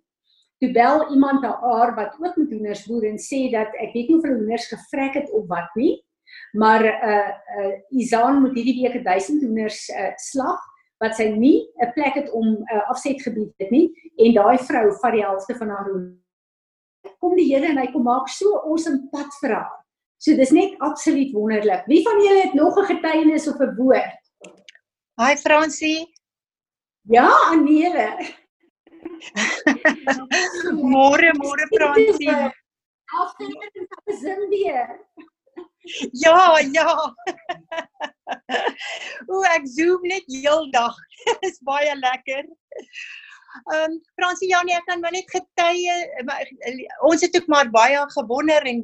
toe 0.64 0.72
bel 0.72 1.12
iemand 1.12 1.44
haar 1.46 1.96
wat 1.96 2.16
ook 2.20 2.36
met 2.36 2.50
hoenders 2.50 2.86
boer 2.88 3.04
en 3.04 3.20
sê 3.20 3.50
dat 3.52 3.74
ek 3.84 3.92
weet 3.94 4.08
nie 4.08 4.18
of 4.18 4.24
hulle 4.24 4.38
hoenders 4.40 4.68
gevrek 4.72 5.18
het 5.20 5.32
of 5.36 5.48
wat 5.48 5.76
nie 5.76 5.98
maar 6.52 6.84
uh 6.86 7.30
uh 7.60 7.74
Izaan 7.90 8.42
moet 8.42 8.56
hierdie 8.56 8.82
week 8.82 9.04
1000 9.04 9.44
hoenders 9.44 9.90
uh 9.90 10.12
slag 10.16 10.62
wat 11.04 11.16
sy 11.20 11.30
nie 11.36 11.68
'n 11.84 11.92
plek 11.94 12.16
het 12.16 12.32
om 12.32 12.48
'n 12.48 12.64
uh, 12.74 12.90
afsetgebied 12.90 13.54
het 13.58 13.72
nie 13.72 13.88
en 14.18 14.34
daai 14.34 14.58
vrou 14.58 14.88
vat 15.02 15.14
die 15.14 15.26
helfte 15.26 15.56
van 15.56 15.70
haar 15.70 15.90
hoender. 15.90 16.20
Kom 17.20 17.36
die 17.36 17.50
Here 17.52 17.68
en 17.68 17.78
hy 17.78 17.88
kom 17.92 18.04
maak 18.04 18.30
so 18.30 18.58
awesome 18.64 19.10
pad 19.12 19.32
vir 19.42 19.56
haar. 19.56 19.72
So 20.18 20.36
dis 20.36 20.52
net 20.52 20.80
absoluut 20.80 21.32
wonderlik. 21.36 21.84
Wie 21.86 22.02
van 22.04 22.22
julle 22.24 22.42
het 22.42 22.54
nog 22.54 22.78
'n 22.80 22.86
getuienis 22.86 23.48
of 23.48 23.60
'n 23.60 23.76
woord? 23.76 24.22
Hi 25.22 25.36
Fransie. 25.36 26.14
Ja, 27.02 27.28
Anele. 27.52 28.10
môre, 30.96 31.34
môre 31.36 31.66
Fransie. 31.76 32.52
Afskeid 33.20 33.88
van 33.90 34.16
Zimbabwe. 34.18 35.00
Ja, 36.12 36.60
ja. 36.72 37.16
o, 39.32 39.42
ek 39.52 39.68
zoom 39.68 40.08
net 40.08 40.28
heeldag. 40.32 40.96
Dis 41.44 41.60
baie 41.68 41.94
lekker. 42.00 42.48
Ehm 43.70 43.92
um, 43.92 43.98
Fransie 44.18 44.50
Janie, 44.50 44.76
ek 44.80 44.88
kan 44.90 45.02
maar 45.04 45.14
net 45.14 45.30
getuie 45.30 46.88
ons 47.06 47.22
het 47.22 47.36
ook 47.38 47.50
maar 47.52 47.70
baie 47.70 48.00
gewonder 48.16 48.66
en 48.72 48.80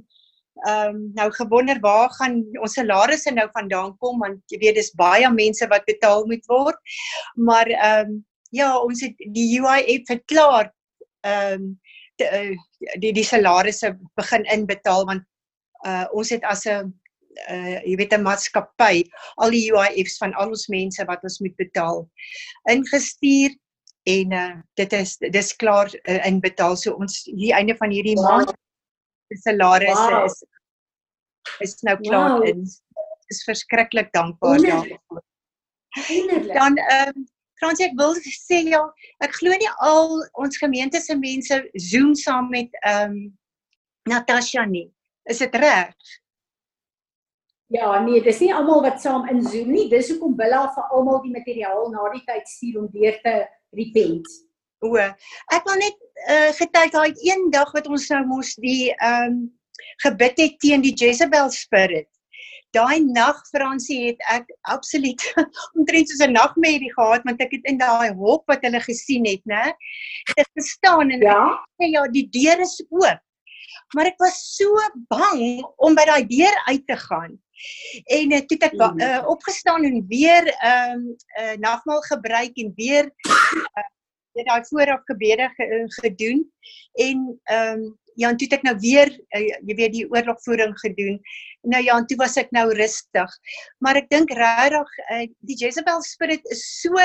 ehm 0.68 0.89
um, 0.95 1.00
nou 1.16 1.30
gewonder 1.34 1.80
waar 1.82 2.12
gaan 2.20 2.41
ons 2.62 2.76
salarisse 2.78 3.32
nou 3.34 3.47
vandaan 3.56 3.95
kom 4.04 4.20
want 4.22 4.43
jy 4.54 4.60
weet 4.62 4.78
dis 4.78 4.91
baie 5.00 5.30
mense 5.34 5.68
wat 5.72 5.88
betaal 5.89 6.28
moet 6.30 6.45
word. 6.52 6.78
Maar 7.36 7.72
ehm 7.72 8.12
um, 8.12 8.20
ja, 8.52 8.76
ons 8.82 9.02
het 9.06 9.16
die 9.34 9.47
UIF 9.62 10.12
het 10.12 10.26
klaar 10.28 10.74
ehm 11.26 11.64
um, 11.64 11.72
die 13.00 13.14
die 13.16 13.24
salarisse 13.26 13.95
begin 14.20 14.45
inbetaal 14.52 15.06
want 15.08 15.24
uh 15.88 16.06
ons 16.12 16.30
het 16.30 16.44
as 16.44 16.66
'n 16.66 16.92
uh 17.50 17.80
jy 17.86 17.96
weet 17.96 18.14
'n 18.14 18.26
maatskappy 18.26 19.04
al 19.38 19.50
die 19.50 19.72
UIFs 19.72 20.18
van 20.18 20.34
al 20.34 20.50
ons 20.50 20.68
mense 20.68 21.06
wat 21.06 21.24
ons 21.24 21.40
moet 21.40 21.56
betaal 21.56 22.10
ingestuur 22.70 23.56
en 24.04 24.32
uh 24.32 24.56
dit 24.76 24.94
is 24.94 25.18
dis 25.18 25.56
klaar 25.56 25.88
uh, 26.04 26.22
inbetaal 26.26 26.76
so 26.76 26.94
ons 26.94 27.24
hier 27.26 27.56
einde 27.56 27.76
van 27.78 27.92
hierdie 27.92 28.16
wow. 28.16 28.30
maand 28.30 28.54
se 29.30 29.42
salarisse 29.44 30.12
wow. 30.12 30.26
is 30.26 30.44
is 31.60 31.82
nou 31.82 31.98
klaar 32.02 32.40
wow. 32.40 32.48
in 32.48 32.64
is 33.30 33.44
verskriklik 33.46 34.12
dankbaar 34.14 34.60
daarvoor. 34.60 35.24
Dan 36.54 36.78
ehm 36.78 37.08
um, 37.08 37.28
Fransie, 37.60 37.90
ek 37.90 37.98
wil 38.00 38.14
sê 38.24 38.62
ja, 38.72 38.80
ek 39.20 39.34
glo 39.36 39.56
nie 39.60 39.72
al 39.84 40.22
ons 40.40 40.60
gemeente 40.62 41.02
se 41.04 41.16
mense 41.20 41.58
Zoom 41.76 42.16
saam 42.16 42.50
met 42.54 42.78
ehm 42.88 43.12
um, 43.12 43.18
Natasha 44.10 44.64
nie. 44.66 44.88
Is 45.24 45.38
dit 45.38 45.56
reg? 45.56 45.94
Ja, 47.70 48.00
nee, 48.02 48.22
dis 48.26 48.40
nie 48.42 48.54
almal 48.54 48.82
wat 48.82 49.02
saam 49.02 49.28
in 49.30 49.44
Zoom 49.46 49.70
nie. 49.72 49.90
Dis 49.92 50.10
hoekom 50.10 50.36
Billa 50.38 50.64
vir 50.74 50.88
almal 50.90 51.20
die 51.22 51.34
materiaal 51.36 51.90
na 51.94 52.08
die 52.16 52.24
tyd 52.26 52.48
stuur 52.50 52.80
om 52.82 52.88
weer 52.94 53.20
te 53.22 53.34
repent. 53.78 54.26
O, 54.82 54.96
ek 54.98 55.68
wil 55.68 55.78
net 55.78 55.98
uh, 56.32 56.50
getuig 56.58 56.94
daai 56.96 57.12
een 57.28 57.50
dag 57.54 57.70
wat 57.76 57.88
ons 57.92 58.08
nou 58.10 58.24
mos 58.32 58.56
die 58.64 58.90
ehm 58.96 59.36
um, 59.36 59.40
gebid 60.04 60.40
het 60.40 60.58
teen 60.60 60.82
die 60.84 60.96
Jezebel 60.96 61.52
spirit. 61.56 62.08
Daai 62.76 63.00
nag 63.06 63.38
Fransie 63.52 64.10
het 64.10 64.20
ek 64.34 64.50
absoluut 64.72 65.24
omtrent 65.78 66.10
soos 66.10 66.26
'n 66.26 66.36
nagmerrie 66.36 66.92
gehad 66.98 67.24
want 67.28 67.42
ek 67.42 67.54
het 67.58 67.70
in 67.72 67.80
daai 67.80 68.12
hok 68.18 68.44
wat 68.52 68.66
hulle 68.66 68.82
gesien 68.84 69.26
het, 69.30 69.44
né? 69.46 69.72
Het 70.36 70.50
gestaan 70.58 71.12
en 71.12 71.22
Ja. 71.22 71.42
sê 71.80 71.92
ja, 71.94 72.08
die 72.08 72.28
deur 72.34 72.60
is 72.66 72.80
oop. 72.90 73.22
Maar 73.96 74.06
ek 74.12 74.18
was 74.24 74.40
so 74.56 74.70
bang 75.12 75.64
om 75.78 75.96
by 75.96 76.06
daai 76.10 76.26
deur 76.28 76.56
uit 76.72 76.86
te 76.88 76.98
gaan. 76.98 77.38
En 78.08 78.32
uh, 78.32 78.40
toe 78.48 78.58
het 78.58 78.64
ek 78.72 78.76
wa- 78.80 78.92
Mm. 78.94 79.02
uh, 79.02 79.24
opgestaan 79.28 79.84
en 79.84 80.06
weer 80.08 80.48
ehm 80.48 80.92
um, 81.00 81.16
uh, 81.40 81.56
nagmaal 81.60 82.02
gebruik 82.02 82.56
en 82.58 82.72
weer 82.76 83.10
uh, 83.28 83.88
het 84.38 84.46
daai 84.48 84.64
vooraf 84.70 85.02
gebede 85.10 85.50
ge, 85.58 85.66
uh, 85.68 85.86
gedoen 86.02 86.46
en 86.94 87.40
ehm 87.44 87.80
um, 87.84 87.98
ja, 88.20 88.30
en 88.30 88.38
toe 88.38 88.48
het 88.50 88.58
ek 88.60 88.64
nou 88.68 88.76
weer 88.80 89.08
uh, 89.12 89.42
jy 89.68 89.76
weet 89.76 89.94
die 89.94 90.08
oorlogvoering 90.12 90.74
gedoen. 90.80 91.20
Nou 91.62 91.84
ja, 91.84 91.98
en 91.98 92.06
toe 92.08 92.18
was 92.20 92.36
ek 92.38 92.50
nou 92.52 92.66
rustig. 92.76 93.36
Maar 93.80 93.96
ek 93.96 94.10
dink 94.12 94.32
regtig 94.36 94.90
uh, 95.12 95.28
die 95.48 95.56
Jezebel 95.56 96.02
spirit 96.04 96.44
is 96.52 96.64
so 96.82 96.96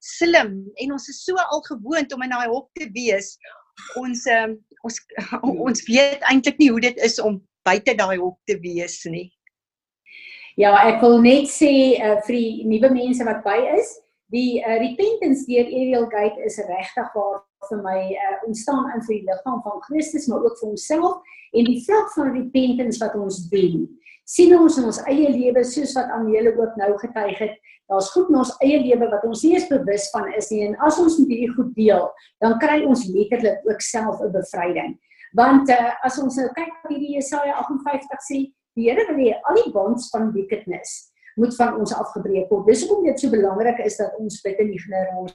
slim 0.00 0.52
en 0.74 0.92
ons 0.92 1.08
is 1.08 1.24
so 1.24 1.34
al 1.36 1.60
gewoond 1.66 2.12
om 2.14 2.22
in 2.22 2.30
daai 2.32 2.48
hok 2.48 2.68
te 2.78 2.88
wees. 2.94 3.36
Ons 4.00 4.24
um, 4.32 4.56
ons 4.86 5.00
ons 5.68 5.84
weet 5.88 6.24
eintlik 6.30 6.58
nie 6.62 6.70
hoe 6.72 6.82
dit 6.88 7.04
is 7.04 7.18
om 7.22 7.40
buite 7.66 7.96
daai 7.98 8.16
hok 8.18 8.38
te 8.48 8.58
wees 8.62 9.00
nie. 9.10 9.28
Ja, 10.56 10.72
ek 10.88 11.02
wil 11.04 11.18
net 11.20 11.50
sê 11.52 11.70
uh, 12.00 12.16
vir 12.24 12.36
die 12.38 12.68
nuwe 12.68 12.88
mense 12.94 13.24
wat 13.28 13.42
by 13.44 13.58
is, 13.76 13.90
die 14.32 14.62
uh, 14.62 14.78
repentance 14.80 15.44
deur 15.46 15.68
Ariel 15.68 16.06
Gate 16.12 16.46
is 16.48 16.56
regtig 16.64 17.10
waar 17.14 17.42
vir 17.68 17.82
my 17.84 17.98
uh, 18.14 18.36
ontstaan 18.46 18.88
in 18.94 19.04
vir 19.04 19.18
die 19.18 19.26
liggaam 19.26 19.60
van 19.66 19.82
Christus, 19.84 20.26
maar 20.30 20.46
ook 20.46 20.56
vir 20.62 20.72
onsself 20.72 21.36
en 21.52 21.68
die 21.68 21.82
vlak 21.84 22.08
van 22.14 22.32
repentance 22.34 23.02
wat 23.04 23.14
ons 23.20 23.42
doen. 23.52 23.84
Sien 24.26 24.52
ons 24.58 24.76
in 24.80 24.88
ons 24.90 25.00
eie 25.06 25.30
lewe 25.30 25.62
soos 25.64 25.94
wat 25.96 26.10
Anele 26.14 26.52
ook 26.58 26.76
nou 26.80 26.92
getuig 26.98 27.38
het, 27.38 27.56
daar's 27.86 28.10
goed 28.10 28.30
in 28.32 28.40
ons 28.42 28.52
eie 28.64 28.80
lewe 28.82 29.08
wat 29.12 29.24
ons 29.28 29.44
nie 29.46 29.54
eens 29.54 29.68
bewus 29.70 30.08
van 30.14 30.26
is 30.34 30.50
nie 30.50 30.64
en 30.66 30.76
as 30.86 30.98
ons 31.02 31.18
met 31.22 31.30
hierdie 31.30 31.52
goed 31.54 31.72
deel, 31.78 32.08
dan 32.42 32.58
kry 32.62 32.80
ons 32.84 33.06
letterlik 33.14 33.62
ook 33.70 33.82
self 33.82 34.20
'n 34.20 34.32
bevryding. 34.34 34.96
Want 35.38 35.70
uh, 35.70 35.94
as 36.06 36.18
ons 36.18 36.36
nou 36.36 36.48
kyk 36.56 36.72
wat 36.82 36.92
hierdie 36.92 37.16
Jesaja 37.18 37.58
58 37.62 38.26
sê, 38.30 38.38
die 38.76 38.90
Here 38.90 39.06
wil 39.08 39.20
hê 39.22 39.36
al 39.48 39.62
die 39.62 39.72
bonds 39.72 40.10
van 40.10 40.32
wickedness 40.32 41.12
moet 41.36 41.54
van 41.56 41.76
ons 41.80 41.92
afgebreek 41.92 42.48
word. 42.50 42.66
Dis 42.66 42.86
hoekom 42.86 43.04
dit 43.04 43.20
so 43.20 43.30
belangrik 43.30 43.78
is 43.84 43.96
dat 44.00 44.14
ons 44.18 44.40
bid 44.44 44.58
in 44.58 44.70
die 44.72 44.80
genade 44.80 45.16
ons 45.20 45.34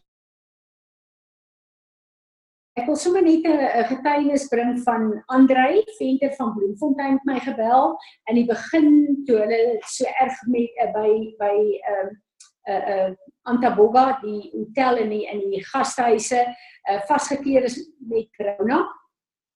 Ek 2.79 2.85
wil 2.87 2.95
sommer 2.95 3.21
net 3.21 3.43
'n 3.43 3.59
'n 3.59 3.87
getuienis 3.89 4.47
bring 4.47 4.77
van 4.87 5.23
Andrei 5.27 5.83
Venter 5.97 6.31
van 6.37 6.53
Bloemfontein 6.55 7.17
het 7.19 7.25
my 7.27 7.39
gebel 7.39 7.97
in 8.29 8.35
die 8.35 8.47
begin 8.47 8.87
toe 9.27 9.41
hulle 9.43 9.79
so 9.83 10.05
erg 10.07 10.37
met 10.47 10.71
uh, 10.79 10.87
by 10.95 11.09
by 11.39 11.55
ehm 11.91 12.09
uh, 12.71 12.75
uh 12.75 12.95
uh 12.95 13.11
Antaboga 13.43 14.21
die 14.21 14.51
hotel 14.53 15.03
in 15.03 15.09
die 15.09 15.25
in 15.27 15.43
die 15.51 15.63
gastehuise 15.65 16.45
uh 16.87 17.01
vasgekeer 17.09 17.63
is 17.67 17.75
met 17.99 18.31
corona 18.37 18.87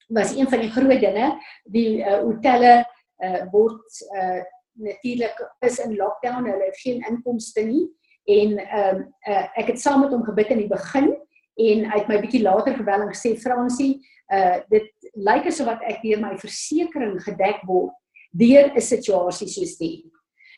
was 0.08 0.36
een 0.36 0.50
van 0.50 0.60
die 0.60 0.72
groot 0.72 1.00
dinge. 1.00 1.40
Die 1.72 2.04
uh, 2.04 2.20
hotelle 2.20 2.84
uh 3.24 3.46
word 3.52 4.04
uh 4.12 4.44
natuurlik 4.76 5.40
is 5.64 5.80
in 5.80 5.96
lockdown 5.96 6.52
hulle 6.52 6.66
het 6.66 6.80
geen 6.84 7.00
inkomste 7.08 7.62
nie. 7.64 7.88
En 8.26 8.60
um, 8.60 9.14
uh, 9.30 9.46
ek 9.56 9.68
het 9.68 9.80
saam 9.80 10.02
met 10.02 10.12
hom 10.12 10.24
gebid 10.24 10.50
in 10.52 10.58
die 10.58 10.68
begin 10.68 11.14
en 11.56 11.86
het 11.92 12.08
my 12.08 12.20
bietjie 12.20 12.44
later 12.44 12.76
gebel 12.76 13.06
en 13.06 13.14
gesê 13.14 13.36
Fransie 13.40 14.02
uh 14.34 14.58
dit 14.70 14.90
lyk 15.14 15.48
asof 15.48 15.68
wat 15.70 15.84
ek 15.86 16.02
deur 16.04 16.20
my 16.20 16.34
versekering 16.42 17.20
gedek 17.24 17.62
word 17.70 17.94
deur 18.32 18.72
'n 18.74 18.82
situasie 18.82 19.48
soos 19.48 19.78
die 19.78 20.04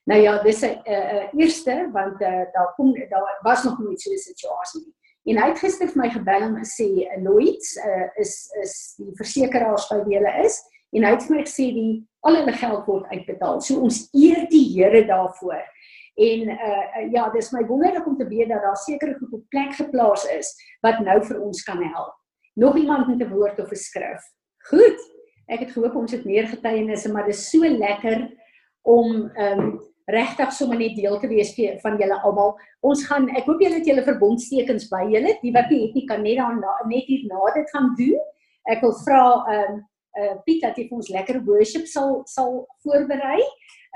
Nou 0.08 0.22
ja, 0.22 0.38
dis 0.44 0.62
'n 0.62 0.80
uh, 0.88 1.14
uh, 1.14 1.26
eerste 1.36 1.90
want 1.92 2.22
uh, 2.22 2.46
daar 2.52 2.74
kom 2.76 2.94
daar 3.10 3.40
was 3.42 3.64
nog 3.64 3.80
nooit 3.80 4.02
so 4.02 4.12
'n 4.12 4.18
situasie 4.18 4.82
nie. 4.86 4.96
En 5.36 5.42
hy 5.44 5.50
het 5.50 5.60
gister 5.60 5.88
vir 5.88 6.02
my 6.02 6.10
gebel 6.10 6.42
en 6.42 6.56
gesê 6.56 6.88
uh, 6.88 7.24
Lloyds 7.24 7.76
uh, 7.76 8.08
is 8.16 8.48
is 8.64 8.94
die 8.98 9.12
versekeraars 9.14 9.88
by 9.90 10.04
wie 10.06 10.16
hulle 10.16 10.46
is 10.46 10.62
en 10.92 11.04
hy 11.04 11.12
het 11.12 11.24
vir 11.28 11.36
my 11.36 11.44
gesê 11.44 11.66
die 11.76 12.08
al 12.22 12.36
hulle 12.36 12.54
geld 12.54 12.86
word 12.86 13.06
uitbetaal. 13.12 13.62
So 13.62 13.80
ons 13.80 14.08
eer 14.14 14.48
die 14.50 14.68
Here 14.74 15.06
daarvoor. 15.06 15.64
En 16.18 16.50
uh, 16.50 17.12
ja, 17.14 17.28
dis 17.30 17.52
my 17.54 17.62
wonderlik 17.70 18.06
om 18.08 18.18
te 18.18 18.28
weet 18.28 18.50
dat 18.50 18.62
daar 18.62 18.80
sekere 18.82 19.18
goed 19.20 19.34
op 19.34 19.50
plek 19.54 19.76
geplaas 19.78 20.24
is 20.34 20.50
wat 20.82 21.00
nou 21.06 21.20
vir 21.26 21.42
ons 21.46 21.62
kan 21.64 21.84
help. 21.84 22.16
Nog 22.58 22.78
iemand 22.78 23.08
met 23.08 23.22
'n 23.22 23.34
woord 23.34 23.60
of 23.60 23.72
'n 23.72 23.76
skrif. 23.76 24.24
Goed. 24.70 24.98
Ek 25.46 25.60
het 25.60 25.72
gehoop 25.72 25.96
ons 25.96 26.12
het 26.12 26.26
meer 26.26 26.48
getuienisse, 26.48 27.12
maar 27.12 27.26
dis 27.26 27.50
so 27.50 27.60
lekker 27.60 28.34
om 28.82 29.30
ehm 29.30 29.60
um, 29.60 29.80
regtig 30.08 30.54
sommer 30.54 30.78
net 30.78 30.96
deel 30.96 31.20
te 31.20 31.28
wees 31.28 31.54
van 31.82 31.98
julle 32.00 32.22
almal. 32.22 32.60
Ons 32.80 33.06
gaan 33.06 33.30
ek 33.30 33.46
hoop 33.46 33.62
julle 33.62 33.76
het 33.76 33.86
julle 33.86 34.04
verbondstekens 34.04 34.88
by 34.90 35.04
julle. 35.12 35.38
Die 35.42 35.52
wat 35.52 35.70
nie 35.70 35.82
het 35.86 35.94
nie 35.94 36.06
kan 36.08 36.22
net 36.24 36.38
dan 36.38 36.64
net 36.88 37.06
hierna 37.12 37.54
dit 37.54 37.70
gaan 37.70 37.94
doen. 37.98 38.20
Ek 38.64 38.82
wil 38.82 38.94
vra 39.06 39.22
ehm 39.46 39.74
um, 39.74 39.86
uh 40.18 40.36
Piet 40.46 40.62
dat 40.66 40.78
jy 40.78 40.88
vir 40.90 40.98
ons 41.00 41.12
lekker 41.14 41.42
worship 41.46 41.88
sal 41.90 42.22
sal 42.30 42.66
voorberei. 42.86 43.40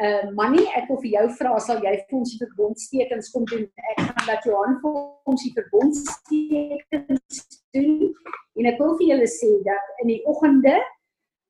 Uh 0.02 0.32
Mannie, 0.38 0.68
ek 0.78 0.88
wil 0.90 1.02
vir 1.04 1.12
jou 1.16 1.26
vra 1.40 1.58
sal 1.60 1.82
jy 1.84 1.94
vir 2.00 2.18
ons 2.20 2.34
die 2.34 2.42
verbondstekens 2.44 3.32
kom 3.34 3.46
doen. 3.50 3.68
Ek 3.94 4.02
gaan 4.06 4.28
dat 4.30 4.48
Johan 4.48 4.80
vir 4.84 4.98
ons 5.34 5.46
die 5.46 5.54
verbondstekens 5.58 7.44
doen. 7.76 8.10
En 8.58 8.72
ek 8.72 8.82
wil 8.82 8.98
vir 9.02 9.14
julle 9.14 9.30
sê 9.32 9.52
dat 9.68 10.02
in 10.04 10.14
die 10.14 10.22
oggende 10.30 10.78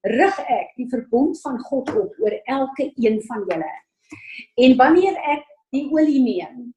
rig 0.09 0.39
ek 0.49 0.73
die 0.79 0.89
verbond 0.89 1.37
van 1.43 1.59
God 1.69 1.93
op 1.93 2.19
oor 2.23 2.35
elke 2.49 2.89
een 2.97 3.21
van 3.27 3.45
julle. 3.49 3.71
En 4.57 4.77
wanneer 4.79 5.17
ek 5.35 5.45
die 5.71 5.87
olie 5.93 6.21
neem 6.23 6.71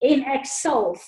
en 0.00 0.22
ek 0.34 0.46
salf 0.48 1.04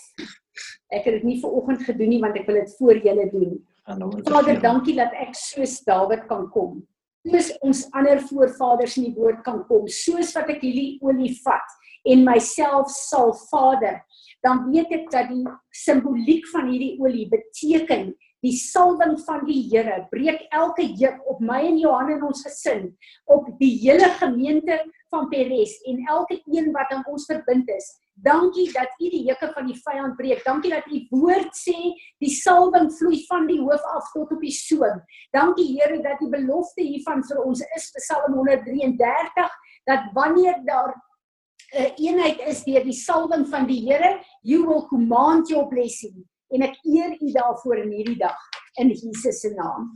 ek 0.93 1.07
het 1.07 1.15
dit 1.17 1.25
nie 1.25 1.39
ver 1.41 1.55
oggend 1.57 1.85
gedoen 1.87 2.13
nie 2.13 2.21
want 2.23 2.37
ek 2.39 2.49
wil 2.49 2.61
dit 2.61 2.75
voor 2.79 2.99
julle 3.01 3.29
doen. 3.33 3.55
Vader, 3.87 4.61
dankie 4.63 4.95
dat 4.97 5.15
ek 5.19 5.35
soos 5.35 5.81
Dawid 5.87 6.27
kan 6.31 6.49
kom. 6.55 6.81
Soos 7.27 7.53
ons 7.63 7.85
ander 7.99 8.21
voorvaders 8.29 8.97
in 8.99 9.09
die 9.09 9.15
woord 9.17 9.43
kan 9.47 9.63
kom, 9.69 9.87
soos 9.91 10.33
wat 10.37 10.51
ek 10.51 10.63
hierdie 10.63 10.99
olie 11.03 11.33
vat 11.43 11.79
en 12.11 12.25
myself 12.27 12.91
sal 12.91 13.31
Vader, 13.51 14.01
dan 14.43 14.65
weet 14.71 14.91
ek 14.91 15.07
dat 15.13 15.31
die 15.31 15.45
simboliek 15.85 16.47
van 16.51 16.71
hierdie 16.71 16.97
olie 17.03 17.29
beteken 17.31 18.11
die 18.43 18.55
salwing 18.59 19.15
van 19.23 19.45
die 19.47 19.61
Here 19.71 20.01
breek 20.11 20.49
elke 20.51 20.89
juk 20.99 21.21
op 21.31 21.43
my 21.43 21.61
en 21.69 21.79
Johan 21.79 22.11
en 22.17 22.25
ons 22.27 22.43
gesin, 22.43 22.89
op 23.31 23.47
die 23.61 23.77
hele 23.85 24.09
gemeente 24.19 24.81
van 25.15 25.29
Peres 25.31 25.77
en 25.87 26.03
elke 26.11 26.41
een 26.51 26.73
wat 26.75 26.91
aan 26.91 27.07
ons 27.11 27.29
verbind 27.31 27.71
is. 27.71 27.87
Dankie 28.23 28.69
dat 28.73 28.93
U 29.03 29.09
die 29.11 29.25
juke 29.27 29.49
van 29.55 29.67
die 29.67 29.79
vyand 29.83 30.17
breek. 30.17 30.45
Dankie 30.47 30.71
dat 30.71 30.87
U 30.87 30.99
woord 31.11 31.57
sê 31.59 31.75
die 32.23 32.31
salwing 32.31 32.91
vloei 32.95 33.23
van 33.27 33.49
die 33.51 33.59
hoof 33.59 33.83
af 33.97 34.11
tot 34.15 34.31
op 34.37 34.43
die 34.43 34.55
soem. 34.55 35.01
Dankie 35.35 35.73
Here 35.75 35.99
dat 36.05 36.23
die 36.23 36.31
belofte 36.31 36.87
hiervan 36.87 37.25
vir 37.27 37.43
ons 37.43 37.65
is 37.77 37.89
Psalm 37.99 38.37
133 38.39 39.57
dat 39.91 40.07
wanneer 40.15 40.63
daar 40.67 40.95
'n 40.95 41.83
uh, 41.83 41.91
eenheid 41.97 42.41
is 42.47 42.65
deur 42.65 42.85
die 42.85 42.95
salwing 42.95 43.47
van 43.49 43.67
die 43.67 43.81
Here, 43.89 44.21
you 44.43 44.67
will 44.67 44.87
command 44.87 45.49
your 45.49 45.67
blessing 45.69 46.23
en 46.53 46.63
ek 46.63 46.77
eer 46.85 47.17
U 47.19 47.33
daarvoor 47.33 47.77
in 47.77 47.91
hierdie 47.91 48.19
dag 48.19 48.39
in 48.79 48.89
Jesus 48.89 49.41
se 49.41 49.51
naam. 49.55 49.93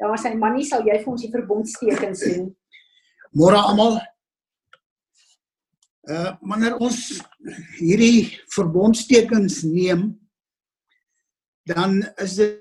Daar 0.00 0.18
sy 0.18 0.32
mannie 0.34 0.64
sal 0.64 0.82
jy 0.82 0.96
vir 0.98 1.12
ons 1.12 1.22
die 1.22 1.32
verbondstekens 1.32 2.24
doen. 2.24 2.56
Môre 3.36 3.60
almal. 3.60 4.00
Uh 6.08 6.32
wanneer 6.40 6.78
ons 6.80 7.20
hierdie 7.76 8.40
verbondstekens 8.54 9.62
neem, 9.68 10.14
dan 11.68 12.00
is 12.16 12.34
dit 12.40 12.56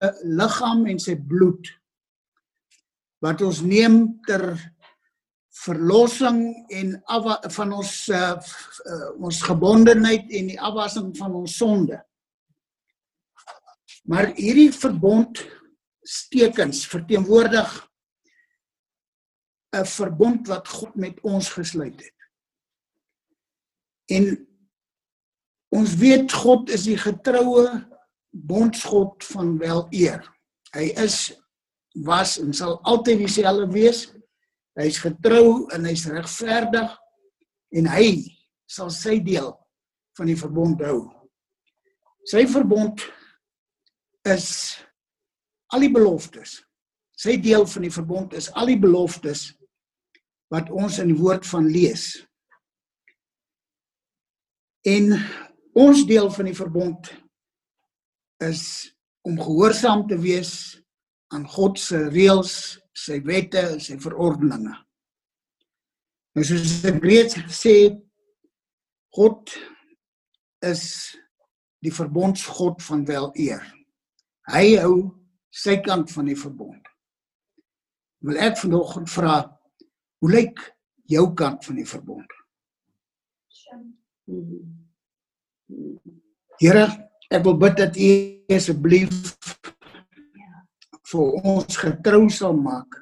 'n 0.00 0.36
liggaam 0.38 0.86
en 0.86 0.98
sy 0.98 1.16
bloed 1.16 1.68
wat 3.20 3.42
ons 3.44 3.60
neem 3.60 4.20
ter 4.24 4.54
verlossing 5.60 6.40
en 6.72 6.94
afwa 7.04 7.36
van 7.52 7.72
ons 7.76 7.92
uh, 8.08 8.36
uh, 8.38 9.08
ons 9.20 9.42
gebondenheid 9.44 10.30
en 10.38 10.52
die 10.54 10.60
afwassing 10.60 11.10
van 11.18 11.34
ons 11.42 11.56
sonde. 11.60 11.98
Maar 14.08 14.32
hierdie 14.38 14.70
verbond 14.72 15.42
stekens 16.00 16.86
verteenwoordig 16.88 17.68
'n 19.70 19.86
verbond 19.86 20.48
wat 20.48 20.68
God 20.68 20.94
met 20.94 21.20
ons 21.20 21.48
gesluit 21.48 22.00
het. 22.00 22.18
En 24.10 24.24
ons 25.68 25.94
weet 25.94 26.32
God 26.32 26.70
is 26.70 26.88
die 26.90 26.98
getroue 26.98 27.68
bondsgod 28.30 29.24
van 29.24 29.58
wel 29.58 29.86
eer. 29.90 30.26
Hy 30.74 30.90
is 30.98 31.30
was 32.06 32.36
en 32.38 32.52
sal 32.54 32.78
altyd 32.86 33.22
dieselfde 33.24 33.66
wees. 33.74 34.08
Hy's 34.78 34.98
getrou 35.02 35.66
en 35.74 35.86
hy's 35.86 36.06
regverdig 36.10 36.92
en 37.74 37.88
hy 37.90 38.10
sal 38.70 38.90
sy 38.94 39.18
deel 39.22 39.52
van 40.18 40.30
die 40.30 40.38
verbond 40.38 40.82
hou. 40.86 41.06
Sy 42.30 42.44
verbond 42.50 43.02
is 44.26 44.48
al 45.74 45.86
die 45.86 45.92
beloftes. 45.94 46.60
Sy 47.18 47.36
deel 47.42 47.66
van 47.66 47.86
die 47.86 47.94
verbond 47.94 48.34
is 48.38 48.50
al 48.58 48.70
die 48.70 48.78
beloftes 48.80 49.50
wat 50.50 50.70
ons 50.74 50.98
in 50.98 51.12
die 51.12 51.18
woord 51.18 51.46
van 51.46 51.68
lees. 51.70 52.12
En 54.86 55.12
ons 55.78 56.04
deel 56.08 56.30
van 56.34 56.48
die 56.50 56.56
verbond 56.56 57.10
is 58.42 58.62
om 59.26 59.38
gehoorsaam 59.38 60.06
te 60.08 60.18
wees 60.18 60.52
aan 61.30 61.44
God 61.46 61.78
se 61.78 62.08
reëls, 62.10 62.54
sy 62.96 63.20
wette, 63.22 63.62
sy 63.78 63.98
verordeninge. 64.02 64.72
Nou 66.34 66.46
soos 66.46 66.80
ek 66.88 67.02
reeds 67.04 67.36
gesê 67.38 67.74
het, 67.84 67.98
God 69.14 69.52
is 70.66 70.82
die 71.84 71.92
verbondsgod 71.94 72.82
van 72.84 73.04
wel 73.08 73.30
eer. 73.38 73.62
Hy 74.50 74.76
hou 74.82 74.94
sy 75.50 75.78
kant 75.84 76.10
van 76.14 76.28
die 76.30 76.38
verbond. 76.38 76.82
Wil 78.26 78.38
ek 78.42 78.58
vanoggend 78.60 79.10
vra, 79.10 79.42
hoe 80.20 80.30
lyk 80.30 80.60
jou 81.10 81.26
kant 81.34 81.64
van 81.66 81.80
die 81.80 81.88
verbond? 81.88 82.36
Here, 86.60 86.86
ek 87.30 87.44
wil 87.46 87.56
bid 87.60 87.78
dat 87.80 87.96
U 87.96 88.10
asseblief 88.52 89.34
vir 91.10 91.46
ons 91.54 91.80
getrou 91.80 92.26
sal 92.32 92.54
maak 92.58 93.00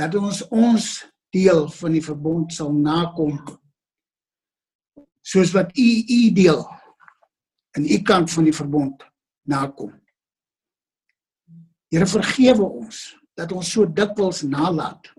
dat 0.00 0.14
ons 0.16 0.40
ons 0.48 0.86
deel 1.34 1.66
van 1.76 1.96
die 1.96 2.04
verbond 2.04 2.52
sal 2.56 2.72
nakom 2.72 3.36
soos 5.30 5.52
wat 5.54 5.72
u 5.78 5.88
u 6.16 6.20
deel 6.34 6.62
in 7.78 7.86
u 7.86 7.98
kant 8.02 8.32
van 8.32 8.48
die 8.48 8.54
verbond 8.56 9.04
nakom. 9.46 9.92
Here 11.90 12.06
vergewe 12.06 12.66
ons 12.66 13.02
dat 13.38 13.52
ons 13.54 13.70
so 13.72 13.86
dikwels 13.86 14.42
nalat 14.42 15.12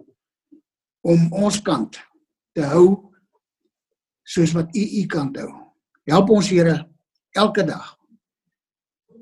om 1.02 1.28
ons 1.34 1.60
kant 1.66 1.98
te 2.56 2.66
hou 2.74 3.12
soos 4.28 4.54
wat 4.56 4.76
u 4.76 4.84
u 5.02 5.06
kant 5.10 5.38
hou. 5.42 5.50
Help 6.10 6.30
ons 6.34 6.50
Here 6.50 6.78
elke 7.38 7.64
dag 7.66 7.96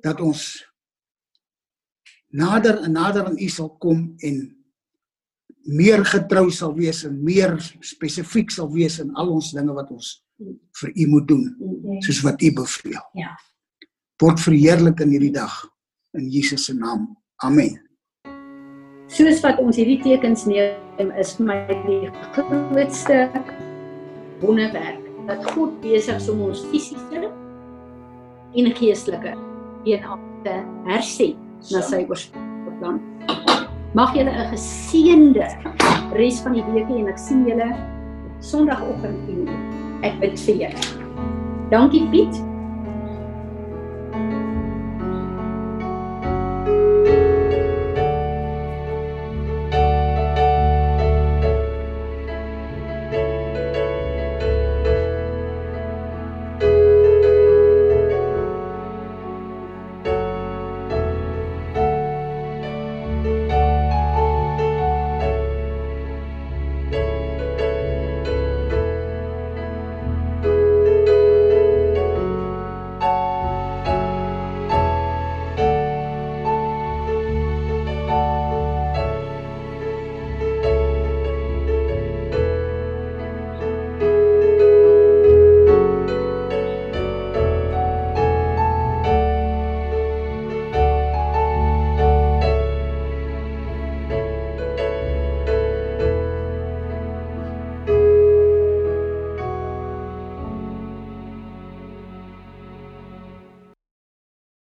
dat 0.03 0.21
ons 0.23 0.45
nader 2.29 2.79
en 2.85 2.95
nader 2.95 3.27
aan 3.27 3.37
u 3.39 3.49
sal 3.49 3.69
kom 3.81 4.13
en 4.25 4.39
meer 5.69 6.05
getrou 6.05 6.49
sal 6.51 6.73
wees 6.77 7.03
en 7.05 7.19
meer 7.23 7.57
spesifiek 7.85 8.51
sal 8.51 8.71
wees 8.73 8.99
in 9.03 9.11
al 9.19 9.33
ons 9.35 9.51
dinge 9.53 9.75
wat 9.75 9.91
ons 9.91 10.13
vir 10.81 10.93
u 10.95 11.07
moet 11.13 11.27
doen 11.27 11.45
soos 12.05 12.21
wat 12.23 12.41
u 12.41 12.53
beveel. 12.61 13.03
Ja. 13.19 13.35
Word 14.19 14.41
verheerlik 14.43 14.99
in 15.03 15.15
hierdie 15.15 15.35
dag 15.35 15.55
in 16.17 16.29
Jesus 16.31 16.65
se 16.65 16.75
naam. 16.75 17.11
Amen. 17.43 17.77
Soos 19.09 19.41
wat 19.43 19.59
ons 19.59 19.79
hierdie 19.79 19.99
tekens 20.03 20.45
neem 20.49 20.88
is 20.99 21.35
vir 21.37 21.45
my 21.47 21.57
die 21.85 22.09
grootste 22.35 23.29
wonderwerk 24.41 25.05
dat 25.29 25.45
God 25.53 25.77
besig 25.83 26.17
is 26.19 26.27
om 26.31 26.41
ons 26.49 26.65
fisiese 26.71 27.29
en 28.59 28.71
geestelike 28.75 29.35
te 30.43 30.55
herset 30.89 31.37
na 31.71 31.81
sy 31.85 32.01
oorspronklike 32.03 32.75
plan. 32.81 32.99
Mag 33.95 34.11
julle 34.15 34.31
'n 34.31 34.51
geseënde 34.51 35.47
res 36.19 36.41
van 36.43 36.53
die 36.53 36.65
week 36.73 36.87
hê 36.91 36.99
en 36.99 37.07
ek 37.07 37.17
sien 37.17 37.47
julle 37.47 37.69
Sondagoggend 38.41 39.19
10:00. 39.27 40.03
Ek 40.03 40.19
bid 40.19 40.39
vir 40.39 40.55
julle. 40.55 40.83
Dankie 41.71 42.07
Piet 42.11 42.35